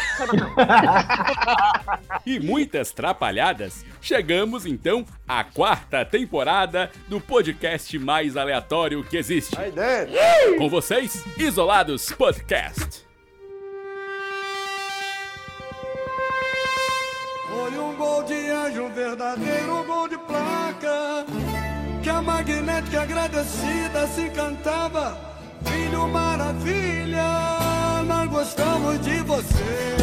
[2.24, 9.56] E muitas trapalhadas, chegamos então à quarta temporada do podcast mais aleatório que existe.
[10.58, 13.04] Com vocês, Isolados Podcast.
[17.48, 21.26] Foi um gol de anjo, um verdadeiro gol de placa.
[22.02, 25.18] Que a magnética agradecida se cantava.
[25.64, 27.24] Filho maravilha,
[28.04, 30.02] nós gostamos de você.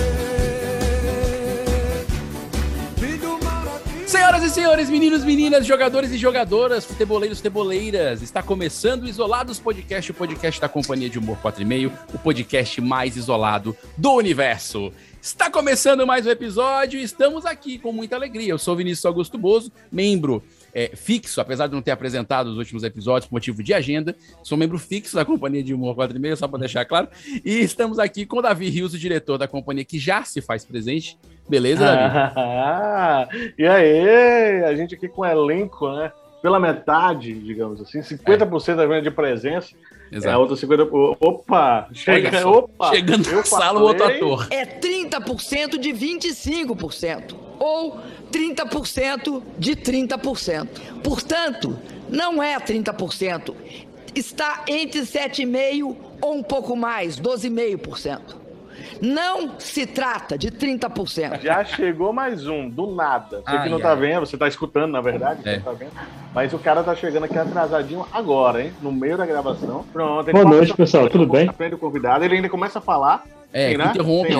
[4.09, 10.09] Senhoras e senhores, meninos, meninas, jogadores e jogadoras, futeboleiros, futeboleiras, está começando o Isolados Podcast,
[10.09, 14.91] o podcast da Companhia de Humor 4,5, o podcast mais isolado do universo.
[15.21, 18.49] Está começando mais um episódio e estamos aqui com muita alegria.
[18.49, 22.83] Eu sou Vinícius Augusto Bozo, membro é, fixo, apesar de não ter apresentado os últimos
[22.83, 26.59] episódios por motivo de agenda, sou membro fixo da Companhia de Humor 4,5, só para
[26.59, 27.07] deixar claro.
[27.43, 30.65] E estamos aqui com o Davi Rios, o diretor da companhia, que já se faz
[30.65, 31.17] presente.
[31.47, 32.33] Beleza, Davi?
[32.35, 36.11] Ah, e aí, a gente aqui com o elenco, né?
[36.41, 39.75] Pela metade, digamos assim, 50% da venda de presença.
[40.11, 41.17] É, a outra 50%.
[41.19, 41.87] Opa!
[41.93, 42.89] Chega, opa!
[42.89, 44.47] chegando na sala o outro ator.
[44.49, 47.99] é 30% de 25% ou
[48.31, 50.67] 30% de 30%.
[51.03, 51.77] Portanto,
[52.09, 53.53] não é 30%,
[54.15, 58.37] está entre 7,5% ou um pouco mais, 12,5%.
[59.01, 61.41] Não se trata de 30%.
[61.41, 63.37] Já chegou mais um, do nada.
[63.37, 63.83] Você Ai, que não ai.
[63.83, 65.59] tá vendo, você tá escutando, na verdade, É.
[65.59, 65.91] tá vendo.
[66.33, 68.73] Mas o cara tá chegando aqui atrasadinho agora, hein?
[68.81, 69.85] No meio da gravação.
[69.91, 70.31] Pronto.
[70.31, 71.47] Boa noite, pessoal, tudo bem?
[71.49, 73.23] Aprende o convidado, ele ainda começa a falar.
[73.51, 73.85] É, né?
[73.85, 74.27] interrompe.
[74.29, 74.37] Tem.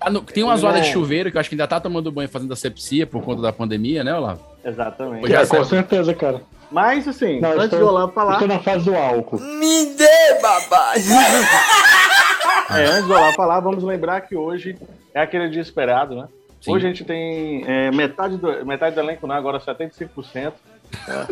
[0.00, 2.28] Ah, no- Tem umas horas de chuveiro que eu acho que ainda tá tomando banho
[2.28, 4.44] fazendo asepsia por conta da pandemia, né, Olavo?
[4.64, 5.28] Exatamente.
[5.28, 5.66] Já É, com sabe.
[5.66, 6.40] certeza, cara.
[6.72, 8.32] Mas, assim, Não, antes estou- de Olavo falar.
[8.34, 9.40] Estou na fase do álcool.
[9.40, 10.92] Me dê, babá!
[12.70, 14.76] É, antes do Olavo falar, vamos lembrar que hoje
[15.12, 16.28] é aquele dia esperado, né?
[16.60, 16.72] Sim.
[16.72, 19.34] Hoje a gente tem é, metade, do, metade do elenco, né?
[19.34, 20.52] agora 75%.
[21.08, 21.26] é,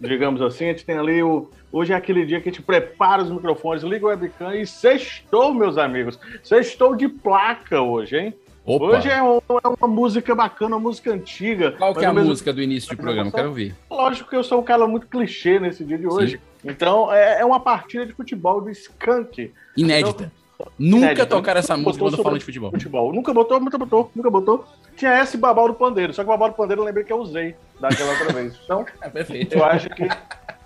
[0.00, 1.48] digamos assim, a gente tem ali o.
[1.70, 5.52] Hoje é aquele dia que a gente prepara os microfones, liga o webcam e sextou,
[5.52, 6.18] meus amigos.
[6.42, 8.34] Sextou de placa hoje, hein?
[8.64, 8.84] Opa!
[8.98, 11.72] Hoje é, um- é uma música bacana, uma música antiga.
[11.72, 13.30] Qual que é a mesmo música do início do programa?
[13.30, 13.74] Quero ouvir.
[13.90, 16.40] Lógico que eu sou um cara muito clichê nesse dia de hoje.
[16.64, 19.52] Então, é, é uma partida de futebol do Skank.
[19.76, 20.30] Inédita.
[20.78, 21.26] Nunca Inédita.
[21.26, 22.70] tocaram essa música quando falam de futebol.
[22.70, 23.12] Futebol.
[23.12, 24.64] Nunca botou, nunca botou, nunca botou.
[24.96, 27.18] Tinha esse babal do pandeiro, só que o babal do pandeiro eu lembrei que eu
[27.20, 28.54] usei daquela outra vez.
[28.64, 29.54] Então, É perfeito.
[29.56, 30.08] eu acho que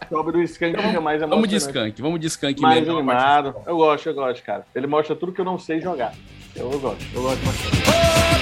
[0.09, 1.29] sobre o Skank fica mais emocionante.
[1.31, 2.99] Vamos de skunk, vamos de skunk Mais mesmo.
[2.99, 3.55] animado.
[3.67, 4.65] Eu gosto, eu gosto, cara.
[4.75, 6.15] Ele mostra tudo que eu não sei jogar.
[6.57, 7.83] Eu, eu gosto, eu gosto bastante.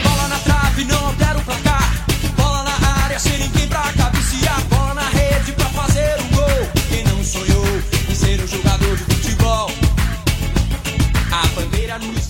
[0.02, 2.06] Bola na trave, não altera o placar.
[2.36, 4.64] Bola na área, sem ninguém pra cabecear.
[4.68, 6.70] Bola na rede pra fazer um gol.
[6.88, 7.64] Quem não sonhou
[8.08, 9.68] em ser um jogador de futebol?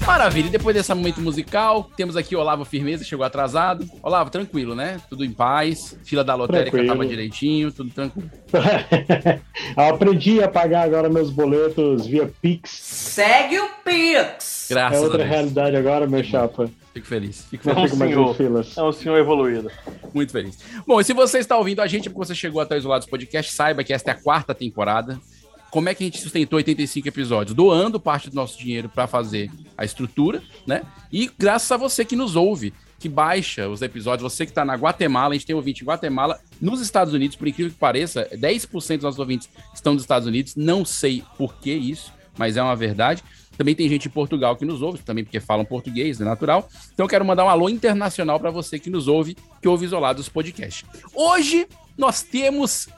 [0.07, 3.87] Maravilha, e depois desse momento musical, temos aqui o Olavo Firmeza, chegou atrasado.
[4.03, 5.01] Olavo, tranquilo, né?
[5.09, 5.97] Tudo em paz.
[6.05, 6.95] Fila da lotérica Tranquilo.
[6.95, 8.31] tava direitinho, tudo tranquilo.
[9.77, 12.71] Eu aprendi a pagar agora meus boletos via Pix.
[12.71, 14.71] Segue o Pix!
[14.71, 15.31] É Graças a outra Deus.
[15.31, 16.71] realidade agora, meu chapa.
[16.93, 18.37] Fico feliz, fico Não É um senhor.
[18.77, 19.71] É um senhor evoluído.
[20.13, 20.59] Muito feliz.
[20.87, 23.53] Bom, e se você está ouvindo a gente porque você chegou até o Isolados Podcast,
[23.53, 25.21] saiba que esta é a quarta temporada.
[25.71, 27.55] Como é que a gente sustentou 85 episódios?
[27.55, 30.83] Doando parte do nosso dinheiro para fazer a estrutura, né?
[31.13, 34.75] E graças a você que nos ouve, que baixa os episódios, você que está na
[34.75, 38.97] Guatemala, a gente tem ouvinte em Guatemala, nos Estados Unidos, por incrível que pareça, 10%
[38.97, 42.77] dos nossos ouvintes estão nos Estados Unidos, não sei por que isso, mas é uma
[42.77, 43.23] verdade.
[43.57, 46.69] Também tem gente em Portugal que nos ouve, também porque falam português, é natural.
[46.93, 50.29] Então eu quero mandar um alô internacional para você que nos ouve, que ouve Isolados
[50.29, 50.85] Podcast.
[51.15, 51.67] Hoje
[51.97, 52.89] nós temos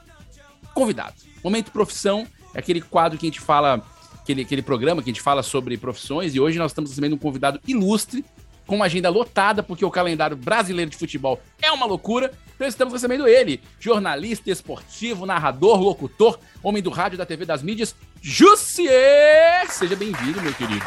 [0.73, 1.15] convidado.
[1.43, 3.81] Momento Profissão é aquele quadro que a gente fala,
[4.21, 7.17] aquele, aquele programa que a gente fala sobre profissões, e hoje nós estamos recebendo um
[7.17, 8.23] convidado ilustre,
[8.65, 12.31] com uma agenda lotada, porque o calendário brasileiro de futebol é uma loucura.
[12.55, 17.93] Então estamos recebendo ele, jornalista esportivo, narrador, locutor, homem do rádio da TV das mídias,
[18.21, 19.69] Jussier!
[19.69, 20.79] Seja bem-vindo, meu querido.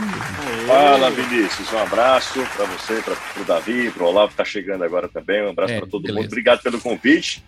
[0.66, 1.70] Fala, Vinícius.
[1.72, 5.42] Um abraço para você, para o Davi, para o Olavo, que tá chegando agora também.
[5.44, 6.20] Um abraço É, para todo beleza.
[6.20, 6.26] mundo.
[6.28, 7.44] Obrigado pelo convite.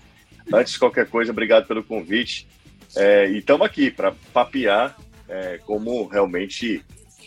[0.52, 2.46] Antes de qualquer coisa, obrigado pelo convite.
[2.96, 4.96] É, e estamos aqui para papear
[5.28, 6.84] é, como realmente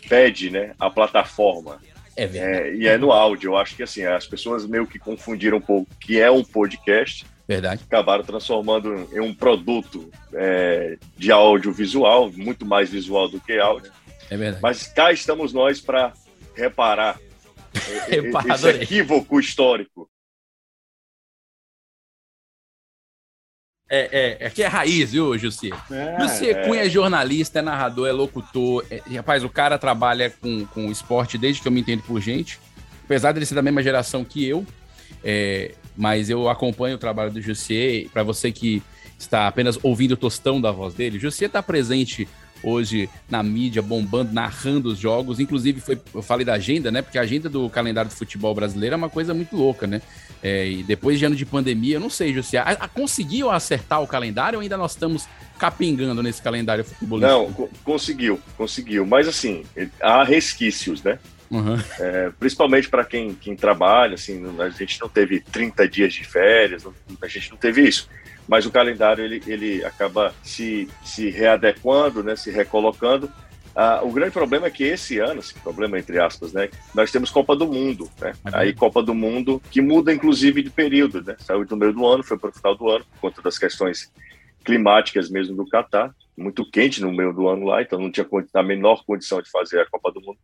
[0.09, 1.79] pede né, a plataforma.
[2.15, 2.69] É verdade.
[2.69, 3.51] É, e é no áudio.
[3.51, 7.25] Eu acho que assim, as pessoas meio que confundiram um pouco que é um podcast,
[7.47, 7.83] Verdade.
[7.85, 13.91] acabaram transformando em um produto é, de audiovisual, muito mais visual do que áudio.
[14.29, 14.61] É verdade.
[14.61, 16.13] Mas cá estamos nós para
[16.55, 17.19] reparar
[18.07, 20.09] Repara, esse equívoco histórico.
[23.93, 25.77] É, é, aqui é raiz, viu, Jussier?
[25.91, 26.65] É, Jussier é.
[26.65, 28.85] Cunha é jornalista, é narrador, é locutor.
[28.89, 32.57] É, rapaz, o cara trabalha com, com esporte desde que eu me entendo por gente.
[33.03, 34.65] Apesar dele ser da mesma geração que eu.
[35.21, 38.07] é, mas eu acompanho o trabalho do Jussier.
[38.13, 38.81] Para você que
[39.19, 42.29] está apenas ouvindo o tostão da voz dele, Jussier está presente
[42.63, 45.39] hoje na mídia, bombando, narrando os jogos.
[45.39, 47.01] Inclusive, foi, eu falei da agenda, né?
[47.01, 50.01] Porque a agenda do calendário do futebol brasileiro é uma coisa muito louca, né?
[50.43, 54.57] É, e depois de ano de pandemia, eu não sei, a, conseguiu acertar o calendário
[54.57, 55.27] ou ainda nós estamos
[55.59, 57.39] capingando nesse calendário futebolístico?
[57.39, 59.05] Não, co- conseguiu, conseguiu.
[59.05, 59.63] Mas assim,
[60.01, 61.19] há resquícios, né?
[61.51, 61.77] Uhum.
[61.99, 66.83] É, principalmente para quem, quem trabalha, assim, a gente não teve 30 dias de férias,
[67.21, 68.09] a gente não teve isso.
[68.51, 73.31] Mas o calendário ele, ele acaba se, se readequando, né, se recolocando.
[73.73, 77.29] Ah, o grande problema é que esse ano, esse problema entre aspas, né, nós temos
[77.29, 78.33] Copa do Mundo, né?
[78.47, 81.37] É Aí Copa do Mundo que muda inclusive de período, né?
[81.39, 84.11] Saiu do meio do ano, foi para o final do ano por conta das questões
[84.65, 88.63] climáticas mesmo do Catar, muito quente no meio do ano lá, então não tinha a
[88.63, 90.37] menor condição de fazer a Copa do Mundo.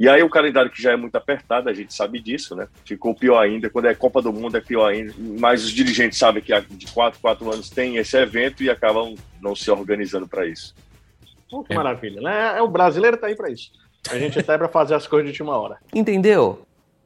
[0.00, 2.66] E aí o calendário que já é muito apertado, a gente sabe disso, né?
[2.86, 6.42] Ficou pior ainda, quando é Copa do Mundo é pior ainda, mas os dirigentes sabem
[6.42, 10.46] que há de quatro, quatro anos tem esse evento e acabam não se organizando para
[10.46, 10.74] isso.
[11.50, 12.56] Pô, que maravilha, né?
[12.56, 13.70] É, O brasileiro tá aí pra isso.
[14.10, 15.76] A gente tá aí pra fazer as coisas de última hora.
[15.94, 16.62] Entendeu?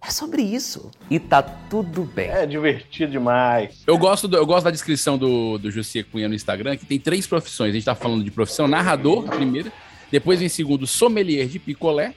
[0.06, 0.90] É sobre isso.
[1.10, 2.28] E tá tudo bem.
[2.28, 3.82] É divertido demais.
[3.86, 7.00] Eu gosto, do- eu gosto da descrição do, do Jussier Cunha no Instagram, que tem
[7.00, 7.70] três profissões.
[7.70, 9.72] A gente tá falando de profissão narrador, a primeira.
[10.12, 12.14] Depois, em segundo, sommelier de picolé,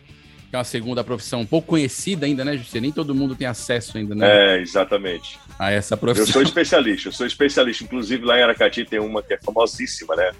[0.49, 2.81] que é uma segunda profissão um pouco conhecida ainda, né, Jussier?
[2.81, 5.38] Nem todo mundo tem acesso ainda, né, É, exatamente.
[5.59, 6.27] a essa Eu profissão.
[6.27, 7.83] sou especialista, eu sou especialista.
[7.83, 10.31] Inclusive lá em Aracati tem uma que é famosíssima, né?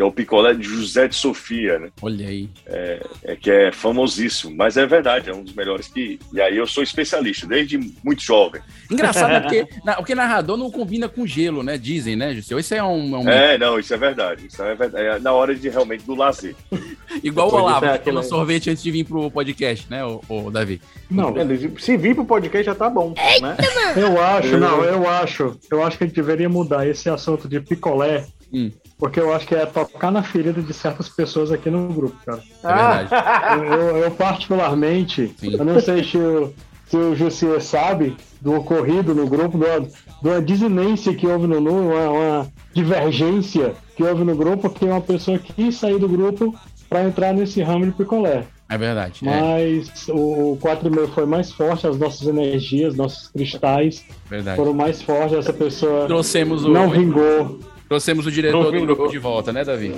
[0.00, 1.90] Que é o picolé de José de Sofia, né?
[2.00, 2.48] Olha aí.
[3.22, 6.18] É que é famosíssimo, mas é verdade, é um dos melhores que.
[6.32, 8.62] E aí eu sou especialista, desde muito jovem.
[8.90, 11.76] Engraçado é porque, na- porque narrador não combina com gelo, né?
[11.76, 12.58] Dizem, né, Jussier?
[12.60, 14.46] Isso é um, é um É, não, isso é verdade.
[14.46, 15.04] Isso é verdade.
[15.04, 16.54] É na hora de realmente do lazer.
[17.22, 20.80] igual o Olavo, é aquele- sorvete antes de vir pro podcast, né, o, Davi?
[21.10, 21.34] Não,
[21.78, 23.12] Se vir pro podcast já tá bom,
[23.42, 23.54] né?
[23.96, 25.58] eu acho, não, eu acho.
[25.70, 28.68] Eu acho que a gente deveria mudar esse assunto de picolé, Hum.
[29.00, 32.42] Porque eu acho que é tocar na ferida de certas pessoas aqui no grupo, cara.
[32.62, 33.10] É verdade.
[33.66, 35.54] Eu, eu particularmente, Sim.
[35.54, 36.52] eu não sei se o,
[36.86, 41.46] se o Jussier sabe do ocorrido no grupo, de uma, de uma desinência que houve
[41.46, 46.08] no Nu, uma, uma divergência que houve no grupo, porque uma pessoa quis sair do
[46.08, 46.54] grupo
[46.88, 48.44] para entrar nesse ramo de picolé.
[48.70, 49.20] É verdade.
[49.26, 54.56] É Mas o 4,5 foi mais forte, as nossas energias, nossos cristais verdade.
[54.56, 55.36] foram mais fortes.
[55.36, 57.58] Essa pessoa Trouxemos o, não vingou.
[57.90, 59.92] Trouxemos o diretor do grupo de volta, né, Davi?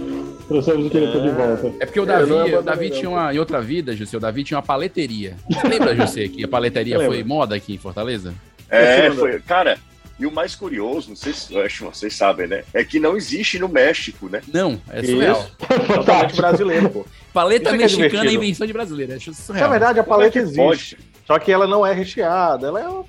[0.49, 1.73] Trouxemos o diretor de volta.
[1.79, 4.21] É porque o É, Davi, é o Davi tinha uma, em outra vida, José, o
[4.21, 5.37] Davi tinha uma paleteria.
[5.51, 7.29] Você lembra, José, que a paleteria foi lembro.
[7.29, 8.33] moda aqui em Fortaleza?
[8.71, 9.39] É, foi.
[9.41, 9.79] Cara,
[10.19, 12.65] e o mais curioso, não sei se acho vocês sabem, né?
[12.73, 14.41] É que não existe no México, né?
[14.51, 15.47] Não, é surreal.
[15.95, 17.07] Totalmente brasileiro, pô.
[17.35, 19.15] Paleta Isso é é mexicana é invenção de brasileiro.
[19.15, 19.71] Acho Na surreal.
[19.71, 20.57] verdade, a é paleta existe.
[20.57, 20.97] pode?
[21.27, 23.05] Só que ela não é recheada, ela é um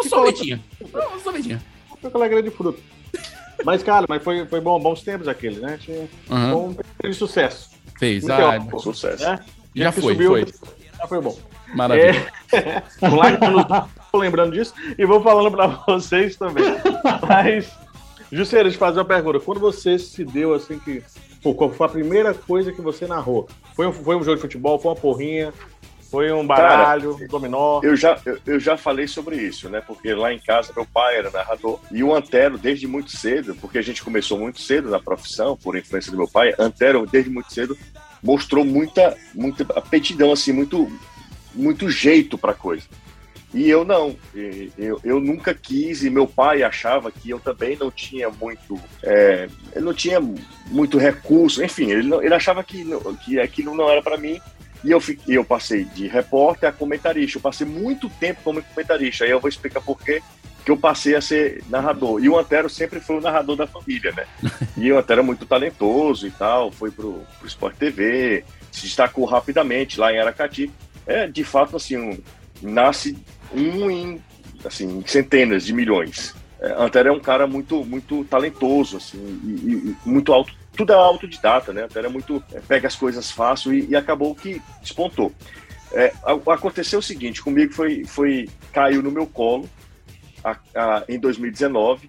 [0.00, 0.62] um sorvetinho.
[0.82, 1.58] Um sorvetinho.
[2.02, 2.78] picolé grande de fruta.
[3.64, 5.78] Mas, cara, mas foi, foi bom, bons tempos aquele, né?
[5.80, 7.70] Tinha um período de sucesso.
[7.98, 8.24] Fez.
[8.24, 8.78] Muito Ah, bom.
[8.78, 9.22] Sucesso.
[9.24, 9.38] Né?
[9.74, 10.46] já foi, subiu, foi.
[10.98, 11.36] Já foi bom.
[11.74, 12.26] Maravilha.
[13.02, 16.64] O like não tô lembrando disso e vou falando pra vocês também.
[17.28, 17.70] Mas,
[18.32, 19.38] Jusceira, deixa eu fazer uma pergunta.
[19.40, 21.02] Quando você se deu assim que.
[21.42, 23.48] Pô, qual foi a primeira coisa que você narrou?
[23.74, 25.52] Foi um, foi um jogo de futebol, foi uma porrinha,
[26.10, 27.80] foi um baralho, um dominó.
[27.82, 29.80] Eu já, eu, eu já falei sobre isso, né?
[29.86, 33.78] Porque lá em casa meu pai era narrador e o Antero, desde muito cedo, porque
[33.78, 37.52] a gente começou muito cedo na profissão, por influência do meu pai, Antero, desde muito
[37.52, 37.76] cedo,
[38.22, 40.90] mostrou muita, muita aptidão, assim, muito,
[41.54, 42.84] muito jeito pra coisa.
[43.54, 44.14] E eu não,
[44.76, 49.48] eu, eu nunca quis, e meu pai achava que eu também não tinha muito, é,
[49.74, 50.20] eu não tinha
[50.66, 52.84] muito recurso, enfim, ele, não- ele achava que,
[53.24, 54.38] que aquilo não era para mim,
[54.88, 57.36] E eu, fi- e eu passei de repórter a comentarista.
[57.36, 59.24] Eu passei muito tempo como comentarista.
[59.24, 60.22] Aí eu vou explicar por quê
[60.64, 62.22] que eu passei a ser narrador.
[62.24, 64.24] E o Antero sempre foi o narrador da família, né?
[64.78, 69.24] E o Antero é muito talentoso e tal, foi pro, pro Sport TV, se destacou
[69.26, 70.70] rapidamente lá em Aracati.
[71.06, 72.18] É, de fato, assim, um-
[72.62, 73.16] nasce
[73.52, 74.22] um em,
[74.64, 76.34] assim, centenas de milhões.
[76.60, 80.52] É, Antero é um cara muito, muito talentoso, assim, e, e- e muito alto.
[80.78, 81.82] Tudo é autodidata, né?
[81.82, 82.42] Antero é muito.
[82.54, 85.32] é, pega as coisas fácil e, e acabou que despontou.
[85.92, 86.12] É,
[86.46, 89.68] aconteceu o seguinte, comigo foi, foi caiu no meu colo
[90.44, 92.08] a- a- em 2019.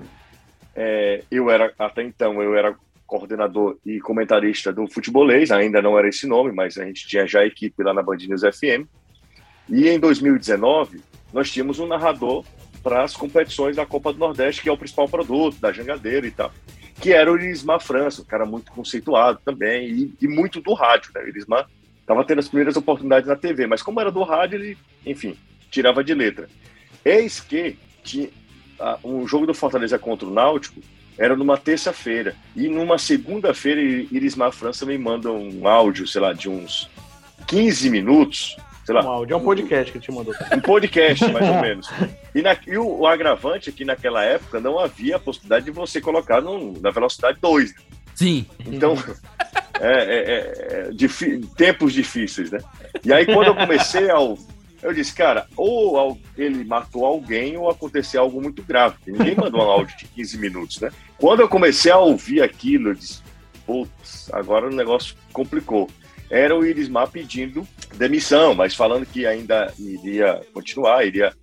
[0.75, 2.75] É, eu era até então eu era
[3.07, 7.39] coordenador e comentarista do futebolês, ainda não era esse nome, mas a gente tinha já
[7.39, 8.85] a equipe lá na Band News FM.
[9.67, 11.01] E em 2019
[11.33, 12.45] nós tínhamos um narrador
[12.83, 16.31] para as competições da Copa do Nordeste, que é o principal produto da Jangadeira e
[16.31, 16.51] tal,
[16.99, 21.11] que era o Irismar França, um cara muito conceituado também e, e muito do rádio,
[21.13, 21.21] né?
[21.21, 21.67] O Irismar
[22.01, 25.37] estava tendo as primeiras oportunidades na TV, mas como era do rádio, ele, enfim,
[25.69, 26.49] tirava de letra.
[27.05, 28.29] Eis que tinha,
[29.03, 30.81] um jogo do Fortaleza contra o Náutico
[31.17, 32.35] era numa terça-feira.
[32.55, 36.89] E numa segunda-feira, Irismar França me manda um áudio, sei lá, de uns
[37.47, 38.57] 15 minutos.
[38.89, 40.33] Sei lá, Um áudio, é um podcast que te mandou.
[40.51, 41.87] um podcast, mais ou menos.
[42.33, 45.71] E, na- e o, o agravante é que naquela época não havia a possibilidade de
[45.71, 47.71] você colocar no- na velocidade 2.
[48.15, 48.47] Sim.
[48.65, 48.95] Então,
[49.79, 52.57] é, é- é- é difi- tempos difíceis, né?
[53.05, 54.35] E aí, quando eu comecei ao.
[54.81, 58.95] Eu disse, cara, ou ele matou alguém ou aconteceu algo muito grave.
[59.05, 60.89] Ninguém mandou um áudio de 15 minutos, né?
[61.17, 63.21] Quando eu comecei a ouvir aquilo, eu disse,
[63.67, 65.89] putz, agora o negócio complicou.
[66.29, 71.33] Era o Irismar pedindo demissão, mas falando que ainda iria continuar, iria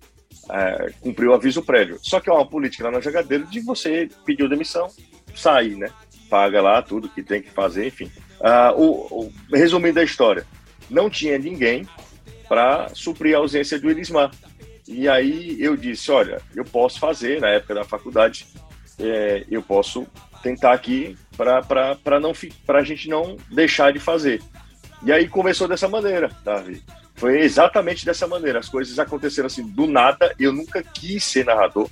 [0.49, 1.99] é, cumprir o aviso prévio.
[2.01, 4.87] Só que é uma política lá na Jagadeiro de você pediu demissão,
[5.35, 5.89] sair, né?
[6.29, 8.09] Paga lá tudo que tem que fazer, enfim.
[8.41, 10.45] Ah, o, o- resumindo a história,
[10.89, 11.85] não tinha ninguém
[12.47, 14.31] para suprir a ausência do Irismar.
[14.87, 18.47] E aí eu disse, olha, eu posso fazer, na época da faculdade,
[18.99, 20.07] é, eu posso
[20.41, 21.59] tentar aqui para
[22.79, 24.41] a gente não deixar de fazer.
[25.03, 26.83] E aí começou dessa maneira, Davi.
[27.15, 28.59] Foi exatamente dessa maneira.
[28.59, 30.33] As coisas aconteceram assim do nada.
[30.39, 31.89] Eu nunca quis ser narrador.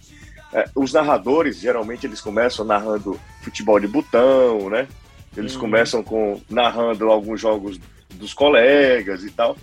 [0.53, 4.87] É, os narradores geralmente eles começam narrando futebol de botão, né?
[5.35, 7.79] Eles começam com narrando alguns jogos
[8.13, 9.57] dos colegas e tal.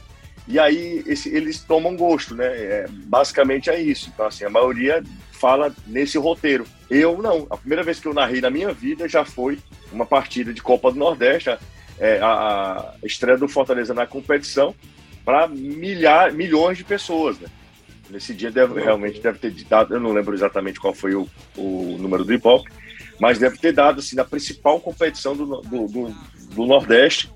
[0.46, 2.46] E aí esse- eles tomam gosto, né?
[2.46, 4.11] É, basicamente é isso.
[4.12, 6.66] Então assim a maioria fala nesse roteiro.
[6.90, 7.46] Eu não.
[7.49, 9.58] A primeira vez que eu narrei na minha vida já foi
[9.92, 11.56] uma partida de Copa do Nordeste.
[12.02, 14.75] A- é, a, a estreia do Fortaleza na competição
[15.25, 17.49] para milhões de pessoas, né?
[18.11, 21.97] Nesse dia deve, realmente deve ter dado, eu não lembro exatamente qual foi o, o
[21.99, 22.71] número do Ibope,
[23.18, 26.14] mas deve ter dado assim na principal competição do, do, do,
[26.54, 27.30] do Nordeste.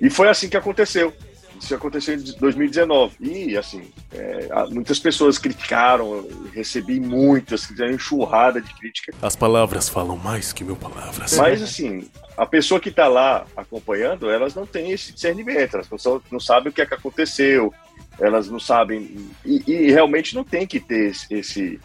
[0.00, 1.12] E foi assim que aconteceu.
[1.60, 3.16] Isso aconteceu em 2019.
[3.20, 9.12] E, assim, é, muitas pessoas criticaram, recebi muitas, uma enxurrada de crítica.
[9.20, 11.36] As palavras falam mais que mil palavras.
[11.36, 15.88] Mas, assim, a pessoa que está lá acompanhando, elas não têm esse discernimento, elas
[16.30, 17.74] não, sabem o que é que aconteceu,
[18.20, 19.28] elas não sabem.
[19.44, 21.80] E, e realmente não tem que ter esse,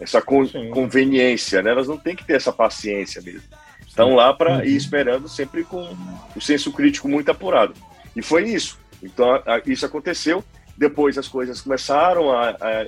[0.00, 1.70] essa con- conveniência, né?
[1.70, 3.42] Elas não têm que ter essa paciência mesmo.
[3.86, 5.94] Estão lá para ir esperando sempre com
[6.34, 7.74] o senso crítico muito apurado.
[8.16, 8.81] E foi isso.
[9.02, 10.44] Então, isso aconteceu.
[10.76, 12.86] Depois as coisas começaram a, a-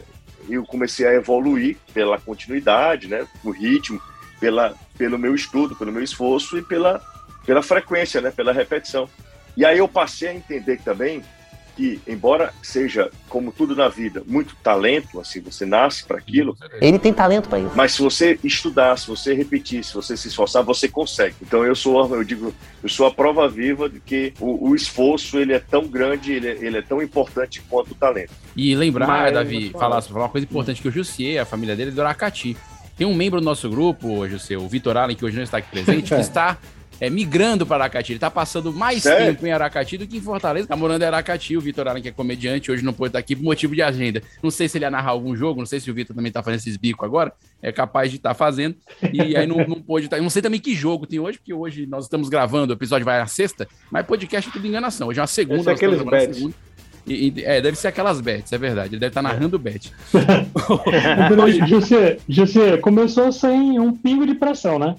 [0.48, 4.00] eu comecei a evoluir pela continuidade, né, o ritmo,
[4.38, 7.00] pela, pelo meu estudo, pelo meu esforço e pela,
[7.46, 9.08] pela frequência, né, pela repetição.
[9.56, 11.22] E aí eu passei a entender também
[11.76, 16.98] que, embora seja, como tudo na vida, muito talento, assim, você nasce para aquilo, Ele
[16.98, 17.72] tem talento pra isso.
[17.74, 21.34] mas se você estudar, se você repetir, se você se esforçar, você consegue.
[21.42, 25.38] Então eu sou, eu digo, eu sou a prova viva de que o, o esforço
[25.38, 28.32] ele é tão grande, ele é, ele é tão importante quanto o talento.
[28.56, 31.90] E lembrar, Mas- Davi, falar, falar uma coisa importante que o Jussier, a família dele,
[31.90, 32.56] é do Aracati.
[32.96, 35.68] Tem um membro do nosso grupo, Jussier, o Vitor Allen, que hoje não está aqui
[35.70, 36.56] presente, que está
[37.00, 38.12] é, migrando para Aracati.
[38.12, 39.26] Ele está passando mais Sério?
[39.26, 40.64] tempo em Aracati do que em Fortaleza.
[40.64, 41.56] Está morando em Aracati.
[41.56, 44.22] O Vitor Allen, que é comediante, hoje não pôde estar aqui por motivo de agenda.
[44.42, 46.42] Não sei se ele ia narrar algum jogo, não sei se o Vitor também está
[46.42, 47.32] fazendo esses bicos agora.
[47.62, 48.76] É capaz de estar fazendo.
[49.12, 50.16] E aí não, não pôde estar.
[50.18, 53.04] Eu não sei também que jogo tem hoje, porque hoje nós estamos gravando, o episódio
[53.04, 55.08] vai à sexta, mas podcast é tudo enganação.
[55.08, 55.60] Hoje é uma segunda.
[55.60, 56.54] Esse é aqueles.
[57.06, 58.94] E- e- é, deve ser aquelas bets, é verdade.
[58.94, 59.92] Ele deve estar narrando bet.
[61.68, 64.96] José, José, começou sem um pingo de pressão, né?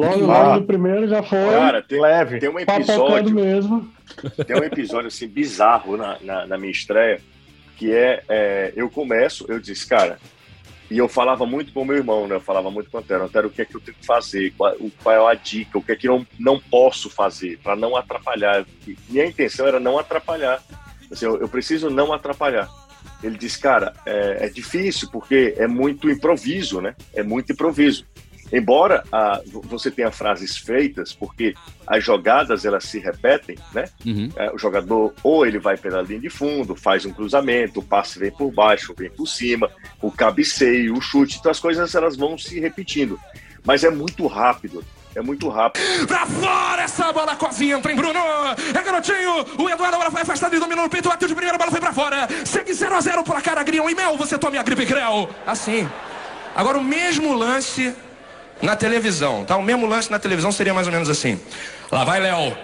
[0.00, 0.42] Logo, Ah.
[0.44, 1.38] logo no primeiro já foi.
[1.38, 2.00] Cara, tem,
[2.40, 3.92] tem um episódio mesmo.
[4.46, 7.20] Tem um episódio assim bizarro na, na, na minha estreia,
[7.76, 10.18] que é, é, eu começo, eu disse, cara,
[10.90, 12.36] E eu falava muito com o meu irmão, né?
[12.36, 13.24] Eu falava muito com o Antero.
[13.24, 14.54] Antero, o que é que eu tenho que fazer?
[14.56, 15.76] Qual, o- qual é a dica?
[15.76, 18.64] O que é que eu não, não posso fazer para não atrapalhar?
[18.86, 20.62] E Minha intenção era não atrapalhar.
[21.12, 22.66] Assim, eu, eu preciso não atrapalhar.
[23.22, 26.94] Ele disse, cara, é, é difícil porque é muito improviso, né?
[27.14, 28.06] É muito improviso.
[28.52, 31.54] Embora ah, vo- você tenha frases feitas, porque
[31.86, 33.84] as jogadas elas se repetem, né?
[34.06, 34.28] Uhum.
[34.36, 38.18] É, o jogador ou ele vai pela linha de fundo, faz um cruzamento, o passe
[38.18, 42.38] vem por baixo, vem por cima, o cabeceio, o chute, então as coisas elas vão
[42.38, 43.18] se repetindo.
[43.64, 44.82] Mas é muito rápido,
[45.14, 45.82] é muito rápido.
[46.06, 48.18] Pra fora essa bola, Cozinha entra em Bruno.
[48.74, 49.44] É garotinho.
[49.58, 51.08] O Eduardo agora foi afastado e dominou no peito.
[51.08, 52.26] Bateu de primeira, a bola foi pra fora.
[52.46, 54.16] Segue 0 a 0 por cara, Grião e Mel.
[54.16, 55.28] Você tome a gripe Creu.
[55.46, 55.86] Assim.
[56.54, 57.94] Agora o mesmo lance
[58.62, 59.56] na televisão, tá?
[59.56, 61.40] O mesmo lance na televisão seria mais ou menos assim.
[61.90, 62.56] Lá vai, Léo.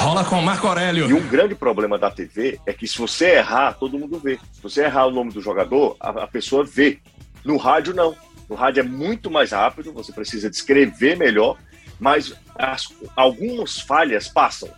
[0.00, 1.08] Rola com o Marco Aurélio.
[1.08, 4.38] E um grande problema da TV é que se você errar, todo mundo vê.
[4.52, 6.98] Se você errar o nome do jogador, a, a pessoa vê.
[7.44, 8.14] No rádio, não.
[8.48, 11.56] No rádio é muito mais rápido, você precisa descrever melhor,
[12.00, 14.68] mas as- algumas falhas passam,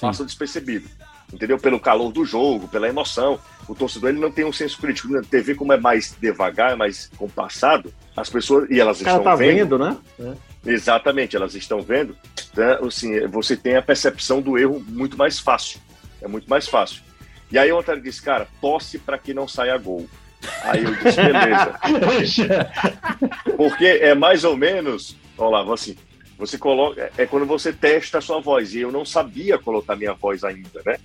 [0.00, 0.88] passam despercebido.
[1.32, 1.58] Entendeu?
[1.58, 3.38] Pelo calor do jogo, pela emoção.
[3.68, 5.08] O torcedor ele não tem um senso crítico.
[5.08, 8.70] Na TV, como é mais devagar, é mais compassado, as pessoas.
[8.70, 9.56] E elas O estão tá vendo.
[9.56, 9.96] vendo, né?
[10.20, 10.32] É.
[10.72, 12.16] Exatamente, elas estão vendo.
[12.56, 12.78] Né?
[12.86, 15.80] Assim, você tem a percepção do erro muito mais fácil.
[16.22, 17.02] É muito mais fácil.
[17.50, 20.08] E aí o Antônio disse, cara, tosse para que não saia gol.
[20.62, 22.58] Aí eu disse, beleza.
[23.56, 25.96] Porque é mais ou menos, Olavo, assim,
[26.38, 30.12] você coloca, é quando você testa a sua voz, e eu não sabia colocar minha
[30.12, 30.96] voz ainda, né?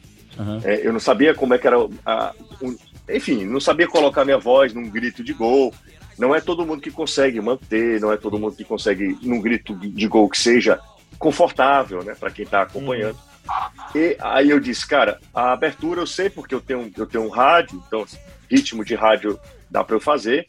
[0.64, 2.78] É, eu não sabia como é que era, a, um-
[3.10, 5.74] enfim, não sabia colocar minha voz num grito de gol.
[6.18, 9.76] Não é todo mundo que consegue manter, não é todo mundo que consegue num grito
[9.76, 10.80] de gol que seja
[11.18, 13.18] confortável, né, para quem está acompanhando.
[13.96, 17.30] E aí eu disse, cara, a abertura eu sei porque eu tenho, eu tenho um
[17.30, 18.06] rádio, então
[18.50, 20.46] ritmo de rádio dá para eu fazer.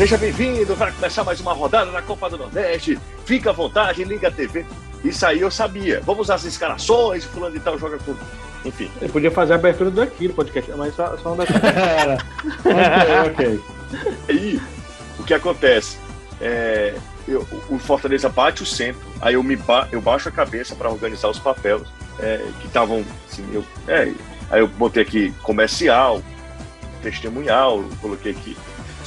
[0.00, 2.98] Seja bem-vindo, vai começar mais uma rodada na Copa do Nordeste.
[3.26, 4.64] Fica à vontade, liga a TV.
[5.04, 6.00] Isso aí eu sabia.
[6.00, 8.16] Vamos às escalações, fulano de tal joga com.
[8.64, 8.90] Enfim.
[8.98, 12.18] Ele podia fazer a abertura daqui do podcast, mas só, só um detalhe.
[13.28, 13.60] ok, ok.
[14.26, 14.62] Aí,
[15.18, 15.98] o que acontece?
[16.40, 16.94] É,
[17.28, 20.88] eu- o Fortaleza bate o centro, aí eu, me ba eu baixo a cabeça para
[20.88, 21.82] organizar os papéis
[22.18, 23.04] é, que estavam.
[23.30, 24.14] Assim, eu, é,
[24.50, 26.22] aí eu botei aqui comercial,
[27.02, 28.56] testemunhal, coloquei aqui.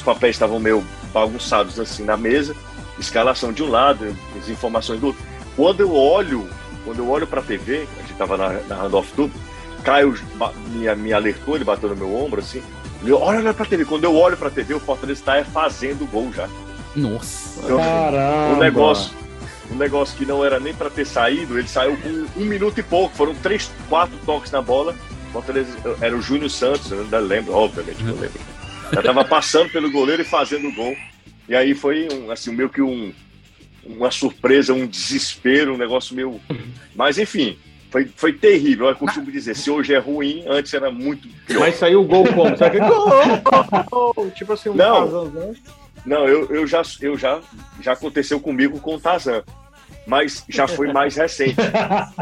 [0.03, 2.53] Os papéis estavam meio bagunçados assim na mesa,
[2.99, 5.23] escalação de um lado, as informações do outro.
[5.55, 6.45] Quando eu olho,
[6.83, 9.31] quando eu olho para a TV, a gente estava na, narrando off tudo,
[9.81, 10.13] Caio
[10.71, 12.61] me, me alertou, ele bateu no meu ombro assim.
[13.01, 13.85] Ele, olha, olha pra TV.
[13.85, 16.49] Quando eu olho pra TV, o Fortaleza está fazendo gol já.
[16.93, 17.61] Nossa.
[17.63, 18.55] Então, Caramba.
[18.55, 19.13] um negócio,
[19.71, 22.83] um negócio que não era nem pra ter saído, ele saiu com um minuto e
[22.83, 23.15] pouco.
[23.15, 24.93] Foram três, quatro toques na bola.
[25.31, 28.52] Fortaleza era o Júnior Santos, eu ainda lembro, obviamente que eu lembro.
[28.91, 30.95] Já tava passando pelo goleiro e fazendo o gol.
[31.47, 33.13] E aí foi um, assim, meio que um,
[33.85, 36.39] uma surpresa, um desespero, um negócio meio.
[36.95, 37.57] Mas enfim,
[37.91, 38.87] foi, foi terrível.
[38.87, 41.59] Eu costumo dizer, se hoje é ruim, antes era muito pior.
[41.59, 42.57] Mas saiu o gol como?
[42.57, 44.13] Sabe gol?
[44.15, 44.31] gol!
[44.31, 45.09] Tipo assim, um Não.
[45.09, 45.55] Tarzanzão.
[46.05, 47.39] Não, eu, eu, já, eu já,
[47.79, 49.43] já aconteceu comigo com o Tarzan,
[50.05, 51.55] mas já foi mais recente.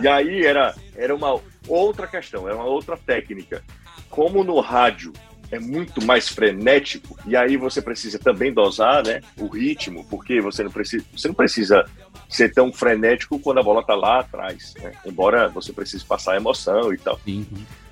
[0.01, 3.63] E aí era, era uma outra questão, era uma outra técnica.
[4.09, 5.13] Como no rádio
[5.51, 10.63] é muito mais frenético, e aí você precisa também dosar né, o ritmo, porque você
[10.63, 11.85] não precisa, você não precisa
[12.29, 14.93] ser tão frenético quando a bola está lá atrás, né?
[15.05, 17.19] embora você precise passar emoção e tal.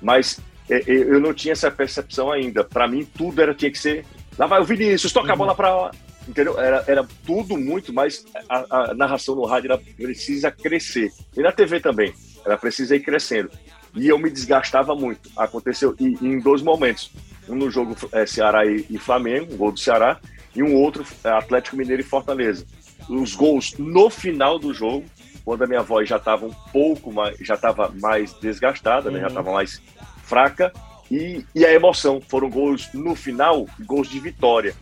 [0.00, 2.64] Mas é, é, eu não tinha essa percepção ainda.
[2.64, 4.06] Para mim, tudo era tinha que ser.
[4.38, 5.90] Lá vai o Vinícius, toca a bola para.
[6.28, 6.58] Entendeu?
[6.58, 8.24] Era, era tudo muito mais.
[8.48, 11.10] A, a narração no rádio ela precisa crescer.
[11.36, 12.14] E na TV também.
[12.44, 13.50] Ela precisa ir crescendo.
[13.94, 15.28] E eu me desgastava muito.
[15.36, 17.10] Aconteceu e, e em dois momentos.
[17.50, 20.18] Um no jogo é, Ceará e, e Flamengo, um gol do Ceará,
[20.54, 22.64] e um outro é, Atlético Mineiro e Fortaleza.
[23.08, 25.04] Os gols no final do jogo,
[25.44, 29.18] quando a minha voz já estava um pouco mais, já estava mais desgastada, né?
[29.18, 29.28] já Uhum.
[29.30, 29.82] estava mais
[30.24, 30.72] fraca,
[31.10, 32.20] e, e a emoção.
[32.28, 34.74] Foram gols no final, gols de vitória.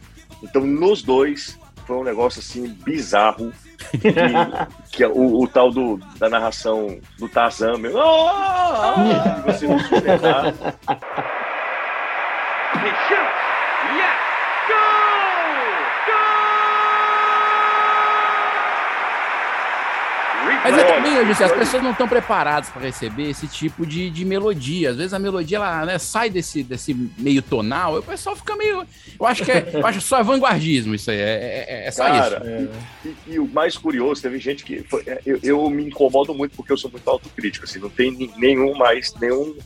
[0.43, 3.51] Então, nos dois, foi um negócio assim bizarro.
[3.93, 4.13] Que,
[4.93, 7.99] que é o, o tal do, da narração do Tarzan, meu.
[7.99, 9.43] "Ah,
[12.75, 13.49] ah", e você não sustentar.
[20.65, 24.11] Mas é também, hoje, assim, as pessoas não estão preparadas para receber esse tipo de,
[24.11, 24.91] de melodia.
[24.91, 28.57] Às vezes a melodia ela, né, sai desse, desse meio tonal, e o pessoal fica
[28.57, 28.85] meio.
[29.19, 31.19] Eu acho que é, eu acho só é vanguardismo isso aí.
[31.19, 33.17] É, é, é só Cara, isso.
[33.29, 34.83] E, e o mais curioso, teve gente que.
[34.85, 37.65] foi- é, eu, eu me incomodo muito porque eu sou muito autocrítico.
[37.65, 39.57] Assim, não tem nenhum mais, nenhum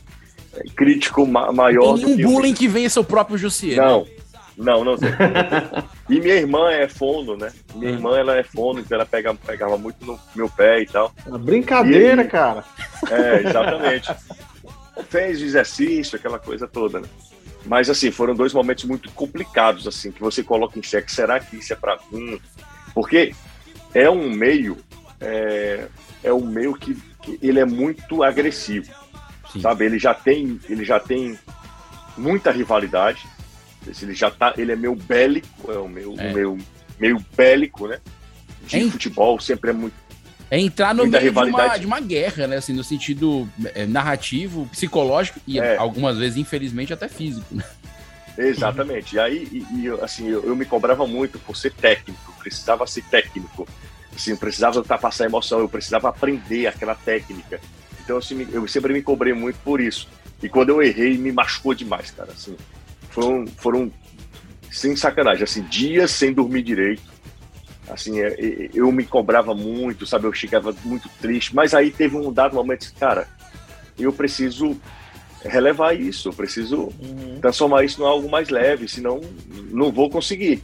[0.75, 2.29] crítico ma- maior Tem do um que eu.
[2.29, 3.77] bullying que venha seu próprio Jussier.
[3.77, 3.83] né?
[3.85, 4.05] Não,
[4.57, 5.09] não, não tem.
[6.09, 7.51] E minha irmã é fono, né?
[7.75, 11.11] Minha irmã ela é fono, então ela pega, pegava muito no meu pé e tal.
[11.39, 12.63] Brincadeira, E aí- cara.
[13.09, 14.13] É, exatamente.
[15.09, 17.07] Fez o exercício, aquela coisa toda, né?
[17.65, 21.55] Mas assim, foram dois momentos muito complicados, assim, que você coloca em xeque, será que
[21.57, 22.39] isso é pra mim?
[22.93, 23.33] Porque
[23.93, 24.77] é um meio,
[25.19, 25.87] é,
[26.23, 28.91] é um meio que, que ele é muito agressivo,
[29.61, 29.85] sabe?
[29.85, 31.37] Ele já tem, ele já tem
[32.17, 33.25] muita rivalidade,
[34.01, 36.29] ele já tá, ele é meio bélico, é um meio, É.
[36.47, 36.57] um
[36.99, 37.99] meio, bélico, né?
[38.65, 38.91] De Hein?
[38.91, 39.93] futebol sempre é muito
[40.49, 42.57] É entrar no meio de uma, de uma guerra, né?
[42.57, 45.77] Assim, no sentido é, narrativo, psicológico e É.
[45.77, 47.55] algumas vezes, infelizmente, até físico.
[47.55, 47.63] Né?
[48.37, 49.15] Exatamente.
[49.15, 53.03] E aí, e, e, assim, eu, eu me cobrava muito por ser técnico, precisava ser
[53.03, 53.67] técnico.
[54.15, 57.59] Assim, eu precisava ultrapassar a emoção, eu precisava aprender aquela técnica.
[58.03, 60.07] Então, assim, eu sempre me cobrei muito por isso.
[60.41, 62.31] E quando eu errei, me machucou demais, cara.
[62.31, 62.57] Assim,
[63.09, 63.91] foram, foram
[64.69, 67.13] sem sacanagem, assim, dias sem dormir direito.
[67.89, 70.25] Assim, é, eu me cobrava muito, sabe?
[70.25, 71.55] Eu chegava muito triste.
[71.55, 73.27] Mas aí teve um dado momento, cara,
[73.97, 74.79] eu preciso
[75.43, 76.89] relevar isso, eu preciso
[77.41, 79.21] transformar isso em algo mais leve, senão
[79.69, 80.63] não vou conseguir.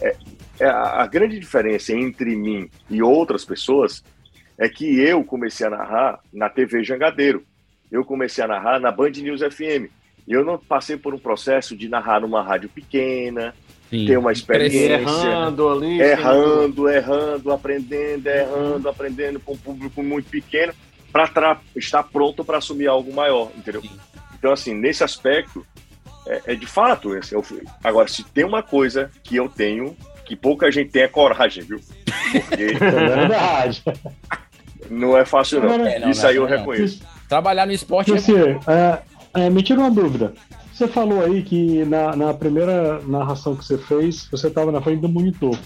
[0.00, 0.16] É,
[0.60, 4.04] é a, a grande diferença entre mim e outras pessoas
[4.58, 7.44] é que eu comecei a narrar na TV Jangadeiro.
[7.90, 9.90] Eu comecei a narrar na Band News FM.
[10.26, 13.54] Eu não passei por um processo de narrar numa rádio pequena,
[13.90, 14.06] Sim.
[14.06, 14.94] ter uma experiência.
[15.00, 16.00] Errando ali.
[16.00, 20.72] Errando, errando, aprendendo, errando, aprendendo com um público muito pequeno
[21.12, 23.82] para estar pronto para assumir algo maior, entendeu?
[24.38, 25.66] Então, assim, nesse aspecto,
[26.26, 27.12] é, é de fato.
[27.14, 31.02] Assim, eu fui- agora, se tem uma coisa que eu tenho, que pouca gente tem,
[31.02, 31.80] é coragem, viu?
[32.32, 33.82] Porque É verdade.
[34.90, 35.72] não é fácil, não.
[35.86, 36.56] É, não, Isso não, aí eu não.
[36.56, 37.02] reconheço.
[37.28, 38.98] Trabalhar no esporte é Você, é,
[39.34, 40.34] é, me tira uma dúvida.
[40.72, 45.00] Você falou aí que na, na primeira narração que você fez, você estava na frente
[45.00, 45.56] do monitor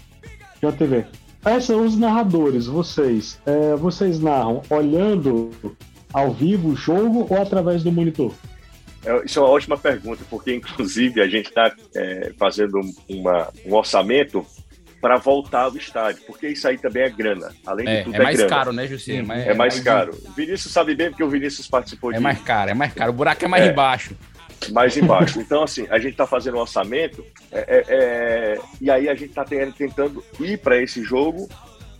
[0.60, 1.04] de uma TV.
[1.44, 5.50] Essa, os narradores, vocês, é, vocês narram olhando
[6.12, 8.32] ao vivo o jogo ou através do monitor?
[9.06, 11.72] É, Isso é uma ótima pergunta, porque inclusive a gente está
[12.38, 14.44] fazendo uma- um orçamento
[15.00, 17.54] para voltar ao estádio, porque isso aí também é grana.
[17.64, 18.50] Além É, de tudo, é mais grana.
[18.50, 19.24] caro, né, Jussier?
[19.46, 20.16] É mais caro.
[20.26, 23.10] O Vinícius sabe bem porque o Vinícius participou É de mais caro, é mais caro.
[23.10, 23.70] O buraco é mais É.
[23.70, 24.16] embaixo.
[24.72, 25.38] mais embaixo.
[25.38, 29.28] Então, assim, a gente está fazendo um orçamento é, é, é, e aí a gente
[29.28, 31.46] está tentando ir para esse jogo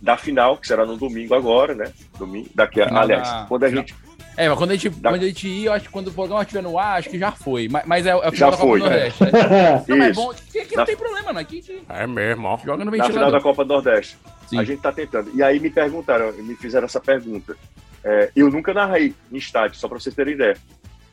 [0.01, 1.91] da final, que será no domingo agora, né?
[2.17, 3.93] Domingo, daqui a, aliás, da- quando a gente
[4.37, 6.13] É, mas quando a gente, Da- quando a gente ir, eu acho que quando o
[6.13, 7.67] programa estiver no ar, acho que já foi.
[7.67, 8.91] Mas, mas é, é o Já foi, do né?
[8.91, 9.23] Nordeste.
[9.23, 9.31] Né?
[9.89, 10.29] Não, mas é bom.
[10.31, 11.41] Aqui, aqui Na- não tem problema, não.
[11.41, 12.57] Aqui gente É mesmo, ó.
[12.57, 13.41] joga no na final da ventilador.
[13.41, 14.17] Copa do Nordeste.
[14.47, 14.59] Sim.
[14.59, 15.31] A gente está tentando.
[15.33, 17.57] E aí me perguntaram, me fizeram essa pergunta.
[18.03, 20.55] É, eu nunca narrei em estádio, só para vocês terem ideia.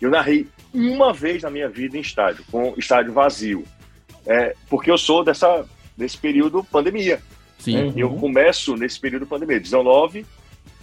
[0.00, 3.64] Eu narrei uma vez na minha vida em estádio, com estádio vazio.
[4.26, 5.64] É, porque eu sou dessa,
[5.96, 7.20] desse período pandemia.
[7.58, 7.92] Sim.
[7.96, 10.26] Eu começo nesse período pandemia, 19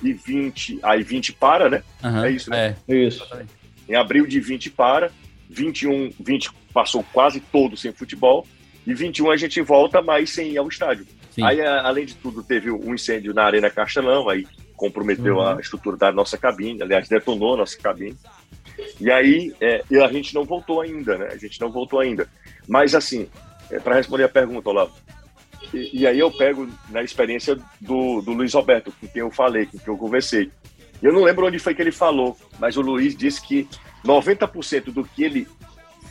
[0.03, 1.83] e 20, aí 20 para, né?
[2.03, 2.75] Aham, É isso, né?
[2.87, 2.93] É.
[2.95, 3.25] Isso.
[3.89, 5.11] Em abril de 20 para,
[5.49, 8.47] 21, 20 passou quase todo sem futebol,
[8.87, 11.05] e 21 a gente volta, mas sem ir ao estádio.
[11.31, 11.43] Sim.
[11.43, 15.47] Aí, a- além de tudo, teve um incêndio na Arena Castelão, aí comprometeu Uhum.
[15.47, 18.17] a estrutura da nossa cabine, aliás, detonou a nossa cabine.
[18.99, 21.27] E aí, é, e a gente não voltou ainda, né?
[21.31, 22.27] A gente não voltou ainda.
[22.67, 23.27] Mas, assim,
[23.83, 24.93] para responder a pergunta, Olavo,
[25.73, 29.65] e, e aí eu pego na experiência do, do Luiz Roberto, com quem eu falei,
[29.65, 30.49] com quem eu conversei.
[31.01, 33.67] Eu não lembro onde foi que ele falou, mas o Luiz disse que
[34.05, 35.47] 90% do que ele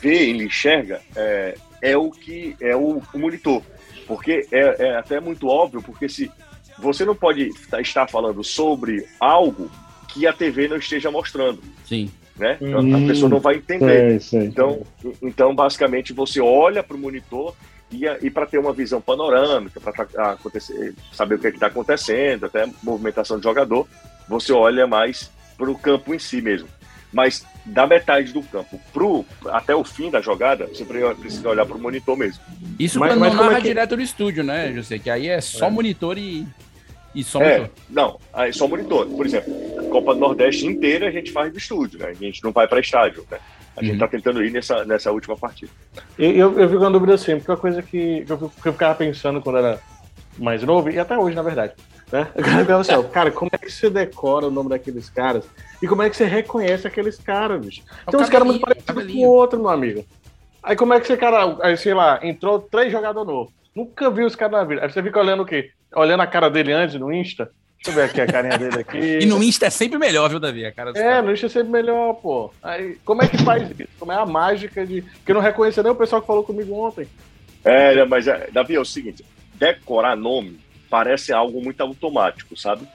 [0.01, 3.61] vê, ele enxerga, é, é o que é o, o monitor.
[4.07, 6.29] Porque é, é até muito óbvio, porque se
[6.77, 9.69] você não pode tá- estar falando sobre algo
[10.09, 12.11] que a TV não esteja mostrando, Sim.
[12.35, 12.57] né?
[12.59, 14.19] Então, a Hum, pessoa não vai entender.
[14.19, 14.47] Sei, sei.
[14.49, 14.81] Então,
[15.21, 17.55] então basicamente, você olha para o monitor
[17.91, 19.93] e, e para ter uma visão panorâmica, para
[21.11, 23.87] saber o que está acontecendo, até movimentação de jogador,
[24.27, 26.67] você olha mais para o campo em si mesmo.
[27.13, 31.65] Mas da metade do campo pro, até o fim da jogada, você pre- precisa olhar
[31.65, 32.41] para o monitor mesmo.
[32.79, 34.97] Isso Mas- quando mas não narra é que- direto do estúdio, né, José?
[34.97, 36.47] Que aí é só monitor e,
[37.13, 37.75] e só É, monitor.
[37.89, 39.05] não, aí só monitor.
[39.07, 42.07] Por exemplo, a Copa do Nordeste inteira a gente faz do estúdio, né?
[42.07, 43.37] A gente não vai para estádio, né?
[43.75, 43.95] A gente Uhum.
[43.95, 45.71] está tentando ir nessa, nessa última partida.
[46.19, 48.73] Eu, eu, eu fico com uma dúvida assim, porque uma coisa que, eu, que eu
[48.73, 49.79] ficava pensando quando era
[50.37, 51.73] mais novo, e até hoje, na verdade.
[52.11, 52.27] Né?
[52.77, 55.45] Assim, ó, cara, como é que você decora o nome daqueles caras?
[55.81, 57.83] E como é que você reconhece aqueles caras, bicho?
[58.05, 60.05] É Tem uns caras muito parecidos com o outro, meu amigo.
[60.61, 63.53] Aí como é que você, cara, aí, sei lá, entrou três jogadores novos.
[63.73, 64.81] Nunca viu os caras na vida.
[64.83, 65.71] Aí você fica olhando o quê?
[65.95, 67.49] Olhando a cara dele antes no Insta.
[67.83, 68.97] Deixa eu ver aqui a carinha dele aqui.
[69.21, 70.63] E no Insta é sempre melhor, viu, Davi?
[70.65, 71.25] A cara É, caras.
[71.25, 72.53] no Insta é sempre melhor, pô.
[72.61, 73.89] Aí, como é que faz isso?
[73.97, 75.01] Como é a mágica de.
[75.25, 77.07] Que eu não reconheço nem o pessoal que falou comigo ontem.
[77.63, 80.59] É, mas, é, Davi, é o seguinte: decorar nome
[80.91, 82.87] parece algo muito automático, sabe?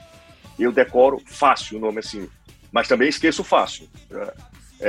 [0.57, 2.27] Eu decoro fácil o nome assim,
[2.71, 3.89] mas também esqueço fácil.
[4.09, 4.33] É,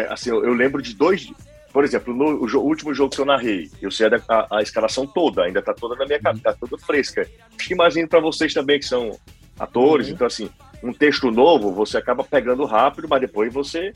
[0.01, 1.29] é, assim, eu, eu lembro de dois.
[1.73, 4.63] Por exemplo, no o jo- último jogo que eu narrei, eu sei a, a- a
[4.63, 7.29] escalação toda, ainda tá toda na minha cabeça, tá toda fresca.
[7.59, 9.19] Acho que imagino para vocês também que são
[9.59, 10.51] atores, então assim,
[10.83, 13.93] um texto novo você acaba pegando rápido, mas depois você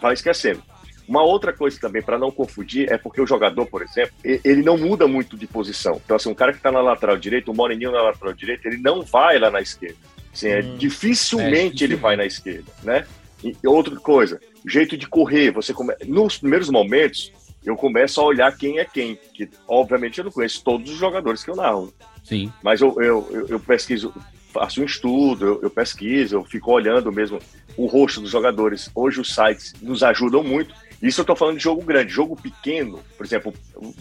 [0.00, 0.62] vai esquecendo.
[1.08, 4.78] Uma outra coisa também, para não confundir, é porque o jogador, por exemplo, ele não
[4.78, 6.00] muda muito de posição.
[6.04, 8.76] Então, assim, um cara que está na lateral direita, o Moreninho na lateral direita, ele
[8.76, 9.96] não vai lá na esquerda.
[10.32, 13.04] Assim, é, dificilmente É, ele vai na esquerda, né?
[13.42, 15.92] E outra coisa, jeito de correr, você come...
[16.06, 17.32] nos primeiros momentos,
[17.64, 21.42] eu começo a olhar quem é quem, que obviamente eu não conheço todos os jogadores
[21.42, 22.52] que eu narro, Sim.
[22.62, 24.14] mas eu, eu, eu pesquiso,
[24.50, 27.38] faço um estudo, eu, eu pesquiso, eu fico olhando mesmo
[27.76, 28.90] o rosto dos jogadores.
[28.94, 30.74] Hoje os sites nos ajudam muito.
[31.02, 32.12] Isso eu tô falando de jogo grande.
[32.12, 33.54] Jogo pequeno, por exemplo,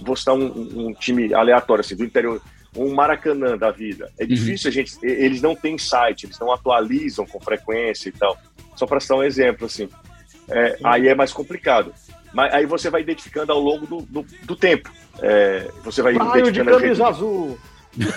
[0.03, 2.41] vou citar um, um- time aleatório, assim, do interior,
[2.75, 4.11] um Maracanã da vida.
[4.19, 4.97] É difícil a gente.
[5.01, 8.37] Eles não têm site, eles não atualizam com frequência e tal.
[8.75, 9.87] Só para citar um exemplo, assim.
[10.49, 11.93] É, aí é mais complicado.
[12.33, 14.91] Mas aí você vai identificando ao longo do, do, do tempo.
[15.21, 17.57] É, você vai Raio de identificando a camisa azul.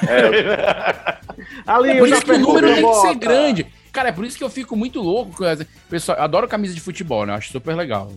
[0.09, 1.19] É,
[1.67, 3.67] Ali, É por isso que o número a tem que ser grande.
[3.93, 5.37] Cara, é por isso que eu fico muito louco.
[5.37, 7.33] com essa- Pessoal, eu adoro camisa de futebol, né?
[7.33, 8.11] Eu acho super legal.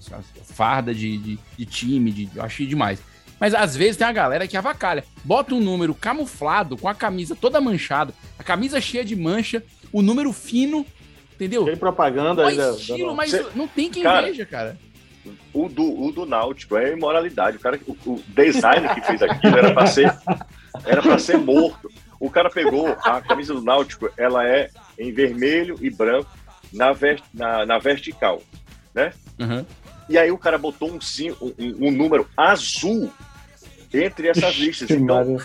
[0.45, 2.99] Farda de, de, de time, de, eu acho demais.
[3.39, 5.03] Mas às vezes tem uma galera que avacalha.
[5.23, 10.01] Bota um número camuflado, com a camisa toda manchada, a camisa cheia de mancha, o
[10.01, 10.85] número fino,
[11.33, 11.65] entendeu?
[11.65, 12.69] Tem propaganda Qual ainda.
[12.71, 14.77] estilo, dando- mas Cê- não tem quem Cara, veja, cara.
[15.53, 17.57] o do, o do Náutico é imoralidade.
[17.57, 20.15] O cara, o, o designer que fez aquilo era para ser,
[20.85, 21.91] era para ser morto.
[22.19, 26.29] O cara pegou a camisa do Náutico, ela é em vermelho e branco
[26.73, 28.41] na, ver, na, na vertical,
[28.93, 29.13] né?
[29.39, 29.65] Uhum.
[30.09, 33.11] E aí o cara botou um, sim- um, um- número azul
[33.93, 34.89] entre essas listas.
[34.91, 35.37] Então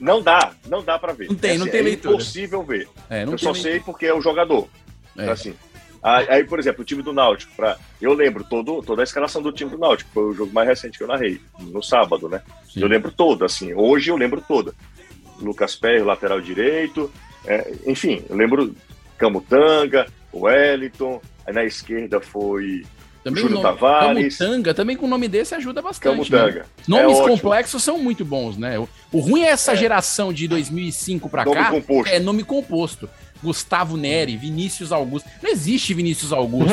[0.00, 1.28] não dá, não dá para ver.
[1.28, 2.14] Não tem, não assim, tem é leitura.
[2.14, 2.88] impossível ver.
[3.10, 4.68] É, não Eu só nem- sei porque é o jogador.
[5.16, 5.28] É.
[5.30, 5.54] Assim,
[6.02, 9.52] aí, por exemplo, o time do Náutico, pra, eu lembro todo, toda a escalação do
[9.52, 12.40] time do Náutico, foi o jogo mais recente que eu narrei, no sábado, né?
[12.72, 12.80] Sim.
[12.82, 14.72] Eu lembro toda, assim, hoje eu lembro toda.
[15.40, 17.10] Lucas Perry, lateral direito,
[17.46, 18.74] é, enfim, eu lembro
[19.16, 22.84] Camutanga, Wellington, aí na esquerda foi
[23.24, 24.38] Também Júlio nome, Tavares.
[24.38, 26.28] Camutanga, também com o nome desse ajuda bastante.
[26.30, 26.60] Camutanga.
[26.60, 26.64] né?
[26.86, 28.78] Nomes É complexos são muito bons, né?
[28.78, 32.12] O, o ruim é essa geração de 2005 pra Nome cá, composto.
[32.14, 33.08] é nome composto.
[33.42, 35.28] Gustavo Neri, Vinícius Augusto.
[35.42, 36.72] Não existe Vinícius Augusto.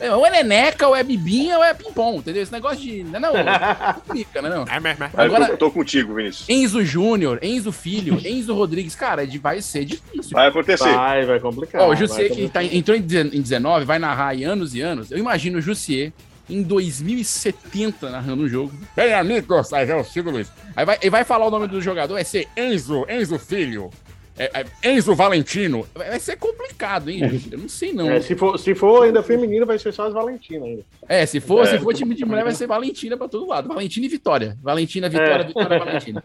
[0.00, 2.42] É, ou é Neneca, ou é Bibinha, ou é Pimpom, entendeu?
[2.42, 3.04] Esse negócio de.
[3.04, 4.48] Não, não, não fica, né?
[4.48, 4.64] Não.
[5.12, 6.48] Eu Agora- tô, eu tô contigo, Vinícius.
[6.48, 8.94] Enzo Júnior, Enzo Filho, Enzo Rodrigues.
[8.94, 10.30] Cara, é de- vai ser difícil.
[10.32, 10.92] Vai acontecer.
[10.92, 11.82] Vai, vai complicar.
[11.82, 14.80] Ó, o Jussier que tá, entrou em dezen- em 19, vai narrar aí anos e
[14.80, 15.10] anos.
[15.10, 16.12] Eu imagino o Jussier
[16.50, 18.72] em 2070 narrando um jogo.
[18.96, 20.48] Bem, amigos, aí é o Silvio Luiz.
[20.76, 23.90] Aí vai, ele vai falar o nome do jogador, vai ser Enzo, Enzo Filho.
[24.38, 25.86] É, é, Enzo Valentino.
[25.94, 27.20] Vai ser complicado, hein?
[27.50, 28.10] Eu não sei não.
[28.10, 30.82] É, se, for, se for ainda feminino, vai ser só as Valentinas ainda.
[31.08, 31.70] É, se for, É.
[31.70, 33.68] se for time de mulher, vai ser Valentina pra todo lado.
[33.68, 34.56] Valentina e Vitória.
[34.62, 35.46] Valentina, Vitória, É.
[35.46, 36.24] Vitória, Valentina.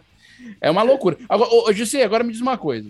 [0.61, 1.17] É uma loucura.
[1.27, 2.89] Agora, ô, Jussi, agora me diz uma coisa.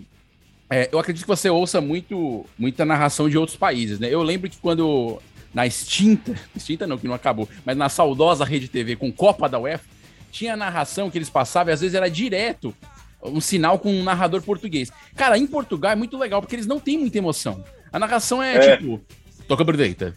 [0.70, 4.08] É, eu acredito que você ouça muito, muita narração de outros países, né?
[4.12, 5.20] Eu lembro que quando
[5.52, 9.58] na extinta, extinta não, que não acabou, mas na saudosa Rede TV com Copa da
[9.58, 9.84] UEFA,
[10.30, 12.74] tinha narração que eles passavam e às vezes era direto
[13.22, 14.90] um sinal com um narrador português.
[15.16, 17.62] Cara, em Portugal é muito legal porque eles não têm muita emoção.
[17.92, 18.76] A narração é, É.
[18.76, 19.00] tipo,
[19.46, 20.14] toca por direita,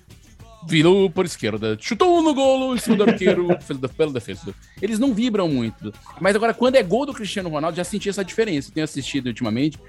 [0.68, 3.48] virou por esquerda, chutou no golo, em cima do arqueiro,
[3.98, 4.54] bela defesa.
[4.82, 5.92] Eles não vibram muito.
[6.20, 8.72] Mas agora, quando é gol do Cristiano Ronaldo, já senti essa diferença.
[8.72, 9.80] Tenho assistido ultimamente.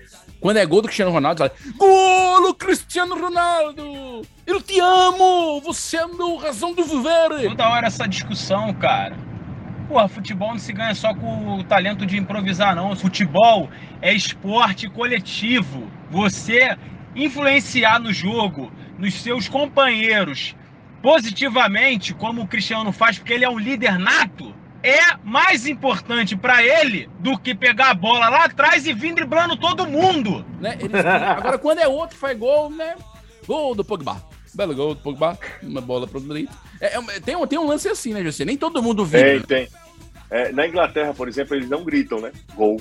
[0.40, 3.83] Quando é gol do Cristiano Ronaldo, fala, golo Cristiano Ronaldo!
[4.46, 5.61] Eu te amo!
[5.61, 7.48] Você é a meu razão de viver!
[7.51, 9.16] Toda hora essa discussão, cara.
[9.92, 12.96] Porra, futebol não se ganha só com o talento de improvisar, não.
[12.96, 13.68] Futebol
[14.00, 15.87] é esporte coletivo.
[16.11, 16.74] Você
[17.14, 20.57] influenciar no jogo, nos seus companheiros,
[21.02, 26.62] positivamente, como o Cristiano faz, porque ele é um líder nato, é mais importante pra
[26.64, 30.42] ele do que pegar a bola lá atrás e vir driblando todo mundo.
[30.59, 30.78] Né?
[30.81, 32.94] Eles- agora, quando é outro que faz gol, né?
[33.46, 34.24] Gol do Pogba.
[34.55, 35.38] Belo gol do Pogba.
[35.62, 36.52] Uma bola pro direito.
[36.81, 38.44] É, é, tem, um, tem um lance assim, né, José?
[38.44, 39.40] Nem todo mundo vibra.
[39.40, 39.82] Tem, tem.
[40.33, 42.33] É, na Inglaterra, por exemplo, eles não gritam, né?
[42.55, 42.81] Gol.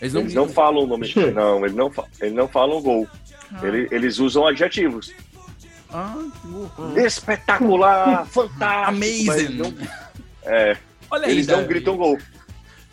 [0.00, 1.12] Eles Eles não não, falam o nome.
[1.34, 3.06] Não, eles não, eles não falam gol.
[3.52, 3.60] Ah.
[3.66, 5.12] Ele- eles usam adjetivos.
[5.92, 6.14] Ah.
[6.96, 8.88] Espetacular, fantástico.
[8.88, 9.56] Amazing.
[9.58, 9.74] não-
[10.44, 10.76] é,
[11.10, 11.68] Olha aí, eles não Davi.
[11.68, 12.18] gritam gol.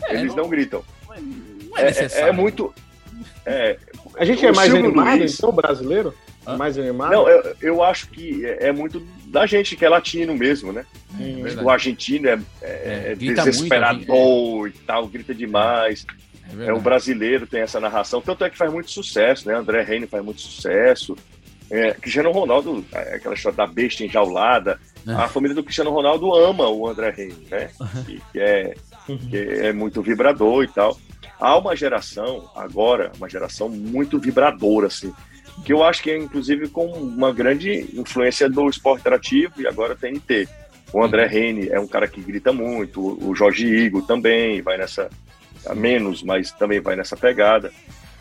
[0.03, 0.83] É, eles não- não, gritam.
[1.07, 2.27] Não é É, necessário.
[2.27, 2.73] é muito.
[3.45, 3.77] é,
[4.17, 6.13] A gente é mais Silvio animado, Luiz- então, brasileiro?
[6.57, 7.11] Mais animado?
[7.11, 10.85] Não, eu, eu acho que é, é muito da gente que é latino mesmo, né?
[11.19, 11.65] Hum, verdade.
[11.65, 12.67] o argentino é, é-
[13.07, 16.05] É, é desesperador e tal, grita demais.
[16.59, 19.55] É É, o brasileiro tem essa narração, tanto é que faz muito sucesso, né?
[19.55, 21.15] André Reino faz muito sucesso.
[21.69, 24.79] É, Cristiano Ronaldo, é, aquela história da besta enjaulada.
[25.07, 25.11] É.
[25.11, 27.69] A família do Cristiano Ronaldo ama o André Reino, né?
[28.05, 28.73] Que, que é,
[29.29, 30.99] que é muito vibrador e tal.
[31.39, 35.11] Há uma geração, agora, uma geração muito vibradora, assim,
[35.63, 39.95] que eu acho que é, inclusive, com uma grande influência do esporte interativo e agora
[39.95, 40.47] TNT.
[40.93, 45.09] O André Reine é um cara que grita muito, o Jorge Igor também vai nessa,
[45.73, 47.71] menos, mas também vai nessa pegada.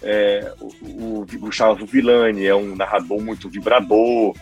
[0.03, 4.35] É, o, o, o Gustavo Villani é um narrador muito vibrador,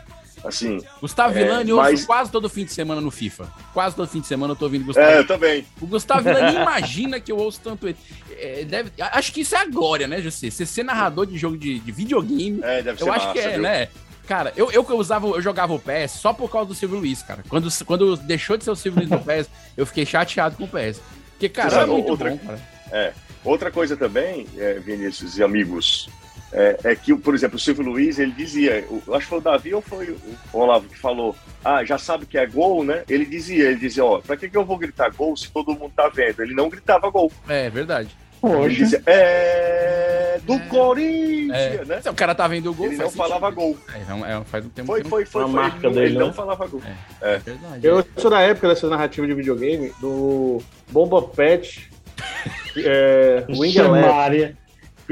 [0.45, 0.81] assim.
[1.01, 3.47] Gustavo é, Villani, eu mas- quase todo fim de semana no FIFA.
[3.73, 5.65] Quase todo fim de semana eu tô ouvindo Gustavo É, eu também.
[5.81, 7.97] O Gustavo Villani imagina que eu ouço tanto ele.
[8.39, 10.51] É, deve, acho que isso é a glória, né, José?
[10.51, 12.61] Você ser narrador de jogo de, de videogame.
[12.63, 13.63] É, deve eu ser acho massa, que é, viu?
[13.63, 13.89] né?
[14.27, 16.99] Cara, eu, eu que eu usava, eu jogava o PS só por causa do Silvio
[16.99, 17.43] Luiz, cara.
[17.49, 20.69] Quando, quando deixou de ser o Silvio Luiz no PS, eu fiquei chateado com o
[20.69, 21.01] PS.
[21.33, 22.61] Porque, cara, é muito outra- bom, cara.
[22.93, 23.13] É.
[23.45, 26.09] Outra coisa também, é, Vinícius e amigos,
[26.53, 29.43] é, é que, por exemplo, o Silvio Luiz, ele dizia, eu acho que foi o
[29.43, 30.19] Davi ou foi o
[30.59, 31.35] Olavo que falou,
[31.65, 33.03] ah, já sabe que é gol, né?
[33.09, 35.93] Ele dizia, ele dizia, ó, pra que, que eu vou gritar gol se todo mundo
[35.97, 36.43] tá vendo?
[36.43, 37.31] Ele não gritava gol.
[37.49, 38.11] É, verdade.
[38.45, 41.85] Ele dizia, é do Corinthians, É.
[41.85, 42.01] né?
[42.01, 43.77] Se o cara tá vendo o gol, Ele não faz falava gol.
[43.93, 44.25] sentido.
[44.27, 45.43] É, é, faz um tempo Foi, que foi, foi.
[45.43, 45.51] Foi.
[45.53, 46.25] marca ele não, dele, ele né?
[46.25, 46.83] não falava gol.
[47.21, 47.39] É É.
[47.39, 47.87] verdade.
[47.87, 50.61] Eu sou da época dessa narrativa de videogame do
[50.91, 51.89] Bomba Pet,
[52.77, 54.57] é, Wing Maria.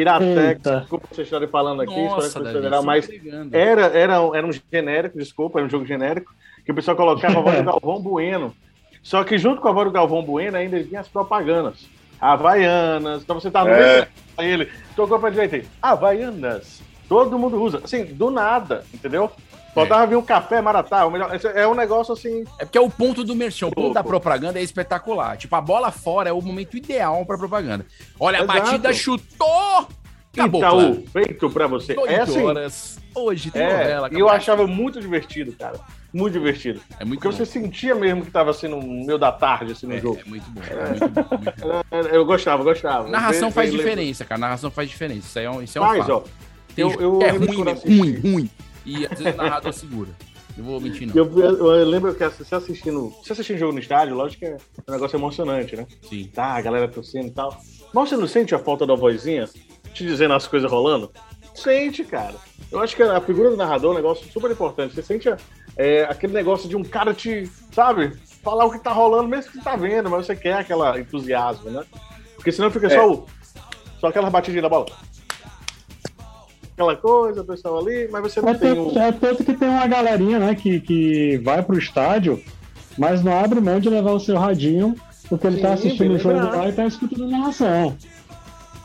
[0.00, 0.80] Piratex, Eita.
[0.80, 4.46] desculpa vocês estarem falando aqui, Nossa, espero que Davi, você mas tá era, era, era
[4.46, 6.34] um genérico, desculpa, era um jogo genérico,
[6.64, 8.56] que o pessoal colocava a voz do Galvão Bueno.
[9.02, 11.86] Só que junto com a voz do Galvão Bueno ainda vinha as propagandas.
[12.18, 14.08] Havaianas, então você tá no É.
[14.38, 16.82] ele tocou pra direita aí, Havaianas.
[17.06, 19.30] Todo mundo usa, assim, do nada, entendeu?
[19.74, 22.90] Faltava vir um café maratá, o melhor, é um negócio assim, É porque é o
[22.90, 25.36] ponto do merchan, o ponto da propaganda é espetacular.
[25.36, 27.86] Tipo, a bola fora é o momento ideal pra propaganda.
[28.18, 28.58] Olha, a Exato.
[28.60, 29.88] batida chutou!
[30.32, 31.04] Acabou, Itaú, claro.
[31.12, 31.92] feito pra você.
[31.98, 33.00] Oito É assim, horas.
[33.14, 34.08] Hoje tem é, novela.
[34.12, 35.78] e eu achava muito divertido, cara.
[36.12, 36.80] Muito divertido.
[37.00, 37.44] É muito Porque bom.
[37.44, 40.20] você sentia mesmo que tava assim no meio da tarde, assim, no É, jogo.
[40.24, 40.60] é muito bom.
[40.62, 41.20] É muito bom.
[41.20, 41.80] é muito bom.
[42.12, 43.08] É, Eu gostava, gostava.
[43.08, 44.40] Narração Bem- faz bem diferença, cara.
[44.40, 45.20] Narração faz diferença.
[45.26, 46.12] Isso, é um, isso é um Faz, fato.
[46.12, 46.22] ó.
[46.76, 48.50] Tem Eu- eu é lembro ruim, ruim, ruim.
[48.84, 50.08] E às vezes o narrador segura.
[50.58, 51.14] Eu vou mentir, não.
[51.16, 53.10] Eu, eu- eu lembro que você assistindo.
[53.22, 54.56] Você assistindo jogo no estádio, lógico que é
[54.88, 55.86] um negócio emocionante, né?
[56.08, 56.24] Sim.
[56.34, 57.56] Tá, a galera torcendo e tal.
[57.94, 59.48] Mas você não sente a falta da vozinha
[59.94, 61.10] te dizendo as coisas rolando?
[61.54, 62.34] Sente, cara.
[62.70, 64.94] Eu acho que a figura do narrador é um negócio super importante.
[64.94, 65.28] Você sente
[65.76, 68.12] é, aquele negócio de um cara te, sabe,
[68.42, 71.70] falar o que tá rolando, mesmo que você tá vendo, mas você quer aquela entusiasmo,
[71.70, 71.84] né?
[72.36, 72.90] Porque senão fica É.
[72.90, 73.26] só o.
[74.00, 74.86] Só aquela batidinha da bola.
[76.80, 78.98] Aquela coisa, o pessoal ali, mas você não É tem tanto, o.
[78.98, 82.42] é tanto que tem uma galerinha, né, que, que vai pro estádio,
[82.96, 84.96] mas não abre mão de levar o seu radinho,
[85.28, 87.98] porque ele tá Sim, assistindo bem o jogo lá e tá escutando a narração.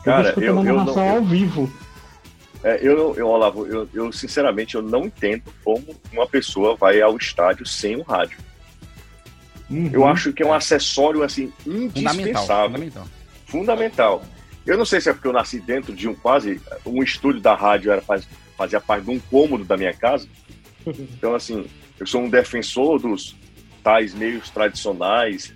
[0.04, 1.72] Cara, tá escutando eu- a eu não- narração eu- ao vivo.
[2.62, 5.82] É, eu, eu, Olavo, eu, eu sinceramente eu não entendo como
[6.12, 8.38] uma pessoa vai ao estádio sem um rádio.
[9.70, 9.88] Uhum.
[9.90, 12.12] Eu acho que é um acessório assim Fundamental.
[12.14, 13.04] indispensável, Fundamental.
[13.46, 14.22] fundamental.
[14.66, 17.54] Eu não sei se é porque eu nasci dentro de um quase um estúdio da
[17.54, 18.26] rádio era faz-
[18.56, 20.26] fazia parte de um cômodo da minha casa.
[20.86, 21.66] Então assim,
[21.98, 23.34] eu sou um defensor dos
[23.82, 25.52] tais meios tradicionais.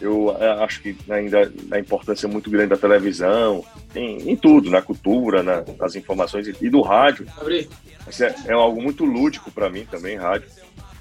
[0.00, 4.80] Eu eh, acho que ainda a importância muito grande da televisão, em, em tudo, na
[4.80, 7.26] cultura, na- nas informações e e do rádio.
[8.08, 10.48] Isso é, é algo muito lúdico para mim também, rádio.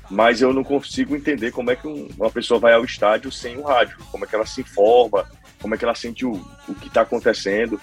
[0.09, 3.57] Mas eu não consigo entender como é que um- uma pessoa vai ao estádio sem
[3.57, 3.97] o rádio.
[4.11, 5.29] Como é que ela se informa,
[5.61, 6.33] como é que ela sente o,
[6.67, 7.79] o que está acontecendo.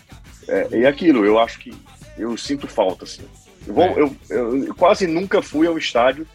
[0.49, 1.73] É, e aquilo, eu acho que
[2.19, 3.23] eu sinto falta, assim.
[3.67, 3.99] Eu, vou- É.
[4.01, 6.27] eu- eu quase nunca fui ao estádio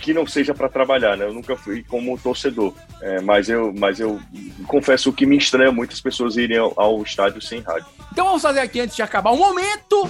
[0.00, 1.24] que não seja para trabalhar, né?
[1.24, 2.74] Eu nunca fui como torcedor.
[3.00, 4.20] É, mas, eu, mas eu
[4.66, 7.86] confesso que me estranha muito as pessoas irem ao, ao estádio sem rádio.
[8.12, 10.08] Então vamos fazer aqui antes de acabar um momento.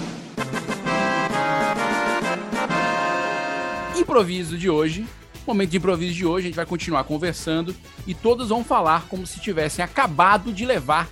[3.96, 5.06] Improviso de hoje.
[5.46, 7.74] Momento de improviso de hoje, a gente vai continuar conversando
[8.06, 11.08] e todos vão falar como se tivessem acabado de levar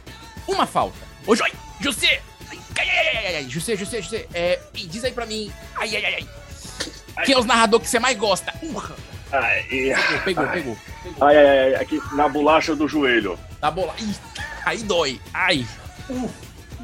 [0.49, 0.97] uma falta.
[1.27, 2.21] Ô, Joy, José!
[2.51, 5.53] Ai, ai, ai, ai, ai, José, José, José, é, e diz aí pra mim.
[5.77, 6.14] Ai, ai, ai,
[7.16, 7.25] ai.
[7.27, 8.53] Quem é os narradores que você mais gosta?
[8.62, 8.97] Urra!
[9.31, 10.79] Ai, Pegou, pegou, pegou.
[11.21, 13.38] ai, ai, ai, aqui na bolacha do joelho.
[13.61, 13.95] Tá bola.
[13.99, 14.14] Ih,
[14.64, 15.20] aí dói.
[15.33, 15.66] Ai.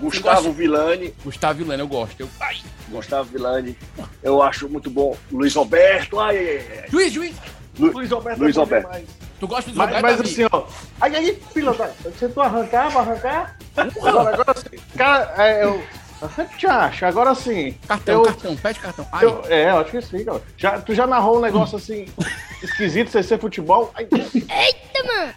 [0.01, 1.15] Gustavo Villani.
[1.25, 2.21] Gustavo Villani, eu gosto.
[2.21, 2.29] Eu...
[2.41, 2.57] Ai,
[2.89, 3.77] Gustavo Villani.
[4.23, 5.17] Eu acho muito bom.
[5.57, 6.19] Luiz.
[6.19, 6.89] Ai, ai, ai.
[6.91, 7.35] Juiz, juiz.
[7.79, 8.39] Lu- Luiz Roberto.
[8.39, 8.87] Luiz é bom Roberto.
[8.87, 9.05] demais.
[9.39, 10.31] Tu gosta do Mas, Roberto, mas Davi?
[10.31, 10.63] assim, ó.
[11.01, 12.11] Aí, aí, da.
[12.19, 13.57] Se tu arrancar, vai arrancar.
[13.77, 14.77] Agora, agora assim.
[14.97, 15.83] Cara, é, eu.
[16.21, 17.07] Eu sempre te acho.
[17.07, 17.77] Agora sim.
[17.87, 19.07] Cartão, eu, cartão, pede cartão.
[19.13, 20.43] Ai, eu- é, eu acho que sim, cara.
[20.57, 22.07] Já, tu já narrou um negócio assim,
[22.61, 23.93] esquisito, sem ser futebol?
[23.95, 25.33] Ai, Eita, mano!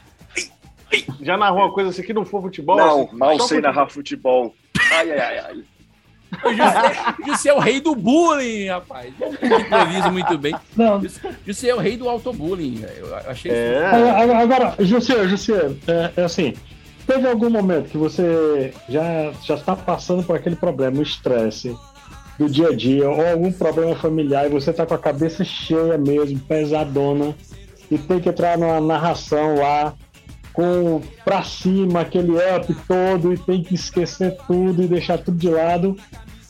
[1.21, 2.77] já narrou uma coisa assim que não for futebol?
[2.77, 3.61] Não, assim, mal sei futebol.
[3.61, 4.55] narrar futebol.
[4.91, 5.63] Ai, ai, ai, ai.
[6.45, 6.53] O
[7.27, 9.13] José, é o rei do bullying, rapaz.
[9.19, 10.55] Ele improvisa muito bem.
[10.77, 11.01] Não.
[11.45, 12.75] José é o rei do autobullying.
[12.75, 13.05] velho.
[13.07, 13.75] Eu achei É.
[13.85, 13.95] isso.
[13.95, 16.53] Agora, agora José, José, é, é assim,
[17.05, 21.75] teve algum momento que você já já está passando por aquele problema, o estresse
[22.39, 25.97] do dia a dia, ou algum problema familiar, e você está com a cabeça cheia
[25.97, 27.35] mesmo, pesadona,
[27.91, 29.93] e tem que entrar numa narração lá
[30.54, 35.49] com pra cima, aquele up todo, e tem que esquecer tudo e deixar tudo de
[35.49, 35.95] lado,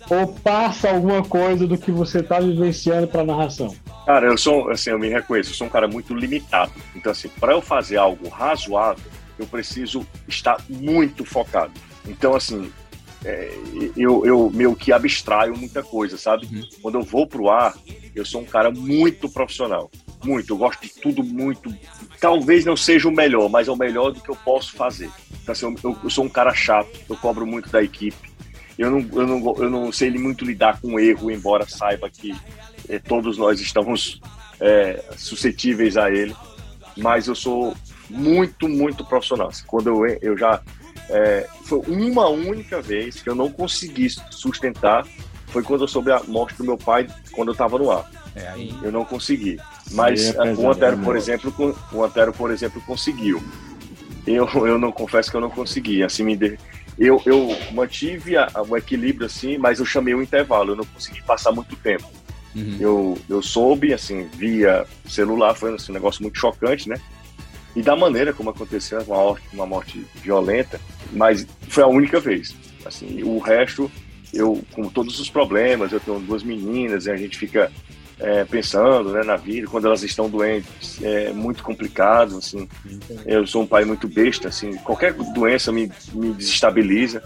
[0.10, 3.76] ou passa alguma coisa do que você está vivenciando para narração?
[4.06, 6.72] Cara, eu sou, assim, eu me reconheço, eu sou um cara muito limitado.
[6.96, 9.04] Então, assim, para eu fazer algo razoável,
[9.38, 11.72] eu preciso estar muito focado.
[12.08, 12.72] Então, assim,
[13.24, 13.54] é,
[13.96, 16.48] eu, eu meio que abstraio muita coisa, sabe?
[16.82, 17.76] Quando eu vou pro ar,
[18.16, 19.92] eu sou um cara muito profissional.
[20.24, 21.74] Muito, eu gosto de tudo muito.
[22.20, 25.10] Talvez não seja o melhor, mas é o melhor do que eu posso fazer.
[25.42, 28.32] Então, assim, eu, eu sou um cara chato, eu cobro muito da equipe.
[28.78, 32.36] Eu não, eu não, eu não sei muito lidar com erro, embora saiba que
[32.88, 34.20] eh, todos nós estamos
[34.60, 36.36] eh, suscetíveis a ele.
[36.98, 37.76] Mas eu sou
[38.10, 39.48] muito, muito profissional.
[39.48, 40.62] Assim, Quando eu, eu já.
[41.10, 45.06] eh, foi uma única vez que eu não consegui sustentar.
[45.48, 48.10] Foi quando eu soube a morte do meu pai, quando eu estava no ar.
[48.36, 48.74] É, aí.
[48.82, 49.60] Eu não consegui.
[49.92, 51.04] Mas é pesado, o Antero, né?
[51.04, 53.42] por exemplo, o Antero, por exemplo, conseguiu.
[54.26, 56.04] Eu, eu não confesso que eu não consegui.
[56.04, 56.58] Assim, me de-
[56.98, 60.72] eu, eu mantive a- o equilíbrio assim, mas eu chamei o intervalo.
[60.72, 62.08] Eu não consegui passar muito tempo.
[62.56, 62.78] Uhum.
[62.80, 66.98] Eu, eu soube, assim, via celular, foi assim, um negócio muito chocante, né?
[67.76, 70.80] E da maneira como aconteceu, uma morte, uma morte violenta,
[71.14, 72.54] mas foi a única vez.
[72.86, 73.90] Assim, o resto,
[74.34, 77.72] eu, com todos os problemas, eu tenho duas meninas, e a gente fica
[78.22, 82.70] é, pensando né, na vida, quando elas estão doentes, é muito complicado, assim.
[83.26, 87.24] Eu sou um pai muito besta, assim, qualquer doença me, me desestabiliza,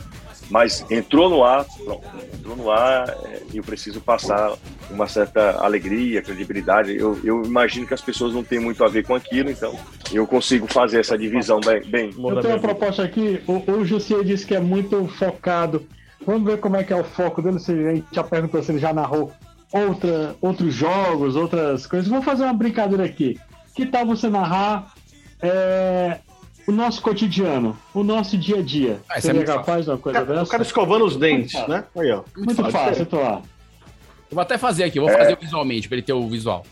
[0.49, 4.53] mas entrou no ar, pronto, entrou no ar é, e eu preciso passar
[4.89, 6.95] uma certa alegria, credibilidade.
[6.95, 9.77] Eu, eu imagino que as pessoas não têm muito a ver com aquilo, então
[10.13, 11.81] eu consigo fazer essa divisão bem.
[11.81, 12.05] bem.
[12.17, 13.41] Eu tenho uma proposta aqui.
[13.47, 15.85] O, o Jussier disse que é muito focado.
[16.25, 17.59] Vamos ver como é que é o foco dele.
[17.59, 19.33] Se a gente já perguntou se ele já narrou
[19.79, 22.07] outra, outros jogos, outras coisas.
[22.07, 23.39] Vamos fazer uma brincadeira aqui.
[23.75, 24.93] Que tal você narrar
[25.41, 26.19] é,
[26.67, 29.01] o nosso cotidiano, o nosso dia a dia?
[29.09, 30.47] Ah, isso é Seria muito capaz de uma coisa O cara, dessa?
[30.47, 31.69] o cara escovando os dentes, fácil.
[31.69, 31.83] né?
[31.97, 32.23] Aí, ó.
[32.37, 33.41] Muito Pode fácil, eu tô lá.
[34.31, 35.17] Eu vou até fazer aqui, vou É.
[35.17, 36.65] fazer visualmente, pra ele ter o visual.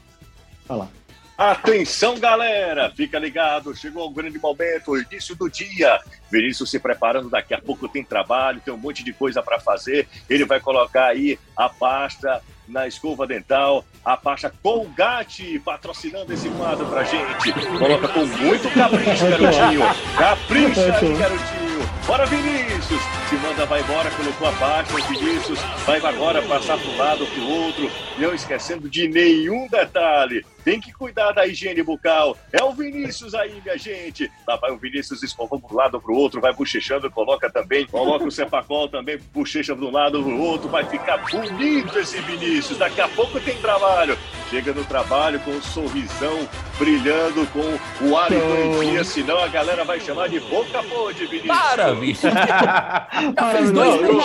[0.69, 0.87] Olha lá.
[1.35, 2.91] Atenção, galera!
[2.95, 5.99] Fica ligado, chegou o grande momento, o início do dia.
[6.31, 10.07] Vinícius se preparando, daqui a pouco tem trabalho, tem um monte de coisa para fazer.
[10.29, 16.85] Ele vai colocar aí a pasta na escova dental, a pasta Colgate patrocinando esse quadro
[16.85, 17.53] pra gente.
[17.77, 19.81] Coloca com muito capricho, garotinho.
[20.17, 21.63] Capricha garotinho.
[22.05, 23.01] Bora, Vinícius!
[23.29, 27.49] Se manda, vai embora, colocou a o Vinícius vai agora passar um lado para o
[27.49, 30.45] outro, não esquecendo de nenhum detalhe.
[30.63, 32.37] Tem que cuidar da higiene bucal.
[32.51, 34.31] É o Vinícius aí, minha gente.
[34.47, 37.85] Lá vai o Vinícius escovando de um lado para o outro, vai bochechando, coloca também,
[37.85, 42.19] coloca o Cepacol também, bochecha de um lado para o outro, vai ficar bonito esse
[42.21, 42.77] Vinícius.
[42.77, 44.17] Daqui a pouco tem trabalho.
[44.49, 46.47] Chega no trabalho com um sorrisão
[46.77, 48.43] brilhando, com o hálito
[48.83, 51.47] em dia, senão a galera vai chamar de boca podre, Vinícius.
[51.57, 52.33] Para, Vinícius!
[53.35, 54.19] Para, fez dois eu-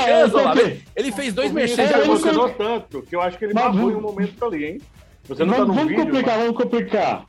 [0.94, 1.90] Ele fez dois merchans.
[1.90, 4.80] já eu- emocionou tanto que eu acho que ele babou em um momento ali, hein?
[5.28, 6.46] Você não vamos tá no vamos vídeo, complicar, mas...
[6.46, 7.24] vamos complicar.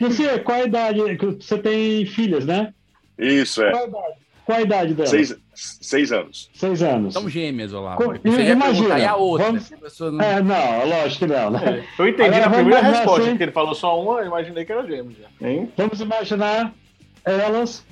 [0.00, 1.16] Você, qual a idade?
[1.16, 2.72] que Você tem filhas, né?
[3.18, 3.70] Isso, é.
[3.70, 5.08] Qual a idade, qual a idade dela?
[5.08, 6.50] Seis, seis anos.
[6.54, 7.14] Seis anos.
[7.14, 7.96] São gêmeas, olha lá.
[7.96, 9.46] Co- Você imagina, e a outra?
[9.46, 11.84] vamos- pessoa não- É, não, lógico que não, né?
[11.98, 14.64] Eu entendi Agora na primeira imaginar resposta, assim- que ele falou só uma, eu imaginei
[14.64, 15.46] que era gêmeo já.
[15.46, 15.70] Hein?
[15.76, 16.72] Vamos imaginar
[17.24, 17.84] elas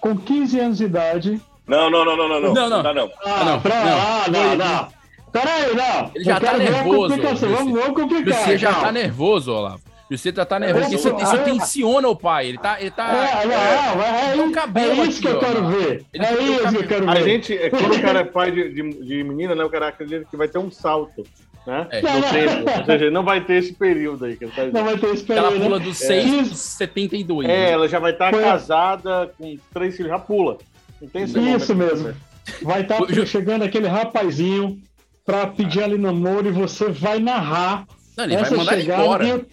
[0.00, 1.40] com 15 anos de idade.
[1.66, 2.54] Não, não, não, não, não, não.
[2.54, 2.82] Não, não.
[2.82, 3.10] não.
[3.24, 3.98] Ah, não, pra, não.
[4.00, 4.88] ah, não, não.
[5.32, 6.10] Peraí, não.
[6.14, 7.16] Ele já Eu tá quero ver a nervoso.
[7.16, 8.44] Vamos, vamos complicar.
[8.44, 9.80] Você já tá nervoso, Olavo.
[10.10, 10.94] Você já tá nervoso.
[10.94, 12.48] Isso, Eu- isso eu- tensiona o pai.
[12.48, 12.78] Ele tá.
[12.78, 15.52] Ele tá É, não, é, tem um é, cabelo é isso que aqui, eu ó.
[15.52, 16.04] quero ver.
[16.12, 17.24] Ele É isso que eu quero A ver.
[17.24, 20.26] gente, é, quando o cara é pai de, de, de menina, né, o cara acredita
[20.30, 21.24] que vai ter um salto,
[21.66, 21.86] né?
[21.90, 22.02] É.
[22.02, 22.78] Não, não.
[22.78, 24.66] Ou seja, não vai ter esse período aí que ele tá.
[24.66, 25.84] Não vai ter esse Ela período, pula né?
[25.86, 26.42] dos 6 É.
[26.42, 27.48] dos 72.
[27.48, 27.70] É, né?
[27.70, 30.58] ela já vai estar Foi- casada com três filhos, já pula.
[31.00, 32.14] Não tem esse Isso mesmo.
[32.60, 34.78] vai estar chegando aquele rapazinho
[35.24, 39.02] pra pedir ali namoro e você vai narrar Não, ele vai essa mandar ele chegada
[39.04, 39.24] embora.
[39.26, 39.46] e, o-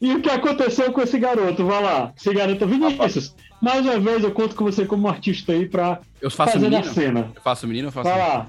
[0.00, 1.64] e o que aconteceu com esse garoto.
[1.66, 3.34] Vai lá, esse garoto Vinícius.
[3.62, 6.90] Mais uma vez eu conto com você como artista aí pra Eu faço fazer menino?
[6.90, 7.32] a cena.
[7.34, 8.38] Eu faço menino, eu faço Vai menino.
[8.38, 8.46] lá.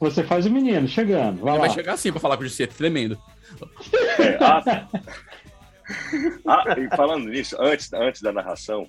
[0.00, 1.40] Você faz o menino chegando.
[1.42, 1.66] Vai Ele lá.
[1.66, 3.18] vai chegar assim pra falar com o José, tremendo.
[4.18, 4.86] É, ah,
[6.46, 8.86] ah, e falando nisso, antes, antes da narração,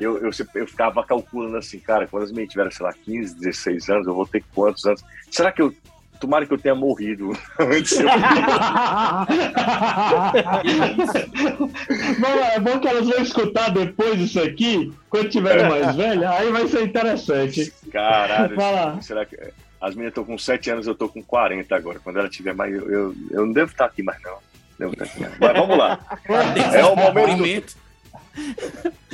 [0.00, 3.88] eu, eu, eu ficava calculando assim, cara, quando as meninas tiveram, sei lá, 15, 16
[3.88, 5.02] anos, eu vou ter quantos anos?
[5.30, 5.72] Será que eu.
[6.20, 7.98] Tomara que eu tenha morrido antes.
[12.18, 16.52] Não, é bom que elas vão escutar depois isso aqui, quando tiverem mais velhas, aí
[16.52, 17.72] vai ser interessante.
[17.90, 19.00] Caralho, lá.
[19.00, 19.34] será que.
[19.80, 21.98] As meninas estão com 7 anos, eu tô com 40 agora.
[21.98, 22.74] Quando ela tiver mais.
[22.74, 24.36] Eu, eu, eu não devo estar aqui mais, não.
[24.78, 25.38] Devo estar aqui mais.
[25.38, 25.98] Mas vamos lá.
[26.74, 27.76] É um momento.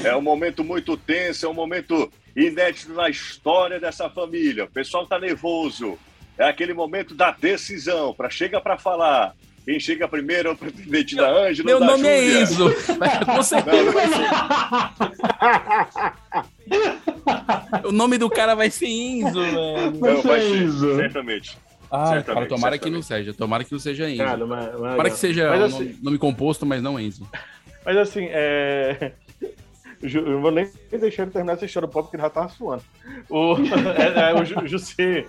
[0.02, 4.64] É um momento muito tenso, é um momento inédito na história dessa família.
[4.64, 5.96] O pessoal tá nervoso.
[6.38, 9.34] É aquele momento da decisão, para chega para falar.
[9.64, 11.66] Quem chega primeiro é o presidente da Ângela.
[11.66, 12.42] Meu da nome é Júlia.
[12.42, 12.72] Enzo.
[13.26, 14.26] Com certeza vai ser.
[17.88, 19.90] O nome do cara vai ser Enzo, velho.
[19.92, 21.58] Não, vai ser, certamente.
[21.90, 23.32] Ah, Certamente, cara, tomara que não seja.
[23.34, 24.24] Tomara que não seja Enzo.
[24.24, 27.28] Cara, mas- mas- tomara que seja mas um assim- nome, nome composto, mas não Enzo.
[27.84, 29.12] Mas assim, é.
[30.02, 32.48] Eu não vou nem deixar ele terminar essa história do pop, porque ele já tava
[32.50, 32.82] suando.
[33.30, 33.54] O,
[33.96, 35.26] é, é, o Jussê.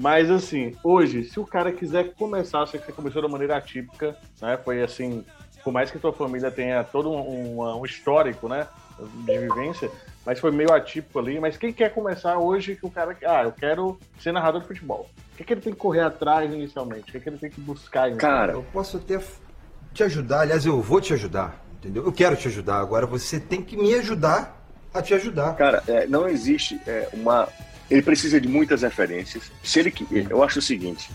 [0.00, 4.16] Mas assim, hoje, se o cara quiser começar, sei que você começou da maneira atípica,
[4.40, 4.58] né?
[4.64, 5.22] Foi assim,
[5.62, 8.66] por mais que tua família tenha todo um, um- um histórico, né?
[8.98, 9.90] De vivência,
[10.24, 11.38] mas foi meio atípico ali.
[11.38, 13.14] Mas quem quer começar hoje que o cara.
[13.26, 15.06] Ah, eu quero ser narrador de futebol.
[15.34, 17.02] O que, que ele tem que correr atrás inicialmente?
[17.10, 18.54] O que, que ele tem que buscar inicialmente?
[18.54, 19.20] eu posso até
[19.92, 20.40] te ajudar.
[20.40, 22.04] Aliás, eu vou te ajudar, entendeu?
[22.06, 22.80] Eu quero te ajudar.
[22.80, 25.56] Agora você tem que me ajudar a te ajudar.
[25.56, 27.46] Cara, é, não existe é, uma.
[27.90, 29.50] Ele precisa de muitas referências.
[29.62, 29.92] Se ele,
[30.28, 31.10] eu acho o seguinte: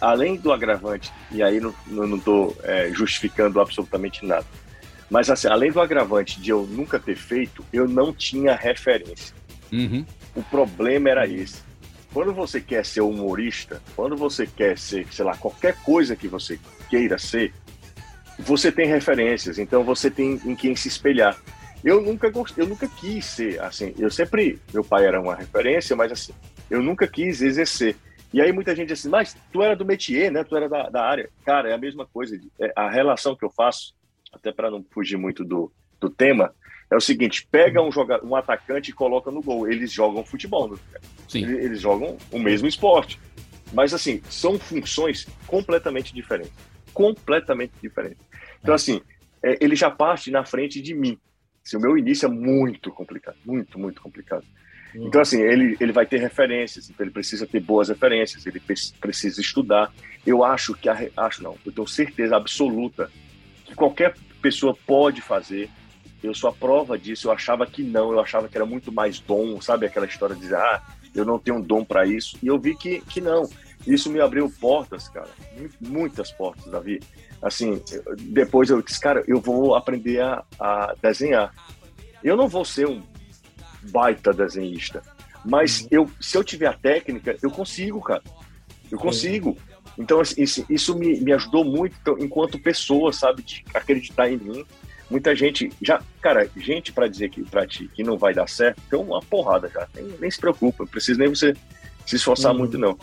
[0.00, 4.46] além do agravante, e aí não, tô é, justificando absolutamente nada,
[5.10, 9.34] mas assim, além do agravante de eu nunca ter feito, eu não tinha referência.
[9.72, 10.04] Uhum.
[10.34, 11.62] O problema era esse.
[12.12, 16.58] Quando você quer ser humorista, quando você quer ser, sei lá, qualquer coisa que você
[16.88, 17.52] queira ser,
[18.38, 21.36] você tem referências, então você tem em quem se espelhar.
[21.84, 23.94] Eu nunca gostei, eu nunca quis ser assim.
[23.98, 26.32] Eu sempre, meu pai era uma referência, mas assim,
[26.70, 27.96] eu nunca quis exercer.
[28.32, 30.44] E aí muita gente diz assim, mas tu era do métier, né?
[30.44, 31.30] Tu era da, da área.
[31.44, 32.38] Cara, é a mesma coisa.
[32.60, 33.94] É a relação que eu faço,
[34.32, 36.54] até para não fugir muito do, do tema,
[36.90, 39.70] é o seguinte: pega um, joga, um atacante e coloca no gol.
[39.70, 40.76] Eles jogam futebol, né?
[41.34, 43.18] Eles, eles jogam o mesmo esporte.
[43.72, 46.52] Mas assim, são funções completamente diferentes.
[46.92, 48.26] Completamente diferentes.
[48.62, 49.00] Então, assim,
[49.42, 51.18] é, ele já parte na frente de mim.
[51.68, 54.42] Assim, o meu início é muito complicado, muito, muito complicado.
[54.94, 58.74] Então, assim, ele, ele vai ter referências, então ele precisa ter boas referências, ele pre-
[58.98, 59.92] precisa estudar.
[60.26, 63.10] Eu acho que, a, acho não, eu tenho certeza absoluta
[63.66, 65.68] que qualquer pessoa pode fazer.
[66.22, 69.20] Eu sou a prova disso, eu achava que não, eu achava que era muito mais
[69.20, 69.84] dom, sabe?
[69.84, 70.80] Aquela história de dizer, ah,
[71.14, 72.38] eu não tenho dom para isso.
[72.42, 73.46] E eu vi que, que não.
[73.88, 77.00] Isso me abriu portas, cara, mu- muitas portas, Davi.
[77.40, 77.80] Assim,
[78.18, 81.52] depois eu disse, cara, eu vou aprender a, a desenhar.
[82.22, 83.02] Eu não vou ser um
[83.90, 85.02] baita desenhista.
[85.44, 88.22] Mas eu, se eu tiver a técnica, eu consigo, cara.
[88.90, 89.56] Eu consigo.
[89.96, 94.36] Então, assim, isso, isso me, me ajudou muito então, enquanto pessoa, sabe, de acreditar em
[94.36, 94.64] mim.
[95.10, 98.82] Muita gente, já, cara, gente para dizer que para ti que não vai dar certo,
[98.90, 99.88] tem uma porrada já.
[99.94, 101.54] Nem, nem se preocupa, não precisa nem você
[102.04, 102.58] se esforçar Uhum.
[102.58, 102.98] muito, não.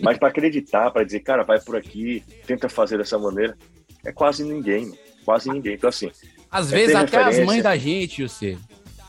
[0.00, 3.56] Mas para acreditar, para dizer, cara, vai por aqui, tenta fazer dessa maneira,
[4.04, 4.96] é quase ninguém, mano.
[5.24, 5.74] quase ninguém.
[5.74, 6.10] Então, assim.
[6.50, 7.44] Às é vezes até as referência.
[7.46, 8.56] mães da gente, você.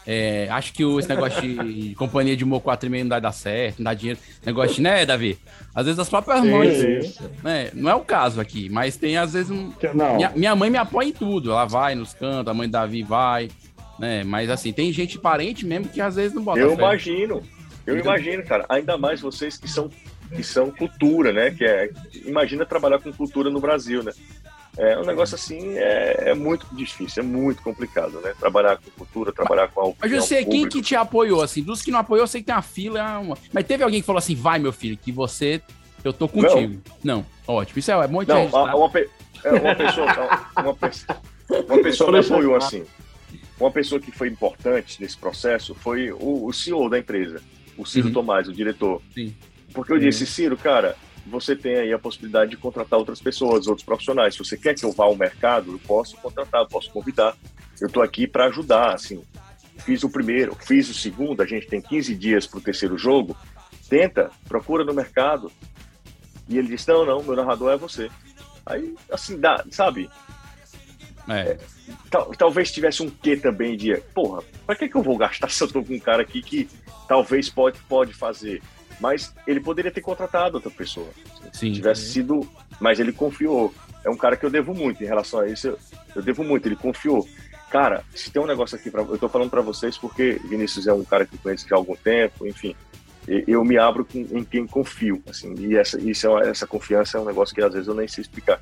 [0.07, 3.77] É, acho que o- esse negócio de companhia de humor 4,5 não vai dar certo,
[3.79, 4.19] não dá dinheiro.
[4.43, 5.37] Negócio de, né, Davi?
[5.75, 6.77] Às vezes as próprias Sim, mães.
[7.13, 7.29] sim.
[7.43, 7.69] Né?
[7.73, 9.71] Não é o caso aqui, mas tem às vezes um.
[9.93, 10.15] Não.
[10.15, 11.51] Minha, minha mãe me apoia em tudo.
[11.51, 13.49] Ela vai nos cantos, a mãe do Davi vai.
[13.99, 14.23] Né?
[14.23, 16.75] Mas assim, tem gente parente mesmo que às vezes não bota Eu fé.
[16.81, 17.43] imagino.
[17.85, 18.65] Eu Então- imagino, cara.
[18.67, 19.89] Ainda mais vocês que são
[20.35, 21.51] que são cultura, né?
[21.51, 21.89] Que é
[22.25, 24.11] imagina trabalhar com cultura no Brasil, né?
[24.77, 28.33] É um negócio assim é, é muito difícil, é muito complicado, né?
[28.39, 31.61] Trabalhar com cultura, trabalhar com a Mas você, quem que te apoiou, assim?
[31.61, 33.19] Dos que não apoiou, eu sei que tem uma fila.
[33.19, 35.61] uma- Mas teve alguém que falou assim, vai, meu filho, que você.
[36.03, 36.81] Eu tô contigo.
[37.03, 37.25] Não.
[37.45, 37.79] Ótimo.
[37.79, 38.69] Isso é, é bom de Não, registrar.
[38.69, 39.09] a- uma, pe-
[39.43, 40.07] é, uma pessoa,
[40.57, 41.17] uma, pessoa,
[41.67, 42.85] uma pessoa me apoiou assim.
[43.59, 47.41] Uma pessoa que foi importante nesse processo foi o, o CEO da empresa,
[47.77, 48.13] o Ciro Uhum.
[48.13, 49.01] Tomás, o diretor.
[49.13, 49.35] Sim.
[49.73, 50.95] Porque eu disse, Ciro, cara,
[51.25, 54.33] você tem aí a possibilidade de contratar outras pessoas, outros profissionais.
[54.33, 57.35] Se você quer que eu vá ao mercado, eu posso contratar, eu posso convidar.
[57.79, 59.23] Eu estou aqui para ajudar, assim.
[59.85, 63.37] Fiz o primeiro, fiz o segundo, a gente tem 15 dias para o terceiro jogo.
[63.89, 65.51] tenta, procura no mercado.
[66.47, 68.09] E ele disse, não, não, meu narrador é você.
[68.65, 70.09] Aí, assim, dá, sabe?
[71.27, 71.57] É.
[72.09, 75.63] Tal- talvez tivesse um quê também de, porra, pra que, que eu vou gastar se
[75.63, 76.67] eu tô com um cara aqui que
[77.07, 78.61] talvez pode, pode fazer?
[78.99, 81.07] Mas ele poderia ter contratado outra pessoa.
[81.53, 81.71] Sim.
[81.73, 82.47] Tivesse sido.
[82.79, 83.73] Mas ele confiou.
[84.03, 85.77] É um cara que eu devo muito em relação a isso.
[86.15, 87.27] Eu, devo muito, ele confiou.
[87.69, 90.93] Cara, se tem um negócio aqui, pra, eu tô falando pra vocês porque Vinícius é
[90.93, 92.75] um cara que conheço já há algum tempo, enfim.
[93.27, 97.17] Eu me abro com- em quem confio, assim, e essa, isso é uma- essa confiança
[97.17, 98.59] é um negócio que às vezes eu nem sei explicar.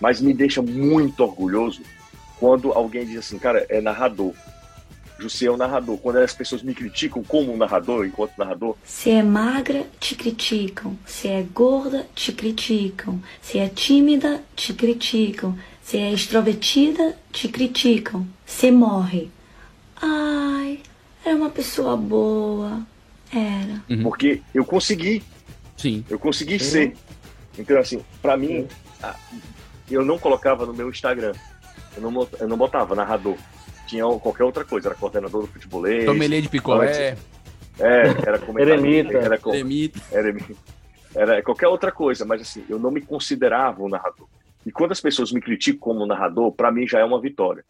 [0.00, 1.82] Mas me deixa muito orgulhoso
[2.40, 4.32] quando alguém diz assim, cara, é narrador.
[5.22, 5.96] Jussi é o narrador.
[5.98, 10.98] Quando as pessoas me criticam como um narrador, enquanto narrador, Se é magra, te criticam.
[11.06, 13.22] Se é gorda, te criticam.
[13.40, 15.56] Se é tímida, te criticam.
[15.82, 18.26] Se é extrovertida, te criticam.
[18.44, 19.30] Se morre.
[20.00, 20.80] Ai,
[21.24, 22.84] era uma pessoa boa.
[23.32, 23.82] Era.
[24.02, 25.22] porque eu consegui.
[25.76, 26.04] Sim.
[26.10, 26.94] Eu consegui ser.
[27.58, 28.66] Então, assim, pra mim,
[29.90, 31.32] eu não colocava no meu Instagram.
[31.96, 33.36] Eu não, eu não botava narrador.
[33.92, 34.88] Tinha qualquer outra coisa.
[34.88, 36.06] Era coordenador do futebolês.
[36.06, 37.14] Sommelier de picolé.
[37.78, 39.18] É, era comentarista.
[39.18, 40.00] Era, co- Eremita.
[40.10, 40.54] Eremita.
[41.14, 44.26] Era qualquer outra coisa, mas assim, eu não me considerava um narrador.
[44.64, 47.64] E quando as pessoas me criticam como narrador, pra mim já é uma vitória.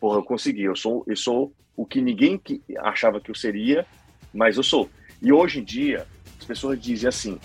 [0.00, 0.64] Porra, eu consegui.
[0.64, 3.86] Eu sou, eu sou o que ninguém que achava que eu seria,
[4.34, 4.90] mas eu sou.
[5.22, 6.06] E hoje em dia,
[6.40, 7.38] as pessoas dizem assim: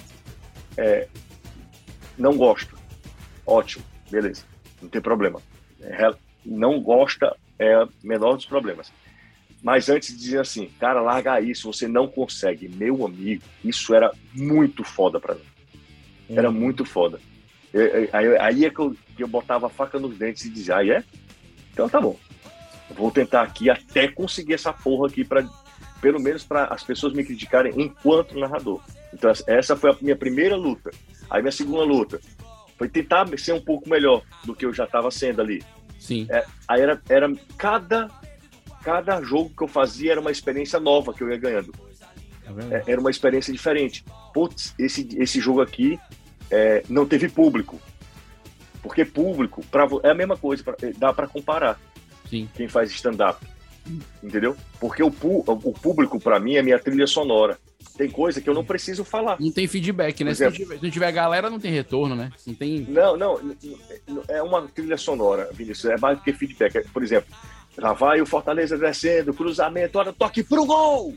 [0.75, 1.07] é,
[2.17, 2.75] não gosto.
[3.45, 4.43] Ótimo, beleza,
[4.81, 5.39] não tem problema.
[5.81, 6.11] É,
[6.43, 8.91] não gosta é o menor dos problemas.
[9.61, 12.67] Mas antes dizia assim, cara, larga isso, você não consegue.
[12.67, 15.41] Meu amigo, isso era muito foda pra mim.
[16.29, 17.19] Era muito foda.
[17.73, 20.49] Eu- eu- Aí, aí é que eu, que eu botava a faca nos dentes e
[20.49, 21.03] dizia, aí é?
[21.71, 22.19] Então tá bom.
[22.89, 25.47] Eu vou tentar aqui até conseguir essa porra aqui para
[26.01, 28.81] pelo menos para as pessoas me criticarem enquanto narrador.
[29.13, 30.91] Então essa- essa foi a minha primeira luta.
[31.29, 32.19] Aí minha segunda luta
[32.77, 35.63] foi tentar ser um pouco melhor do que eu já estava sendo ali.
[36.03, 36.27] Sim.
[36.29, 38.09] É, aí era, era cada
[38.83, 41.73] cada jogo que eu fazia era uma experiência nova que eu ia ganhando.
[42.69, 44.03] É, era uma experiência diferente.
[44.33, 45.97] Putz, esse, esse jogo aqui
[46.51, 47.79] é, não teve público.
[48.81, 51.79] Porque público, pra, é a mesma coisa, pra- dá para comparar.
[52.29, 52.49] Sim.
[52.53, 53.45] Quem faz stand-up.
[54.21, 54.57] Entendeu?
[54.81, 57.57] Porque o, o público, para mim, é minha trilha sonora.
[57.97, 59.37] Tem coisa que eu não preciso falar.
[59.39, 60.31] Não tem feedback, né?
[60.31, 60.65] Por Se não, exemplo.
[60.65, 62.31] tiver, se não tiver galera, não tem retorno, né?
[62.45, 62.85] Não tem.
[62.89, 63.39] Não, não,
[64.27, 65.91] é uma trilha sonora, Vinícius.
[65.91, 66.77] É mais do que feedback.
[66.77, 67.33] É, Por exemplo,
[67.77, 71.13] lá vai o Fortaleza descendo, cruzamento, olha, toque pro gol!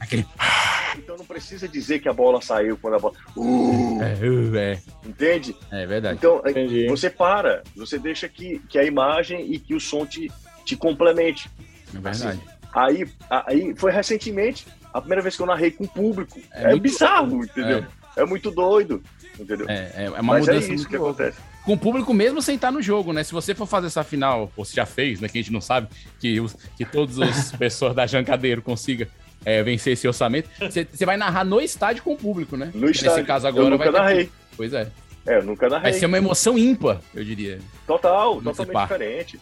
[0.97, 3.15] Então não precisa dizer que a bola saiu quando a bola.
[3.37, 4.83] Uh, É, uh, é.
[5.05, 5.55] entende?
[5.71, 6.17] É verdade.
[6.19, 10.31] Então, é, você para, você deixa que, que a imagem e que o som te,
[10.65, 11.51] te complemente.
[11.95, 12.41] É verdade.
[12.73, 16.39] Aí, aí foi recentemente a primeira vez que eu narrei com público.
[16.53, 17.85] É É, muito bizarro, entendeu?
[18.17, 18.25] É.
[18.25, 19.03] muito doido,
[19.39, 19.67] entendeu?
[19.69, 21.23] É, é uma Mas mudança é isso que louca.
[21.25, 21.39] acontece.
[21.65, 23.23] Com o público mesmo sem estar no jogo, né?
[23.25, 25.29] Se você for fazer essa final, ou se já fez, né?
[25.29, 25.89] Que a gente não sabe,
[26.21, 29.07] que, os, que todas as pessoas da Jancadeiro consigam
[29.45, 32.71] é, vencer esse orçamento, você vai narrar no estádio com o público, né?
[32.75, 33.27] No Nesse estádio.
[33.27, 34.17] caso Eu agora nunca vai ter narrei.
[34.27, 34.37] público.
[34.57, 34.89] Pois é.
[35.27, 35.91] É, eu nunca narrei.
[35.91, 37.59] Vai ser uma emoção ímpar, eu diria.
[37.87, 38.95] Total, Nesse totalmente parque.
[38.95, 39.41] diferente.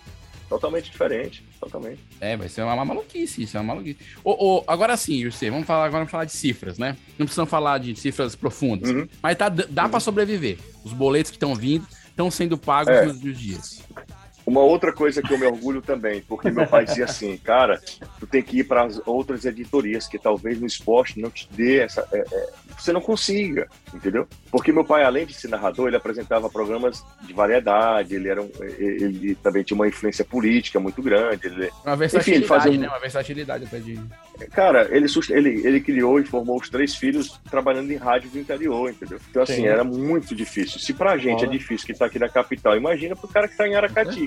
[0.55, 1.99] Totalmente diferente, totalmente.
[2.21, 3.99] É, vai ser uma, uma maluquice, isso é uma maluquice.
[4.23, 6.97] Ô, ô, agora sim, José, vamos falar agora vamos falar de cifras, né?
[7.19, 9.09] Não precisamos falar de cifras profundas, Uhum.
[9.21, 10.59] mas tá, dá pra sobreviver.
[10.85, 13.07] Os boletos que estão vindo estão sendo pagos É.
[13.07, 13.83] nos nos dias.
[14.47, 17.81] Uma outra coisa que eu me orgulho também, porque meu pai dizia assim, cara,
[18.21, 21.79] tu tem que ir para as outras editorias que talvez no esporte não te dê
[21.79, 24.27] essa, é, é, você não consiga, entendeu?
[24.51, 28.51] Porque meu pai, além de ser narrador, ele apresentava programas de variedade, ele era um,
[28.79, 31.47] ele ele também tinha uma influência política muito grande.
[31.47, 32.89] Ele, Uma enfim, versatilidade, ele fazia um- né?
[32.89, 34.01] Uma versatilidade até de.
[34.53, 38.91] Cara, ele, ele, ele criou e formou os três filhos trabalhando em rádio do interior,
[38.91, 39.19] entendeu?
[39.31, 39.67] Então, assim, Sim.
[39.67, 40.81] era muito difícil.
[40.81, 43.67] Se pra gente é difícil que tá aqui na capital, imagina pro cara que tá
[43.67, 44.27] em Aracati.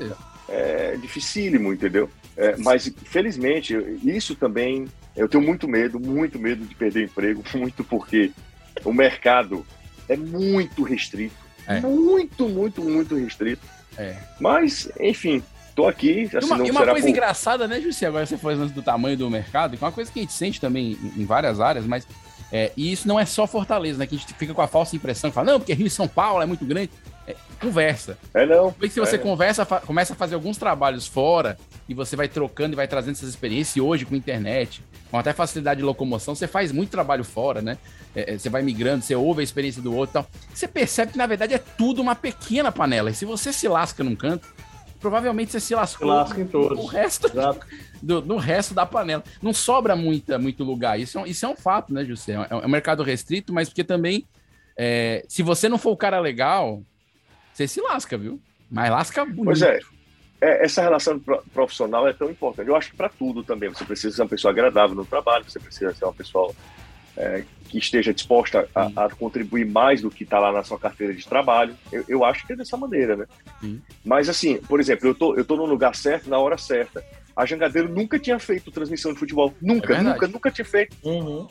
[0.50, 2.10] É dificílimo, entendeu?
[2.38, 4.88] É, mas, felizmente, isso também.
[5.16, 8.32] Eu tenho muito medo, muito medo de perder emprego, muito porque
[8.86, 9.66] o mercado
[10.08, 11.36] é muito restrito.
[11.68, 11.82] É.
[11.82, 13.62] Muito, muito, muito restrito.
[13.98, 14.16] É.
[14.40, 15.44] Mas, enfim,
[15.76, 16.30] tô aqui.
[16.32, 18.06] E Assim, uma, não e uma coisa por- engraçada, né, Jussi?
[18.06, 20.62] Agora você falando do tamanho do mercado, que é uma coisa que a gente sente
[20.62, 22.08] também em, várias áreas, mas.
[22.52, 24.08] é, e isso não é só Fortaleza, né?
[24.08, 26.42] Que a gente fica com a falsa impressão fala, não, porque Rio e São Paulo
[26.42, 26.92] é muito grande.
[27.28, 28.18] É, conversa.
[28.34, 28.70] É não.
[28.70, 29.20] Depois que você É.
[29.20, 31.58] conversa, começa a fazer alguns trabalhos fora
[31.90, 33.76] e você vai trocando e vai trazendo essas experiências.
[33.76, 37.62] E hoje, com a internet, com até facilidade de locomoção, você faz muito trabalho fora,
[37.62, 37.78] né?
[38.16, 40.28] É, é, você vai migrando, você ouve a experiência do outro e tal.
[40.54, 43.10] Você percebe que, na verdade, é tudo uma pequena panela.
[43.10, 44.48] E se você se lasca num canto,
[45.00, 46.80] provavelmente você se lascou Se lasca em todos.
[46.80, 47.30] o resto
[48.02, 49.24] do, no resto da panela.
[49.42, 50.98] Não sobra muita, muito lugar.
[51.00, 52.34] Isso é, um- isso é um fato, né, José?
[52.34, 54.26] É um, é um mercado restrito, mas porque também,
[54.78, 56.82] é, se você não for o cara legal,
[57.58, 58.40] você se lasca, viu?
[58.70, 59.46] Mas lasca bonito.
[59.46, 59.80] Pois é.
[60.40, 62.68] É, essa relação pro- profissional é tão importante.
[62.68, 63.70] Eu acho que para tudo também.
[63.70, 66.54] Você precisa ser uma pessoa agradável no trabalho, você precisa ser uma pessoa
[67.16, 71.14] é, que esteja disposta a, a contribuir mais do que está lá na sua carteira
[71.14, 71.76] de trabalho.
[71.92, 73.26] Eu, eu acho que é dessa maneira, né?
[74.06, 77.04] Mas assim, por exemplo, eu tô, eu tô no lugar certo, na hora certa.
[77.36, 79.54] A Jangadeiro nunca tinha feito transmissão de futebol.
[79.62, 80.10] Nunca, verdade.
[80.10, 80.96] nunca, nunca tinha feito.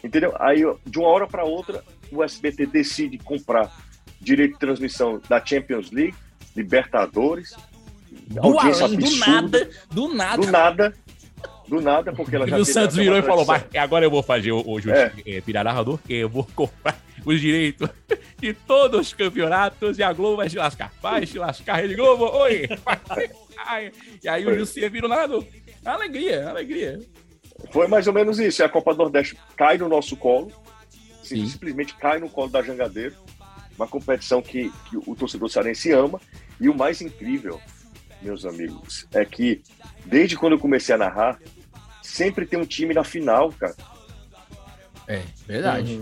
[0.02, 0.32] Entendeu?
[0.40, 3.72] Aí, de uma hora para outra, o SBT decide comprar
[4.20, 6.14] direito de transmissão da Champions League,
[6.54, 7.54] Libertadores,
[8.28, 10.42] Do audiência além, do nada, do nada.
[10.42, 10.94] Do nada.
[11.68, 13.82] Do nada, porque ela já E o Santos virou e falou: tradição.
[13.82, 15.12] agora eu vou fazer o, o É.
[15.26, 15.40] é.
[15.40, 17.88] virar narrador, que eu vou comprar os direitos
[18.38, 20.92] de todos os campeonatos e a Globo vai se lascar.
[21.02, 22.68] Vai se lascar, Rede Globo, oi!
[23.66, 23.90] Ai,
[24.22, 25.44] E aí o José virou narrador.
[25.84, 27.00] Alegria, alegria.
[27.72, 28.62] Foi mais ou menos isso.
[28.62, 30.52] A Copa do Nordeste cai no nosso colo,
[31.22, 33.14] sim, simplesmente cai no colo da Jangadeiro.
[33.76, 36.20] Uma competição que, que o torcedor cearense ama.
[36.60, 37.60] E o mais incrível,
[38.22, 39.60] meus amigos, é que
[40.04, 41.38] desde quando eu comecei a narrar,
[42.02, 43.74] sempre tem um time na final, cara.
[45.06, 46.00] É, verdade.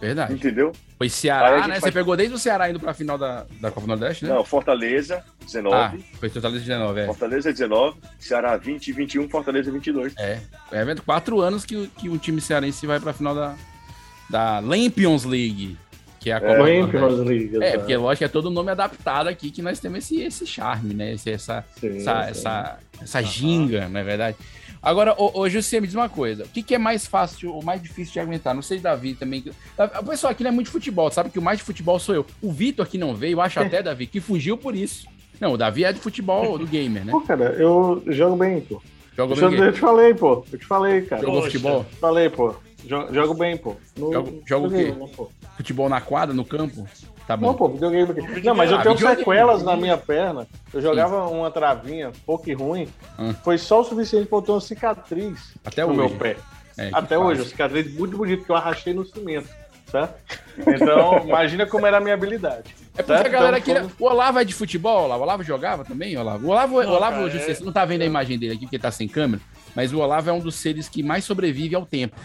[0.00, 0.32] Verdade.
[0.32, 0.72] Entendeu?
[0.96, 1.74] Foi Ceará, né?
[1.74, 4.32] Você faz- pegou desde o Ceará indo pra final da, da Copa do Nordeste, né?
[4.32, 5.76] Não, Fortaleza, 19.
[5.76, 7.06] Ah, foi Fortaleza 19, é.
[7.06, 10.14] Fortaleza 19, Ceará 20 e 21, Fortaleza 22.
[10.18, 10.40] É,
[10.72, 11.02] é vendo?
[11.02, 13.54] Quatro anos que, o- que um time cearense vai pra final da,
[14.30, 15.76] da Lampions League,
[16.20, 17.24] que é a É, Copa Nordeste.
[17.24, 20.46] League, É, porque lógico que é todo nome adaptado aqui que nós temos esse, esse
[20.46, 21.14] charme, né?
[21.14, 22.30] Esse, essa, essa, sim.
[22.30, 24.36] essa, essa ginga, não é verdade?
[24.82, 26.44] Agora, ô, ô me diz uma coisa.
[26.44, 28.54] O que, que é mais fácil ou mais difícil de aguentar?
[28.54, 29.44] Não sei, Davi, também.
[30.00, 32.14] O pessoal aqui não é muito de futebol, sabe que o mais de futebol sou
[32.14, 32.26] eu.
[32.40, 35.06] O Vitor aqui não veio, eu acho até, Davi, que fugiu por isso.
[35.38, 37.12] Não, o Davi é de futebol, do gamer, né?
[37.12, 38.80] Pô, cara, eu jogo bem, pô.
[39.16, 40.44] Joga eu, bem eu te falei, pô.
[40.50, 41.22] Eu te falei, cara.
[41.22, 41.86] Jogou futebol?
[42.00, 42.54] Falei, pô.
[42.84, 43.76] Jo- Jogo bem, pô.
[43.96, 44.94] No- Joga, joga o quê?
[45.56, 46.86] Futebol na quadra, no campo?
[47.26, 47.46] Tá bom.
[47.48, 48.12] Não, pô, videogame.
[48.42, 50.48] Não, mas eu Ah, tenho sequelas na minha perna.
[50.72, 52.88] Eu jogava uma travinha pouco e ruim.
[53.18, 53.32] Hum.
[53.44, 55.98] Foi só o suficiente pra eu ter uma cicatriz Até no hoje.
[55.98, 56.36] meu pé.
[56.78, 59.48] É, Até hoje, uma cicatriz muito bonita que eu arrastei no cimento.
[59.90, 60.14] Certo?
[60.58, 62.74] Então, imagina como era a minha habilidade.
[62.96, 63.26] É porque certo?
[63.26, 63.90] a galera Então, queria.
[63.98, 65.20] O Olavo é de futebol, Olavo.
[65.20, 66.46] O Olavo jogava também, Olavo.
[66.46, 68.62] O Olavo, Não, o Olavo cara, é- você não tá vendo a imagem dele aqui
[68.66, 69.42] porque tá sem câmera,
[69.74, 72.16] mas o Olavo é um dos seres que mais sobrevive ao tempo.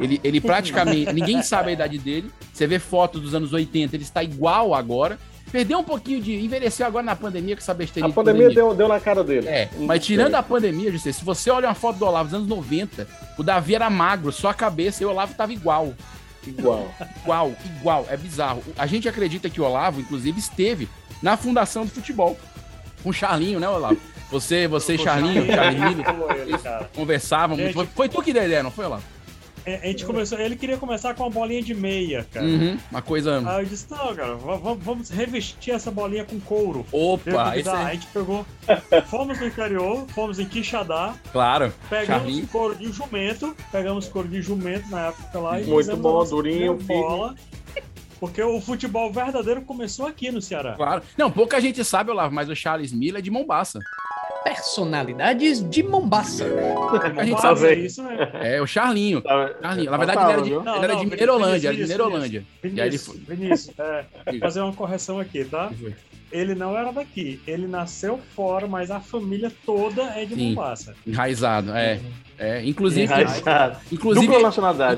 [0.00, 1.12] Ele, ele praticamente.
[1.12, 2.30] ninguém sabe a idade dele.
[2.52, 5.18] Você vê foto dos anos 80, ele está igual agora.
[5.50, 6.36] Perdeu um pouquinho de.
[6.44, 8.06] Envelheceu agora na pandemia com essa besteira.
[8.06, 9.48] A de pandemia deu, deu na cara dele.
[9.48, 12.48] É, mas tirando a pandemia, José, se você olha uma foto do Olavo dos anos
[12.48, 13.06] 90,
[13.36, 15.92] o Davi era magro, só a cabeça e o Olavo tava igual.
[16.46, 16.88] Igual.
[17.22, 18.06] Igual, igual.
[18.08, 18.62] É bizarro.
[18.78, 20.88] A gente acredita que o Olavo, inclusive, esteve
[21.20, 22.38] na fundação do futebol.
[23.02, 23.96] Com o Charlinho, né, Olavo?
[24.30, 26.04] Você, você e Charlinho, Charlinho,
[26.94, 27.56] conversavam.
[27.56, 27.66] muito.
[27.72, 29.02] Gente- Foi, foi tu que deu a ideia, não foi, Olavo?
[29.66, 32.46] É, A gente começou, ele queria começar com uma bolinha de meia, cara.
[32.46, 33.42] Uhum, uma coisa.
[33.46, 36.86] Aí eu disse, não, cara, va- va- vamos revestir essa bolinha com couro.
[36.90, 38.46] Opa, esse "Tá." é- A gente pegou,
[39.06, 42.46] fomos no interior, fomos em Quixadá, Claro, pegamos Charlinho.
[42.46, 47.34] couro de jumento, pegamos couro de jumento na época lá e Muito bom, durinho, bola.
[48.20, 50.74] Porque o futebol verdadeiro começou aqui no Ceará.
[50.74, 51.02] Claro.
[51.16, 53.78] Não, pouca gente sabe, Olavo, mas o Charles Miller é de Mombaça.
[54.44, 56.46] Personalidades de Mombaça.
[57.16, 57.66] A gente sabe.
[57.66, 58.22] é isso mesmo.
[58.36, 59.22] É, o Charlinho.
[59.60, 59.90] Charlinho.
[59.90, 60.60] Na verdade, Tava, ele era de, viu?
[60.60, 62.44] ele era de Não, Mineirolândia, era de Vinícius, Mineirolândia.
[62.62, 63.36] Vinícius, E aí ele Vinícius, foi.
[63.36, 65.70] Vinícius, é, fazer uma correção aqui, tá?
[66.32, 70.50] Ele não era daqui, ele nasceu fora, mas a família toda é de Sim.
[70.50, 70.94] Mombaça.
[71.06, 72.00] Enraizado, é.
[72.38, 73.78] é inclusive, Enraizado.
[73.90, 74.26] inclusive,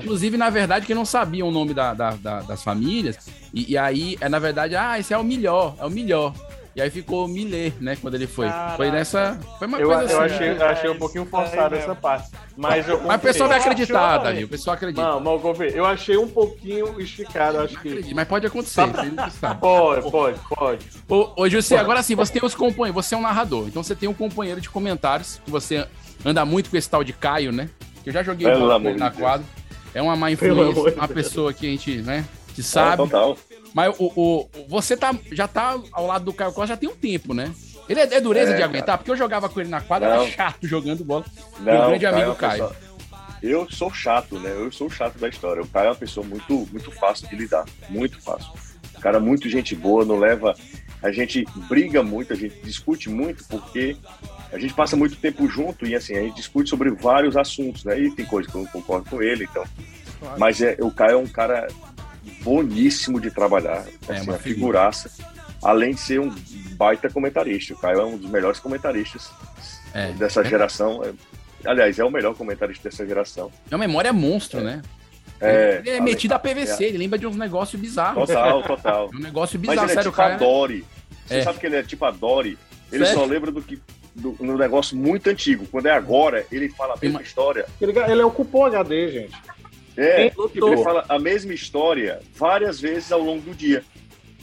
[0.03, 3.29] inclusive, na verdade, que não sabiam o nome da, da- da- das famílias.
[3.55, 6.35] E, e aí, é na verdade, ah, esse é o melhor, é o melhor.
[6.75, 8.49] E aí ficou Milê, né, quando ele foi.
[8.77, 9.39] Foi nessa.
[9.59, 10.35] Foi uma Eu, coisa eu assim.
[10.35, 12.31] achei, eu achei um pouquinho forçado essa parte.
[12.57, 14.45] Mas, eu Mas o pessoal vai acreditar, Davi.
[14.45, 15.03] O pessoal acredita.
[15.03, 15.83] Não, mas eu.
[15.83, 18.15] Eu achei um pouquinho esticado, acho que.
[18.15, 19.61] Mas pode acontecer, você não sabe.
[19.63, 20.87] Pode, pode, pode.
[21.09, 23.95] Ô, ô José, agora sim, você tem os companheiros, você é um narrador, então você
[23.95, 25.87] tem um companheiro de comentários, que você
[26.25, 27.69] anda muito com esse tal de Caio, né?
[28.03, 29.47] Que eu já joguei ele na quadra.
[29.95, 32.97] É uma má influência, uma pessoa que a gente, né, que sabe.
[32.97, 33.37] total.
[33.75, 36.95] Mas o, o- você tá, já tá ao lado do Caio Costa já tem um
[36.97, 37.53] tempo, né?
[37.89, 38.71] Ele é, é dureza É, de cara.
[38.71, 40.23] aguentar, porque eu jogava com ele na quadra, Não.
[40.23, 41.25] era chato jogando bola.
[41.59, 42.69] Não, Meu grande é amigo uma Caio.
[42.69, 42.77] pessoa-
[43.43, 44.51] Eu sou chato, né?
[44.55, 45.63] Eu sou o chato da história.
[45.63, 47.65] O Caio é uma pessoa muito, muito fácil de lidar.
[47.89, 48.53] Muito fácil.
[48.97, 50.55] O cara é muito gente boa, não leva.
[51.03, 53.97] A gente briga muito, a gente discute muito, porque
[54.53, 57.99] a gente passa muito tempo junto e assim, a gente discute sobre vários assuntos, né?
[57.99, 59.65] E tem coisa que eu não concordo com ele, então.
[60.39, 61.67] Mas é, o Caio é um cara
[62.43, 65.11] boníssimo de trabalhar, É, assim, uma uma figuraça,
[65.63, 66.33] além de ser um
[66.77, 67.75] baita comentarista.
[67.75, 69.31] O Caio é um dos melhores comentaristas
[69.95, 70.13] É.
[70.13, 71.03] dessa geração.
[71.05, 71.13] É-
[71.65, 73.53] Aliás, é o melhor comentarista dessa geração.
[73.71, 74.83] É uma memória monstro, né?
[75.41, 76.89] É, ele é além- metido a PVC, é.
[76.89, 78.27] ele lembra de uns negócios bizarros.
[78.29, 79.11] Total, total.
[79.13, 80.35] É um negócio Mas bizarro, ele é sério, tipo cara.
[80.35, 80.85] a Dory.
[81.27, 81.43] Você É.
[81.45, 82.59] sabe que ele é tipo a Dory.
[82.91, 83.21] Ele Sério?
[83.21, 83.81] só lembra do que
[84.15, 85.67] do, no negócio muito antigo.
[85.71, 87.65] Quando é agora, ele fala a mesma história.
[87.81, 89.33] Ele, ele ocupou HD, gente.
[89.97, 93.85] É, tipo, ele fala a mesma história várias vezes ao longo do dia.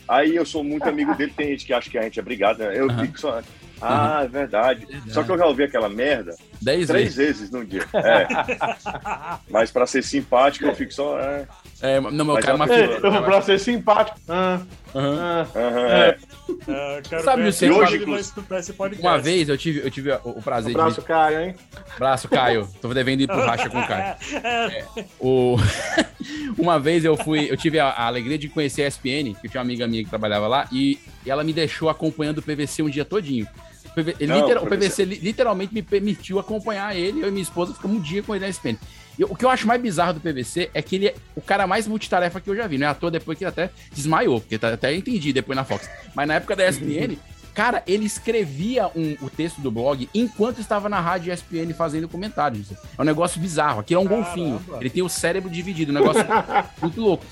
[0.07, 2.59] Aí eu sou muito amigo dele, tem gente que acha que a gente é brigado,
[2.59, 2.79] né?
[2.79, 3.41] Eu fico só.
[3.81, 4.87] Ah, é verdade.
[5.07, 7.85] Só que eu já ouvi aquela merda Dez três vezes num dia.
[7.93, 8.27] É.
[9.49, 11.17] Mas pra ser simpático, eu fico só.
[11.19, 11.45] É,
[11.81, 13.21] É, não, meu Mas cara, é uma figura.
[13.21, 14.19] Pra ser simpático.
[14.27, 14.59] Ah,
[14.93, 15.17] Aham.
[15.55, 16.17] ah, Aham, é.
[16.67, 19.05] É, quero Sabe, ver você- se hoje, ele vai inclusive, escutar esse podcast.
[19.07, 21.07] Uma vez eu tive, eu tive o, o prazer Abraço, de.
[21.07, 21.55] Caio, hein?
[21.95, 22.67] Abraço, Caio.
[22.81, 24.15] Tô devendo ir pro racha com o Caio.
[24.43, 24.85] É,
[25.19, 25.55] o...
[26.57, 29.59] uma vez eu fui, eu tive a, a alegria de conhecer a ESPN, que tinha
[29.59, 32.89] uma amiga minha que trabalhava lá, e, e ela me deixou acompanhando o PVC um
[32.89, 33.47] dia todinho.
[33.95, 37.43] PV Não, litera- o PVC PVC li- literalmente me permitiu acompanhar ele, eu e minha
[37.43, 38.77] esposa ficamos um dia com ele na ESPN.
[39.17, 41.67] E o que eu acho mais bizarro do PVC é que ele é o cara
[41.67, 42.77] mais multitarefa que eu já vi.
[42.77, 45.65] Não é à toa depois que ele até desmaiou, porque tá- até entendi depois na
[45.65, 45.89] Fox.
[46.15, 47.17] Mas na época da ESPN,
[47.59, 52.71] cara, ele escrevia um- o texto do blog enquanto estava na rádio ESPN fazendo comentários.
[52.97, 53.81] É um negócio bizarro.
[53.81, 54.61] Aqui é um golfinho.
[54.79, 56.23] Ele tem o cérebro dividido, um negócio
[56.81, 57.25] muito louco.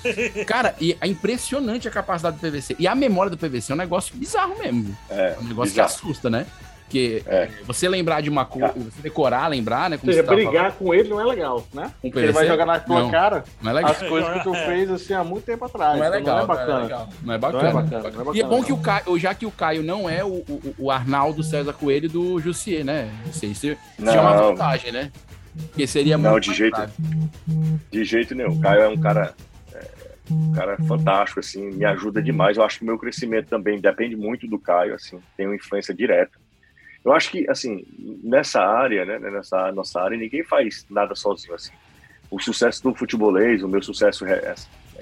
[0.45, 2.75] Cara, e é impressionante a capacidade do PVC.
[2.77, 4.97] E a memória do PVC é um negócio bizarro mesmo.
[5.09, 5.89] É, um negócio bizarro.
[5.89, 6.45] que assusta, né?
[6.87, 9.97] Porque é, você lembrar de uma coisa, você decorar, lembrar, né?
[9.97, 10.73] Ou Como seja, brigar falando.
[10.77, 11.91] com ele não é legal, né?
[12.01, 13.11] Com Porque ele vai jogar na tua Não.
[13.11, 13.91] cara Não é legal.
[13.91, 15.97] as coisas que tu fez assim há muito tempo atrás.
[15.97, 16.67] Não é Então legal, não é bacana.
[16.71, 17.09] Não é, legal.
[17.23, 17.61] Não é bacana.
[17.63, 18.63] Não é bacana, não é bacana, E é bom não.
[18.63, 22.07] que o Caio, já que o Caio não é o, o, o Arnaldo César Coelho
[22.09, 23.11] do Jussier, né?
[23.25, 24.13] Não sei, isso, isso Não.
[24.13, 25.11] é uma vantagem, né?
[25.67, 26.93] Porque seria Não, muito de mais jeito, grave.
[27.91, 28.53] de jeito nenhum.
[28.53, 29.33] O Caio é um cara,
[29.73, 29.87] é,
[30.31, 32.55] um cara fantástico, assim, me ajuda demais.
[32.55, 35.93] Eu acho que o meu crescimento também depende muito do Caio, assim, tem uma influência
[35.93, 36.37] direta.
[37.05, 37.85] Eu acho que, assim,
[38.23, 41.71] nessa área, né, nessa nossa área, ninguém faz nada sozinho, assim.
[42.29, 44.25] O sucesso do futebolês, o meu sucesso,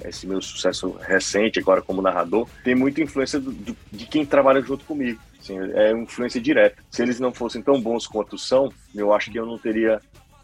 [0.04, 3.52] esse meu sucesso recente agora como narrador, tem muita influência do-
[3.92, 5.20] de quem trabalha junto comigo.
[5.40, 6.76] Assim, é influência direta.
[6.92, 10.00] Se eles não fossem tão bons quanto são, eu acho que eu não teria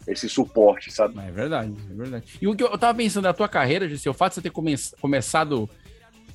[0.08, 1.16] esse suporte, sabe?
[1.20, 2.38] É verdade, é verdade.
[2.40, 4.50] E o que eu tava pensando da tua carreira, Jussi, o fato de você ter
[4.50, 5.70] come- começado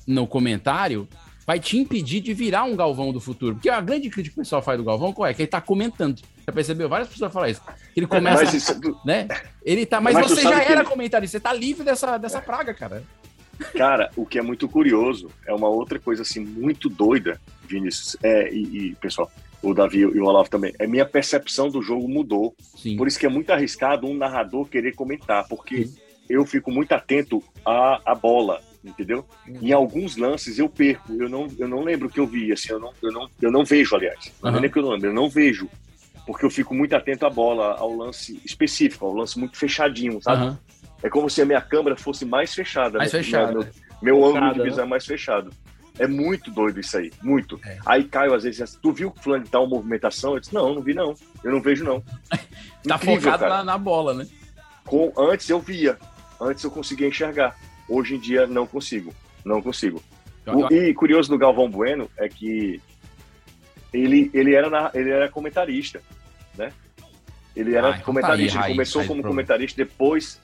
[0.06, 1.06] no comentário
[1.48, 3.54] vai te impedir de virar um Galvão do futuro.
[3.54, 5.32] Porque a grande crítica que o pessoal faz do Galvão qual é?
[5.32, 6.20] Que ele tá comentando.
[6.46, 6.90] Já percebeu?
[6.90, 7.62] Várias pessoas falam isso.
[7.96, 8.44] Ele começa.
[8.44, 9.28] Mas isso- é né?
[9.64, 9.98] Ele tá.
[9.98, 13.02] Mas, Mas você já era ele- comentarista, você tá livre dessa, dessa praga, cara.
[13.74, 18.52] Cara, o que é muito curioso é uma outra coisa assim muito doida, Vinícius, é,
[18.52, 19.32] e, e, pessoal,
[19.62, 20.74] o Davi e o Olavo também.
[20.78, 22.54] É minha percepção do jogo mudou.
[22.98, 25.88] Por isso que é muito arriscado um narrador querer comentar, porque
[26.28, 29.24] eu fico muito atento à, à bola, entendeu?
[29.46, 32.72] Em alguns lances eu perco, eu não, eu não lembro o que eu vi, assim,
[32.72, 34.32] eu não, eu não, eu não vejo, aliás.
[34.42, 35.68] Não é que eu não lembro, eu não vejo.
[36.26, 40.42] Porque eu fico muito atento à bola, ao lance específico, ao lance muito fechadinho, sabe?
[40.42, 40.58] Aham.
[41.02, 42.98] É como se a minha câmera fosse mais fechada.
[42.98, 43.22] Mais né?
[43.22, 43.70] fechada, Meu, né?
[44.02, 44.82] meu ângulo Focada, de visão né?
[44.82, 45.50] é mais fechado.
[45.98, 47.60] É muito doido isso aí, muito.
[47.84, 50.34] Aí Caio, às vezes, tu viu que o fulano uma movimentação?
[50.34, 51.14] Eu disse, não, não vi não.
[51.42, 52.02] Eu não vejo não.
[52.86, 54.26] Tá Incrível, focado na, na bola, né?
[54.84, 55.98] Com, antes eu via,
[56.40, 57.56] antes eu conseguia enxergar.
[57.88, 59.14] Hoje em dia não consigo,
[59.44, 60.02] não consigo.
[60.42, 62.80] Então, O- e curioso do Galvão Bueno é que
[63.92, 66.00] ele, ele, era, na- ele era comentarista,
[66.56, 66.72] né?
[67.56, 70.38] Ele era Ah, então tá comentarista, aí, ele começou raiz, como comentarista, depois,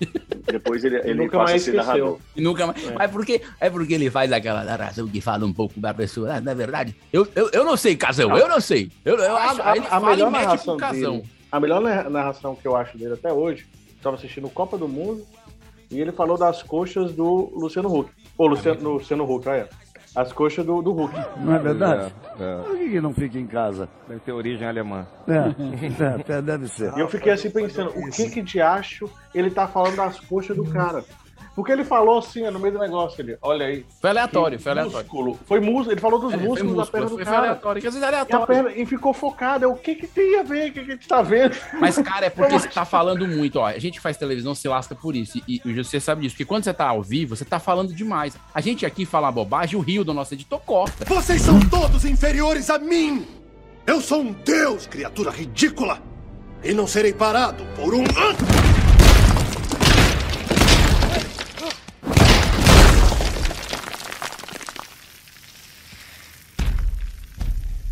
[0.50, 1.94] depois ele, ele nunca passa a mais ser esqueceu.
[1.94, 2.18] narrador.
[2.34, 2.92] E nunca mais.
[2.94, 6.40] Mas porque, é porque ele faz aquela narração que fala um pouco da pessoa, ah,
[6.40, 6.96] não é verdade?
[7.12, 8.90] Eu, eu, eu não sei, Casão, eu não sei.
[9.04, 11.22] Eu, eu acho, a, ele a melhor narração dele,
[11.52, 13.66] a melhor narra- narração que eu acho dele até hoje,
[13.96, 15.24] estava assistindo Copa do Mundo
[15.90, 18.10] e ele falou das coxas do Luciano Huck.
[18.36, 19.68] Ô, Luciano, Luciano Huck, olha.
[20.14, 21.14] As coxas do, do Huck.
[21.38, 22.12] Não é verdade?
[22.40, 23.86] É, Por que, que não fica em casa?
[24.08, 25.06] Deve ter origem alemã.
[25.28, 26.92] É, é, deve ser.
[26.96, 30.56] E eu fiquei assim pensando, o que que de acho ele tá falando das coxas
[30.56, 31.04] do cara?
[31.56, 33.84] Porque ele falou assim, no meio do negócio, ele, olha aí.
[33.98, 34.98] Foi aleatório, foi aleatório.
[34.98, 35.38] músculo.
[35.46, 37.46] Foi músculo, ele falou dos É, foi músculos da músculo, perna do foi- foi cara.
[37.46, 38.46] aleatório, que às vezes é E, a aleatório.
[38.46, 41.08] perna, e ficou focada, o que que tem a ver, o que que a gente
[41.08, 41.56] tá vendo?
[41.80, 43.64] Mas, cara, é porque você tá falando muito, ó.
[43.66, 45.40] A gente faz televisão, se lasca por isso.
[45.48, 46.34] E, e você sabe disso.
[46.34, 48.36] Porque quando você tá ao vivo, você tá falando demais.
[48.54, 51.06] A gente aqui fala bobagem, o Rio do nosso editor corta.
[51.06, 53.26] Vocês são todos inferiores a mim!
[53.86, 56.02] Eu sou um deus, criatura ridícula!
[56.62, 58.04] E não serei parado por um.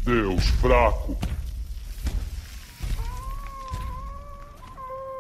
[0.05, 1.17] Deus fraco.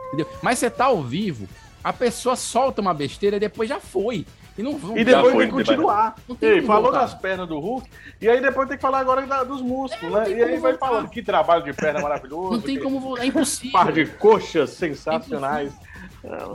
[0.09, 0.28] Entendeu?
[0.43, 1.49] Mas você tá ao vivo,
[1.82, 4.26] a pessoa solta uma besteira e depois já foi.
[4.57, 6.14] E, não, não- E depois foi, tem que continuar.
[6.28, 7.01] Não tem Ei, falou voltar.
[7.01, 10.30] das pernas do Hulk, e aí depois tem que falar agora da- dos músculos, né?
[10.30, 12.53] E aí vai falando que trabalho de perna maravilhoso.
[12.53, 13.72] Não tem que como voltar, é impossível.
[13.72, 15.72] Par de coxas sensacionais.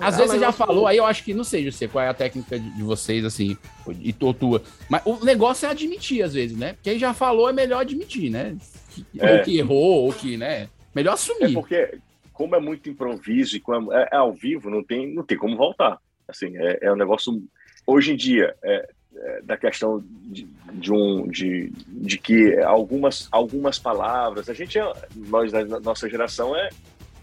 [0.01, 2.13] Às vezes você já falou, aí eu acho que não sei, José, qual é a
[2.13, 3.55] técnica de, de vocês, assim,
[4.01, 4.61] e tua, tua.
[4.89, 6.76] Mas o negócio é admitir, às vezes, né?
[6.86, 8.55] Aí já falou, é melhor admitir, né?
[8.89, 9.38] Que- É.
[9.38, 10.67] Ou que errou, ou que, né?
[10.95, 11.53] Melhor É assumir.
[11.53, 11.97] porque,
[12.34, 15.55] como é muito improviso e como é, é ao vivo, não tem, não tem como
[15.55, 15.99] voltar.
[16.28, 17.41] Assim, é, é um negócio.
[17.86, 23.78] Hoje em dia, é, é da questão de, de um de, de que algumas, algumas
[23.78, 26.70] palavras, a gente, é, nós da nossa geração, é,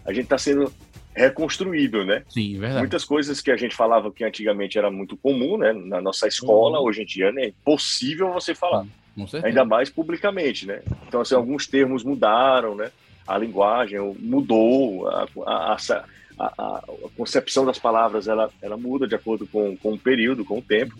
[0.05, 0.71] a gente está sendo
[1.17, 2.23] reconstruído, né?
[2.29, 2.79] Sim, é verdade.
[2.79, 5.73] Muitas coisas que a gente falava que antigamente era muito comum, né?
[5.73, 6.85] Na nossa escola, Uhum.
[6.85, 8.85] hoje em dia é impossível você falar.
[9.17, 9.47] Certeza.
[9.47, 10.81] Ainda mais publicamente, né?
[11.07, 12.91] Então, assim, alguns termos mudaram, né?
[13.25, 16.81] A linguagem mudou, a, a, a, a-
[17.17, 20.95] concepção das palavras, ela, ela muda de acordo com, com o período, com o tempo.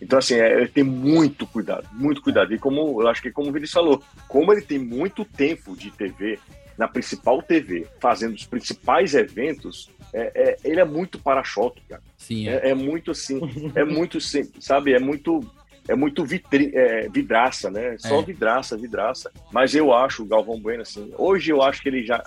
[0.00, 2.54] Então, assim, é, tem muito cuidado, muito cuidado.
[2.54, 5.90] E como, eu acho que como o Vinícius falou, como ele tem muito tempo de
[5.90, 6.38] TV,
[6.78, 12.00] na principal TV, fazendo os principais eventos, é, é- ele é muito para-choque, cara.
[12.16, 12.70] Sim, é.
[12.70, 13.40] é muito assim,
[13.74, 14.18] é muito,
[14.60, 15.40] sabe, é muito,
[15.88, 17.96] é muito vitri, é, vidraça, né?
[17.98, 18.22] Só É.
[18.22, 19.32] vidraça, vidraça.
[19.52, 22.22] Mas eu acho o Galvão Bueno, assim, hoje eu acho que ele já...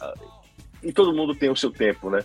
[0.83, 2.21] E todo mundo tem o seu tempo, né?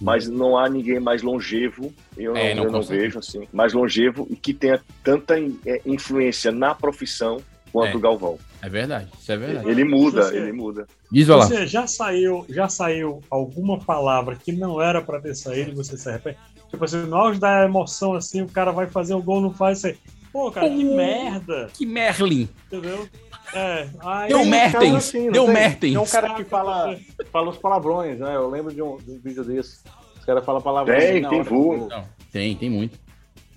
[0.00, 3.72] Mas não há ninguém mais longevo, eu não, É, não eu não vejo assim, mais
[3.72, 7.38] longevo e que tenha tanta é, influência na profissão
[7.72, 7.96] quanto É.
[7.96, 8.38] o Galvão.
[8.62, 9.68] É verdade, isso é verdade.
[9.68, 10.86] Ele muda, Você- ele muda.
[11.10, 11.46] Diz lá.
[11.46, 16.08] Você já saiu, já saiu alguma palavra que não era pra ter saído você se
[16.08, 16.36] arrepende?
[16.70, 19.78] Tipo assim, no auge da emoção, assim, o cara vai fazer o gol, não faz
[19.78, 19.98] isso aí.
[20.32, 21.68] Pô, cara, que merda!
[21.74, 22.48] Que Merlin.
[22.66, 23.08] Entendeu?
[23.52, 24.28] É, aí...
[24.28, 25.54] Deu uns Mertens, assim, não deu tem?
[25.54, 25.92] Mertens.
[25.94, 26.96] Tem um cara que fala,
[27.32, 28.36] fala os palavrões, né?
[28.36, 29.80] Eu lembro de um, de um vídeo desse.
[30.16, 31.02] Os caras falam palavrões.
[31.02, 31.42] Tem, na tem.
[31.42, 32.96] Não, tem, tem muito.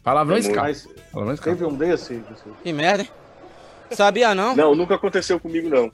[0.04, 0.74] Palavrões, Tem cara.
[1.12, 1.56] Palavrões, cara.
[1.56, 3.10] teve um desse, desse- Que merda, hein?
[3.96, 4.56] Sabia não?
[4.56, 5.92] Não, nunca aconteceu comigo, não.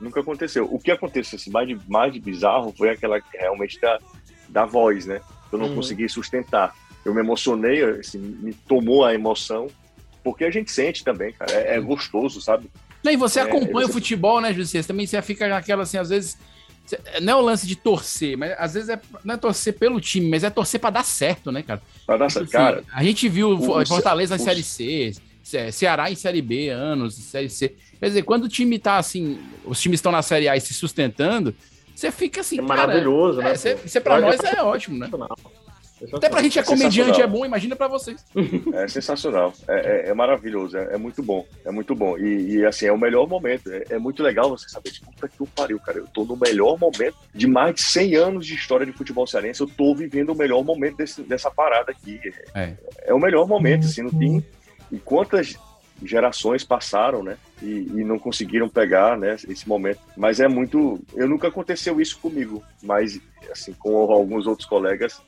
[0.00, 0.68] Nunca aconteceu.
[0.70, 3.98] O que aconteceu, assim, mais de, mais de bizarro foi aquela realmente da,
[4.48, 5.20] da voz, né?
[5.50, 5.76] Eu não Uhum.
[5.76, 6.74] consegui sustentar.
[7.04, 9.68] Eu me emocionei, assim, me tomou a emoção,
[10.22, 11.52] porque a gente sente também, cara.
[11.52, 12.68] É, é gostoso, sabe?
[13.02, 14.82] Não, e você É, acompanha você- o futebol, né, José?
[14.82, 16.36] Você Também você fica naquela, assim, às vezes.
[17.20, 20.28] Não é o lance de torcer, mas às vezes é, não é torcer pelo time,
[20.30, 21.82] mas é torcer pra dar certo, né, cara?
[22.06, 22.84] Pra dar Tipo certo, assim, cara.
[22.92, 25.12] A gente viu o- Fortaleza o- Série C,
[25.72, 27.74] Ceará em Série B, anos, em Série C.
[28.00, 30.74] Quer dizer, quando o time tá assim, os times estão na Série A e se
[30.74, 31.54] sustentando,
[31.94, 33.86] você fica assim, É cara, maravilhoso, né, é, cê- pô?
[33.86, 35.08] Isso é pra nós é é ótimo, né?
[36.12, 38.22] Até pra gente é É comediante é bom, imagina pra vocês.
[38.74, 42.18] É sensacional, é, é- é maravilhoso, é, é muito bom, é muito bom.
[42.18, 43.72] E, e, assim, é o melhor momento.
[43.72, 45.96] É, é muito legal você saber, tipo, puta que eu pariu, cara.
[45.98, 49.62] Eu tô no melhor momento de mais de 100 anos de história de futebol cearense.
[49.62, 52.20] Eu tô vivendo o melhor momento desse- dessa parada aqui.
[52.54, 52.74] É.
[53.06, 54.44] É o melhor momento, assim, não tem.
[54.90, 55.56] E quantas
[56.02, 57.36] gerações passaram, né?
[57.62, 59.36] E, e não conseguiram pegar, né?
[59.48, 60.00] Esse momento.
[60.16, 61.00] Mas é muito.
[61.14, 63.20] Eu nunca aconteceu isso comigo, mas
[63.50, 65.20] assim, com alguns outros colegas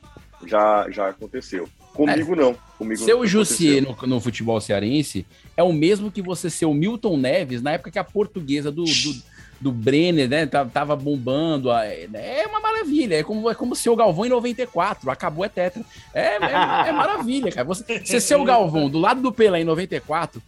[0.47, 1.69] já já aconteceu.
[1.95, 2.55] Comigo não.
[2.77, 7.17] Comigo o Jussier no, no futebol cearense é o mesmo que você ser o Milton
[7.17, 9.23] Neves na época que a portuguesa do, do,
[9.61, 11.71] do Brenner, né, ta- tava bombando.
[11.71, 13.17] a- É uma maravilha.
[13.17, 15.11] É como, é como ser o Galvão em 94.
[15.11, 15.83] Acabou, é tetra.
[16.15, 17.67] É, é, é maravilha, cara.
[17.67, 20.41] Você, você ser o Galvão do lado do Pelé em 94,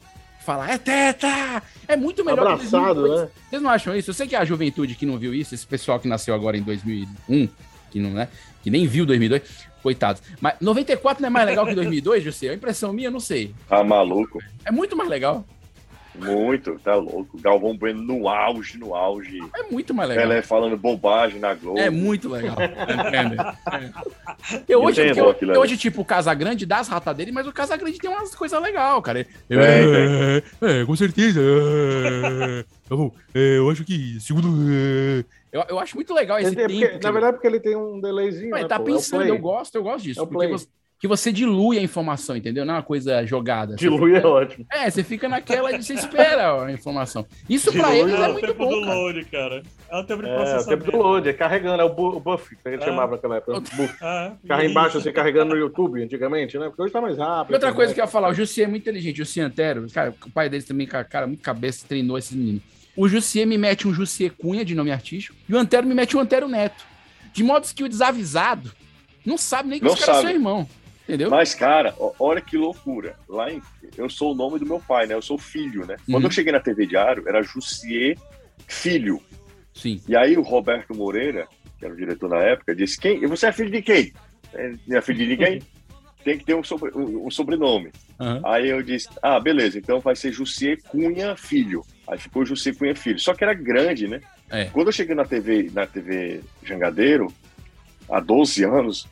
[0.45, 1.63] falar é tetra!
[1.89, 3.21] É muito melhor que Abraçado, 2002.
[3.23, 3.29] né?
[3.51, 4.11] Vocês não acham isso?
[4.11, 6.63] Eu sei que a juventude que não viu isso, esse pessoal que nasceu agora em
[6.63, 7.49] 2001,
[7.91, 8.29] que não, né?
[8.63, 9.43] Que nem viu 2002,
[9.83, 10.23] coitados.
[10.41, 12.47] Mas 94 não é mais legal que 2002, José?
[12.47, 13.55] É a impressão minha, eu não sei.
[13.69, 14.39] Tá maluco?
[14.65, 15.45] É muito mais legal.
[16.15, 17.39] Muito, tá louco.
[17.41, 19.39] Galvão Bueno no auge, no auge.
[19.57, 20.27] É muito mais legal.
[20.27, 21.79] Pelé falando bobagem na Globo.
[21.79, 22.57] É muito legal.
[22.61, 23.37] Entende?
[23.73, 23.91] É.
[24.69, 27.53] Eu hoje, Entendo eu, eu hoje, tipo, o Casagrande dá as ratas dele, mas o
[27.53, 29.27] Casagrande tem umas coisas legais, cara.
[29.49, 30.43] Eu, Tem, é,
[30.81, 31.41] é, com certeza.
[31.41, 33.13] é, tá bom.
[33.35, 34.49] É, eu acho que segundo.
[34.73, 36.81] é, eu, eu acho muito legal esse Ele tem- tempo.
[36.81, 38.55] porque- na ele- verdade, porque ele tem um delayzinho.
[38.55, 38.89] Ué, né, tá pô?
[38.89, 40.21] É pensando, eu gosto, eu gosto disso.
[40.21, 40.51] É porque play.
[40.51, 40.67] você,
[41.01, 42.63] que você dilui a informação, entendeu?
[42.67, 43.75] Não é uma coisa jogada.
[43.75, 44.67] Dilui fica- é ótimo.
[44.71, 47.27] É, você fica naquela de você espera a informação.
[47.49, 48.95] Isso pra Dilui eles é é o muito tempo bom, do cara.
[48.95, 49.63] load, cara.
[49.91, 50.69] É o tempo de É, o processamento.
[50.85, 52.85] tempo do load, é carregando, é o, bu o buff, que a gente É.
[52.85, 53.61] chamava naquela época.
[53.61, 53.97] Buff.
[54.05, 54.33] É,
[54.67, 56.67] e- embaixo, assim, carregando no YouTube, antigamente, né?
[56.69, 57.53] Porque hoje tá mais rápido.
[57.53, 57.95] E outra coisa né?
[57.95, 60.67] que eu ia falar, o Jussier é muito inteligente, o Ciantero, cara, o pai deles
[60.67, 62.61] também, cara, muito cabeça, treinou esses meninos.
[62.95, 66.15] O Jussier me mete um Jussier Cunha, de nome artístico, e o Antero me mete
[66.15, 66.85] um Antero Neto.
[67.33, 68.71] De modo que o desavisado
[69.25, 70.69] não sabe nem que Não os caras são irmão.
[71.11, 71.31] Entendeu?
[71.31, 73.17] Mas, cara, olha que loucura.
[73.29, 73.61] Lá em,
[73.97, 75.15] eu sou o nome do meu pai, né?
[75.15, 75.97] Eu sou filho, né?
[76.07, 76.29] Quando Uhum.
[76.29, 78.17] eu cheguei na TV Diário, era Jussier
[78.69, 79.21] Filho.
[79.75, 80.01] Sim.
[80.09, 81.49] E aí o Roberto Moreira,
[81.79, 83.21] que era o diretor na época, disse: quem?
[83.27, 84.13] Você é filho de quem?
[84.55, 85.63] É, Não é filho de ninguém?
[86.23, 87.91] tem que ter um, sobre- um- sobrenome.
[88.21, 88.43] Aham.
[88.45, 91.83] Aí eu disse, ah, beleza, então vai ser Jussier Cunha Filho.
[92.07, 93.19] Aí ficou Jussier Cunha Filho.
[93.19, 94.21] Só que era grande, né?
[94.51, 94.67] É.
[94.67, 97.33] Quando eu cheguei na TV, na TV Jangadeiro,
[98.11, 99.09] há 12 anos,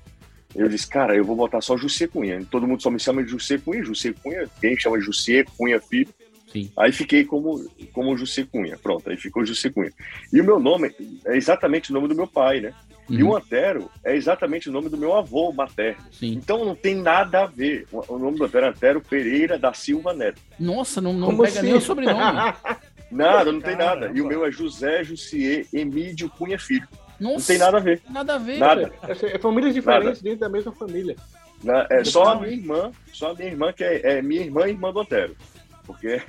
[0.55, 2.45] eu disse, cara, eu vou botar só Jussier Cunha.
[2.51, 5.81] Todo mundo só me chama de Jussier Cunha, Jussier Cunha, quem chama de Jussier Cunha
[5.81, 6.09] Filho.
[6.53, 6.71] Sim.
[6.79, 8.79] Aí fiquei como, como Jussier Cunha.
[8.83, 9.93] Pronto, aí ficou Jussier Cunha.
[10.33, 10.95] E o meu nome
[11.27, 12.73] é exatamente o nome do meu pai, né?
[13.11, 13.31] E Uhum.
[13.31, 16.03] o Antero é exatamente o nome do meu avô materno.
[16.21, 17.87] Então não tem nada a ver.
[17.91, 20.41] O nome do Antero é Antero Pereira da Silva Neto.
[20.61, 21.79] Nossa, não, não Como pega nem assim?
[21.79, 22.21] o sobrenome.
[23.11, 24.11] Nada, não tem nada.
[24.15, 26.87] E o meu é José Jussier Emídio Cunha Filho.
[27.21, 28.01] Não tem nada a ver.
[28.09, 28.59] Nada a ver.
[28.59, 28.93] Nada.
[29.03, 29.35] velho.
[29.35, 31.17] É famílias diferentes dentro da mesma família.
[31.63, 34.67] Na- é só a minha irmã, só a minha irmã que é, é minha irmã
[34.69, 35.37] e irmã do Antero.
[35.85, 36.23] Porque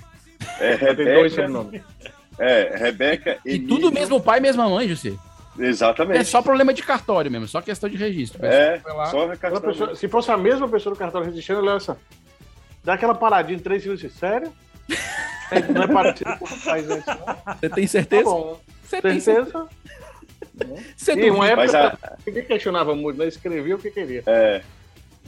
[0.59, 1.47] é Rebeca.
[2.39, 5.13] É, Rebeca E tudo mesmo pai, mesma mãe, José.
[5.57, 6.19] Exatamente.
[6.19, 8.43] É só problema de cartório mesmo, só questão de registro.
[8.45, 8.81] É,
[9.11, 11.97] só a pessoa- se fosse a mesma pessoa do cartão registrando, ela essa.
[12.83, 14.11] Dá aquela paradinha de três segundos.
[14.13, 14.51] Sério?
[15.51, 17.55] É, Não é parecido com o que faz antes, não?
[17.59, 18.23] Você tem certeza?
[18.23, 18.59] Tá bom.
[18.83, 19.67] Você tem certeza?
[20.95, 23.27] Você E uma época, Mas a- ninguém questionava muito, né?
[23.27, 24.23] Escrevia o que queria.
[24.27, 24.61] É,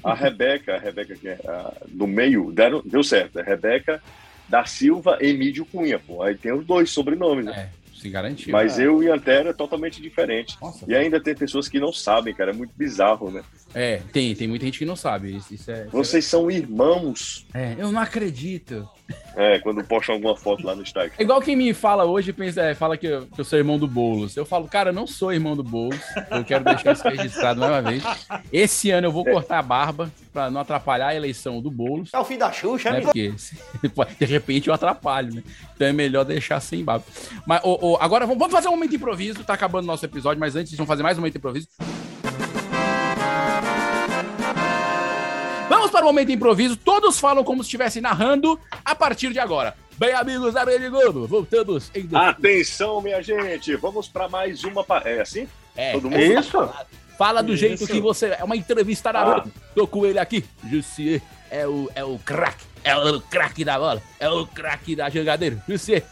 [0.04, 3.40] a Rebeca, a Rebeca que é a- do meio, deram, deu certo.
[3.40, 4.02] É Rebeca
[4.50, 6.22] da Silva Emídio Cunha, pô.
[6.22, 7.70] Aí tem os dois sobrenomes, né?
[8.02, 8.52] Se garantiu.
[8.52, 8.88] Mas É.
[8.88, 10.58] eu e Antero é totalmente diferente.
[10.88, 12.50] e ainda tem pessoas que não sabem, cara.
[12.50, 13.44] É muito bizarro, né?
[13.74, 15.36] É, tem, tem muita gente que não sabe.
[15.36, 17.46] Isso, isso é, Vocês são irmãos.
[17.54, 18.88] é, eu não acredito.
[19.36, 21.14] É, quando postam alguma foto lá no Instagram.
[21.18, 23.78] É igual quem me fala hoje, pensa, é, fala que eu, que eu sou irmão
[23.78, 24.36] do Boulos.
[24.36, 26.00] Eu falo, cara, eu não sou irmão do Boulos.
[26.32, 28.04] Eu quero deixar isso registrado mais uma vez.
[28.52, 32.10] Esse ano eu vou cortar a barba pra não atrapalhar a eleição do Boulos.
[32.14, 33.02] É o fim da Xuxa, né?
[33.02, 33.58] Porque se-
[34.20, 35.44] de repente eu atrapalho, né?
[35.76, 37.06] Então é melhor deixar sem barba.
[37.46, 39.44] Mas ô, ô, agora vamos vamos fazer um momento improviso.
[39.44, 41.68] Tá acabando o nosso episódio, mas antes vamos fazer mais um momento improviso.
[45.70, 46.76] Vamos para o momento improviso.
[46.76, 49.76] Todos falam como se estivessem narrando a partir de agora.
[49.98, 53.76] Bem, amigos da Rede Globo, voltamos em Atenção, minha gente.
[53.76, 54.84] Vamos para mais uma.
[55.06, 55.48] É assim?
[55.76, 56.40] É, Todo é mundo?
[56.40, 56.70] isso.
[57.22, 57.94] Fala do jeito Isso.
[57.94, 58.30] que você.
[58.30, 59.46] É uma entrevista na Ah.
[59.76, 60.44] Tô com ele aqui.
[60.68, 62.66] Jussier é o, é o craque.
[62.84, 64.02] É o craque da bola.
[64.20, 65.64] É o craque da jangadeira.
[65.70, 66.04] Jussier,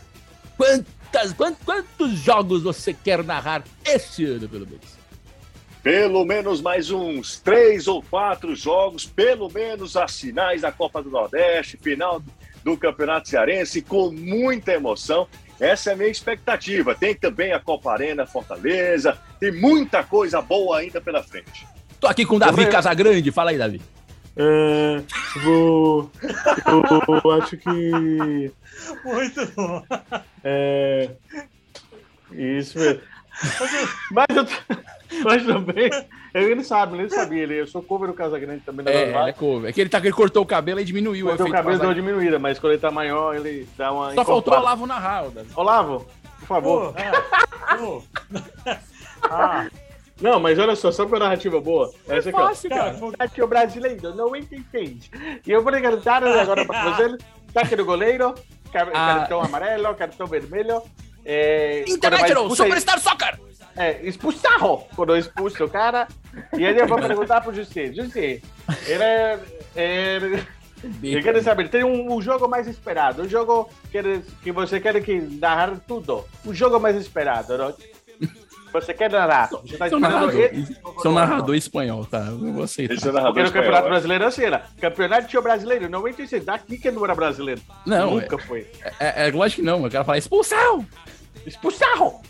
[0.56, 5.00] quantas, quantos, quantos jogos você quer narrar esse ano, pelo menos?
[5.82, 11.10] Pelo menos mais uns três ou quatro jogos, pelo menos as finais da Copa do
[11.10, 12.22] Nordeste, final
[12.64, 15.28] do Campeonato Cearense, com muita emoção.
[15.60, 16.96] Essa é a minha expectativa.
[16.96, 21.68] Tem também a Copa Arena Fortaleza, tem muita coisa boa ainda pela frente.
[22.00, 23.32] Tô aqui com o Davi Casagrande.
[23.32, 23.82] Fala aí, Davi.
[24.38, 25.02] É,
[25.44, 26.10] vou.
[27.24, 28.52] Eu acho que.
[29.04, 29.84] Muito bom.
[30.44, 31.10] É.
[32.32, 33.02] Isso mesmo.
[34.12, 34.48] Mas eu.
[35.24, 35.90] Mas também.
[36.34, 37.44] Ele não sabe, ele não sabia.
[37.44, 39.22] Ele, eu sou cover do Casagrande também da É, Novais.
[39.24, 39.70] ele é cover.
[39.70, 41.96] É que ele, tá, ele cortou o cabelo e diminuiu Cortou o cabelo deu uma
[41.96, 44.14] diminuída, mas quando ele tá maior, ele dá uma.
[44.14, 44.62] Só faltou o encorpada.
[44.62, 45.50] Olavo narrar, Davi.
[45.56, 46.06] Olavo,
[46.40, 46.94] por favor.
[47.78, 48.04] Pô,
[49.24, 49.68] Ah,
[50.22, 51.92] Não, mas olha só, só com a narrativa boa.
[52.08, 52.76] Essa aqui, fácil, ó.
[52.76, 52.96] cara.
[53.20, 55.10] Aqui o brasileiro não entende.
[55.46, 57.18] E eu vou perguntar agora para você.
[57.54, 58.36] Tá aqui no goleiro,
[58.74, 58.82] Ah.
[59.18, 60.82] cartão amarelo, cartão vermelho.
[61.26, 63.40] É, International, vai Superstar Soccer!
[63.76, 66.08] É, expulsarro quando expulsa o cara.
[66.58, 67.94] E aí eu vou perguntar pro José.
[67.94, 68.42] José,
[68.88, 69.40] ele é.
[69.76, 70.20] é
[71.04, 74.02] eu quero saber, tem um, um jogo mais esperado, um jogo que,
[74.42, 76.26] que você quer que narrar tudo.
[76.46, 77.74] Um jogo mais esperado, não?
[78.72, 79.50] Você quer narrar?
[79.50, 80.78] Você tá Sou narrador, ele?
[81.02, 82.20] sou narrador espanhol, tá?
[82.20, 82.94] Eu vou aceitar.
[82.94, 83.90] Esse é narrador Porque no espanhol, Campeonato é.
[83.90, 84.66] Brasileiro assim era.
[84.80, 86.46] Campeonato brasileiro, 96.
[86.46, 87.62] Daqui que não era brasileiro.
[87.86, 88.68] Não, Nunca é- foi.
[89.00, 90.86] É, é lógico que não, eu quero falar expulsão!
[91.46, 92.22] Expulsarro!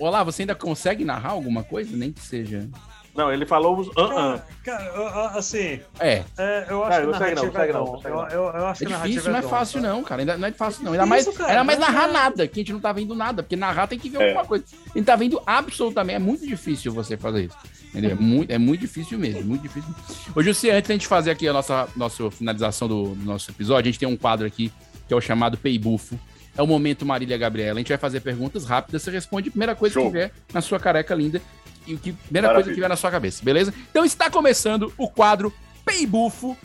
[0.00, 1.96] Olá, você ainda consegue narrar alguma coisa?
[1.96, 2.68] Nem que seja.
[3.14, 3.88] Não, ele falou os.
[3.88, 4.40] Uh -uh.
[4.64, 5.80] cara, eu- assim.
[5.98, 6.22] É.
[6.38, 8.28] é, eu acho Não, que não segue não, narrativa segue é não, Eu, não.
[8.28, 10.22] eu, eu acho É que difícil, não é fácil, não, cara.
[10.22, 10.92] Ainda não é fácil, não.
[10.92, 11.82] Ainda mais, Difícil, cara, ainda mais é.
[11.82, 13.42] narrar nada, que a gente não tá vendo nada.
[13.42, 14.26] Porque narrar tem que ver É.
[14.28, 14.64] alguma coisa.
[14.94, 16.16] A gente tá vendo absolutamente.
[16.16, 17.56] É muito difícil você fazer isso.
[17.88, 18.12] Entendeu?
[18.12, 19.42] É muito, é muito difícil mesmo.
[19.44, 19.92] Muito difícil.
[20.34, 23.88] Ô, Jussi, antes da gente fazer aqui a nossa, nossa finalização do, do nosso episódio,
[23.88, 24.72] a gente tem um quadro aqui
[25.08, 26.16] que é o chamado Peibufo.
[26.56, 27.78] É o momento Marília Gabriela.
[27.78, 29.02] A gente vai fazer perguntas rápidas.
[29.02, 30.10] Você responde a primeira coisa que Show.
[30.10, 31.40] tiver na sua careca linda.
[31.86, 32.52] E o que primeira Maravilha.
[32.54, 33.72] coisa que tiver na sua cabeça, beleza?
[33.90, 35.52] Então está começando o quadro
[35.84, 36.56] Peibufo.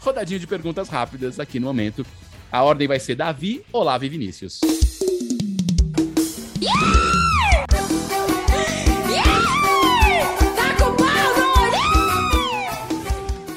[0.00, 2.04] Rodadinha de perguntas rápidas aqui no momento.
[2.50, 4.60] A ordem vai ser Davi, Olavo e Vinícius.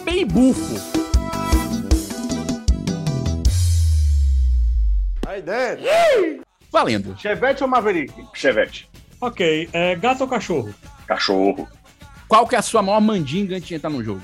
[0.06, 0.85] Tá
[6.72, 7.18] Valendo.
[7.18, 8.14] Chevette ou Maverick?
[8.34, 8.90] Chevette.
[9.22, 10.74] Ok, é, gato ou cachorro?
[11.08, 11.68] Cachorro.
[12.28, 14.22] Qual que é a sua maior mandinga antes de entrar no jogo?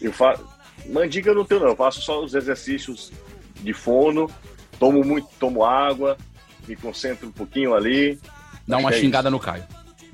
[0.00, 0.48] Eu falo.
[0.86, 1.68] Mandiga eu não tenho, não.
[1.68, 3.12] Eu faço só os exercícios
[3.60, 4.28] de fono,
[4.78, 6.16] tomo muito, tomo água,
[6.66, 8.18] me concentro um pouquinho ali.
[8.66, 9.64] Dá uma é xingada no Caio.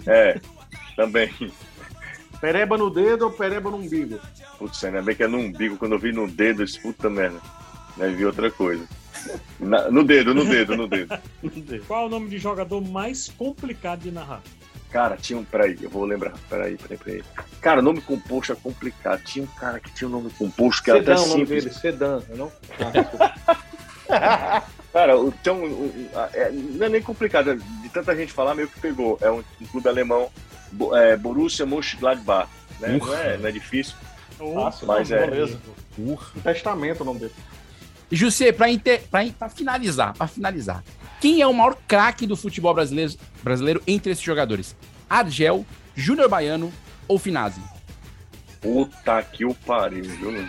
[0.07, 0.39] É,
[0.95, 1.33] também.
[2.41, 4.21] Pereba no dedo ou pereba no umbigo?
[4.59, 5.77] Putz, ainda bem que é no umbigo.
[5.77, 7.41] Quando eu vi no dedo, eu disse, puta merda.
[8.01, 8.85] Aí vi outra coisa.
[9.59, 11.19] Na- no dedo, no dedo, no dedo.
[11.87, 14.41] Qual é o nome de jogador mais complicado de narrar?
[14.91, 15.45] Cara, tinha um.
[15.45, 16.33] Peraí, eu vou lembrar.
[16.49, 17.25] Peraí, peraí, peraí.
[17.61, 19.23] Cara, nome composto é complicado.
[19.23, 21.65] Tinha um cara que tinha um nome composto que era até Sedã, o nome simples.
[21.65, 22.53] dele, Sedan, não?
[24.93, 28.33] Cara, o- então, o- o- a- é, não é nem complicado, é de tanta gente
[28.33, 29.19] falar, meio que pegou.
[29.21, 30.31] É um, um clube alemão,
[30.95, 32.49] é, Borussia Mönchengladbach.
[32.81, 32.97] Né?
[32.99, 33.95] Não, é, não é difícil,
[34.55, 35.27] Fácil, mas não, é.
[35.29, 35.59] beleza.
[36.43, 37.35] Testamento o nome dele.
[38.11, 39.03] José, pra, inter...
[39.11, 40.83] pra, in- pra finalizar, pra finalizar.
[41.21, 43.13] Quem é o maior craque do futebol brasileiro,
[43.43, 44.77] brasileiro entre esses jogadores?
[45.11, 46.73] Argel, Júnior Baiano
[47.07, 47.61] ou Finazzi?
[48.61, 50.45] Puta que o pariu, Júnior.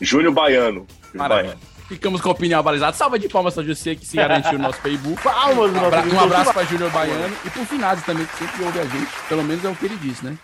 [0.00, 0.86] Júnior Baiano.
[1.12, 1.28] Júnior.
[1.28, 1.60] Baiano.
[1.88, 2.96] Ficamos com a opinião balizada.
[2.96, 5.20] Salva de palmas pra José, que se garantiu no nosso Facebook.
[5.22, 6.02] Palmas, um, abra...
[6.06, 9.10] um abraço pra Júnior Baiano e pro Finazzi também, que sempre ouve a gente.
[9.28, 10.38] Pelo menos é o que ele disse, né?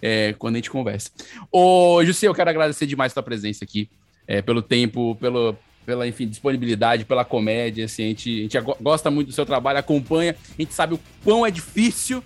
[0.00, 1.10] É, quando a gente conversa.
[1.50, 3.90] Ô, José, eu quero agradecer demais a tua presença aqui,
[4.28, 5.56] é, pelo tempo, pelo,
[5.86, 9.46] pela, enfim, disponibilidade, pela comédia, assim, a gente, a gente go- gosta muito do seu
[9.46, 12.22] trabalho, acompanha, a gente sabe o quão é difícil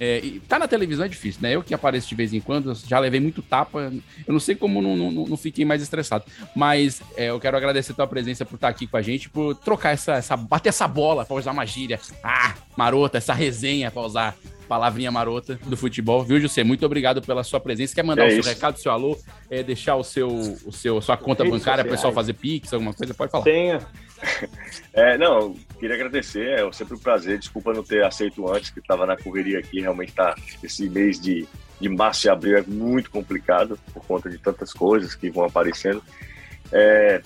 [0.00, 1.56] é, tá na televisão é difícil, né?
[1.56, 3.92] Eu que apareço de vez em quando, já levei muito tapa.
[4.24, 6.24] Eu não sei como não, não, não fiquei mais estressado.
[6.54, 9.56] Mas é, eu quero agradecer a tua presença por estar aqui com a gente, por
[9.56, 11.98] trocar essa, essa bater essa bola, pra usar uma gíria.
[12.22, 14.36] Ah, marota, essa resenha, pra usar
[14.68, 16.22] palavrinha marota do futebol.
[16.22, 16.62] Viu, José?
[16.62, 17.94] Muito obrigado pela sua presença.
[17.94, 18.48] Quer mandar É o seu isso.
[18.48, 19.18] recado, seu alô,
[19.50, 21.96] é, deixar o seu, o seu, sua conta Redes bancária, sociais.
[22.00, 23.14] pessoal fazer pix, alguma coisa?
[23.14, 23.44] Pode falar.
[23.44, 23.80] Tenha.
[24.92, 27.38] É, não, queria agradecer, é sempre um prazer.
[27.38, 29.80] Desculpa não ter aceito antes, que estava na correria aqui.
[29.80, 31.46] Realmente tá esse mês de,
[31.80, 36.02] de março e abril é muito complicado por conta de tantas coisas que vão aparecendo.
[36.72, 37.22] É,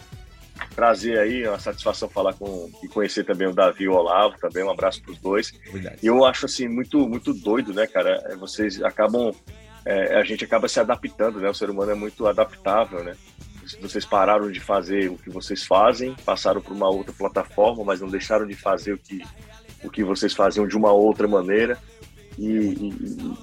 [0.74, 4.62] prazer aí, uma satisfação falar com e conhecer também o Davi e o Olavo, também
[4.64, 5.52] um abraço para os dois.
[6.02, 8.22] E eu acho assim muito muito doido, né, cara?
[8.26, 9.32] É, Vocês acabam
[9.84, 11.50] é, a gente acaba se adaptando, né?
[11.50, 13.14] O ser humano é muito adaptável, né?
[13.80, 18.08] Vocês pararam de fazer o que vocês fazem, passaram para uma outra plataforma, mas não
[18.08, 19.22] deixaram de fazer o que
[19.84, 21.76] o que vocês faziam de uma outra maneira.
[22.38, 23.34] E, e-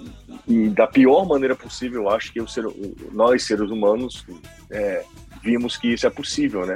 [0.48, 2.64] e- da pior maneira possível, eu acho que ser,
[3.12, 4.26] nós, seres humanos,
[4.72, 5.04] é,
[5.44, 6.76] vimos que isso é possível, né?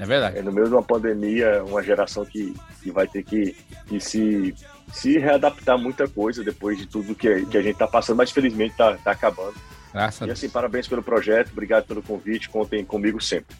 [0.00, 0.38] É verdade.
[0.38, 3.54] É no meio de uma pandemia, uma geração que, que vai ter que,
[3.86, 4.54] que se,
[4.90, 8.30] se readaptar a muita coisa depois de tudo que, que a gente está passando, mas
[8.30, 9.54] felizmente está tá acabando.
[9.92, 13.54] Graças E assim, parabéns pelo projeto, obrigado pelo convite, contem comigo sempre.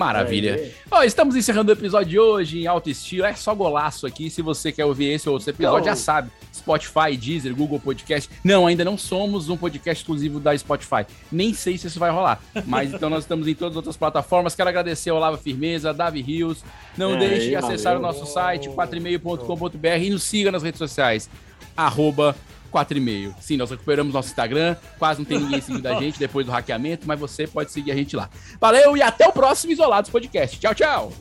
[0.00, 0.72] Maravilha.
[0.90, 3.26] Ó, estamos encerrando o episódio de hoje em alto estilo.
[3.26, 4.30] É só golaço aqui.
[4.30, 6.30] Se você quer ouvir esse ou outro episódio, já sabe.
[6.54, 8.30] Spotify, Deezer, Google Podcast.
[8.42, 11.04] Não, ainda não somos um podcast exclusivo da Spotify.
[11.30, 12.40] Nem sei se isso vai rolar.
[12.66, 14.54] Mas então nós estamos em todas as outras plataformas.
[14.54, 16.64] Quero agradecer ao Lava Firmeza, Davi Rios.
[16.96, 17.68] Não É, deixe de valeu.
[17.68, 21.28] acessar o nosso site, 4e-mail.com.br e nos siga nas redes sociais.
[21.76, 22.34] Arroba
[22.70, 23.34] 4 e meio.
[23.40, 24.76] Sim, nós recuperamos nosso Instagram.
[24.98, 27.94] Quase não tem ninguém seguindo a gente depois do hackeamento, mas você pode seguir a
[27.96, 28.30] gente lá.
[28.60, 30.58] Valeu e até o próximo Isolados Podcast.
[30.58, 31.12] Tchau, tchau.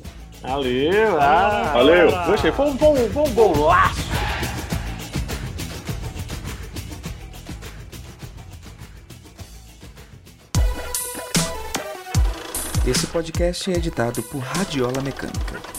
[0.42, 1.20] Valeu.
[1.20, 2.12] Ah, Valeu.
[2.26, 2.52] Gostei.
[2.52, 4.10] Foi um, um, foi um golaço.
[12.88, 15.79] Esse podcast é editado por Radiola Mecânica.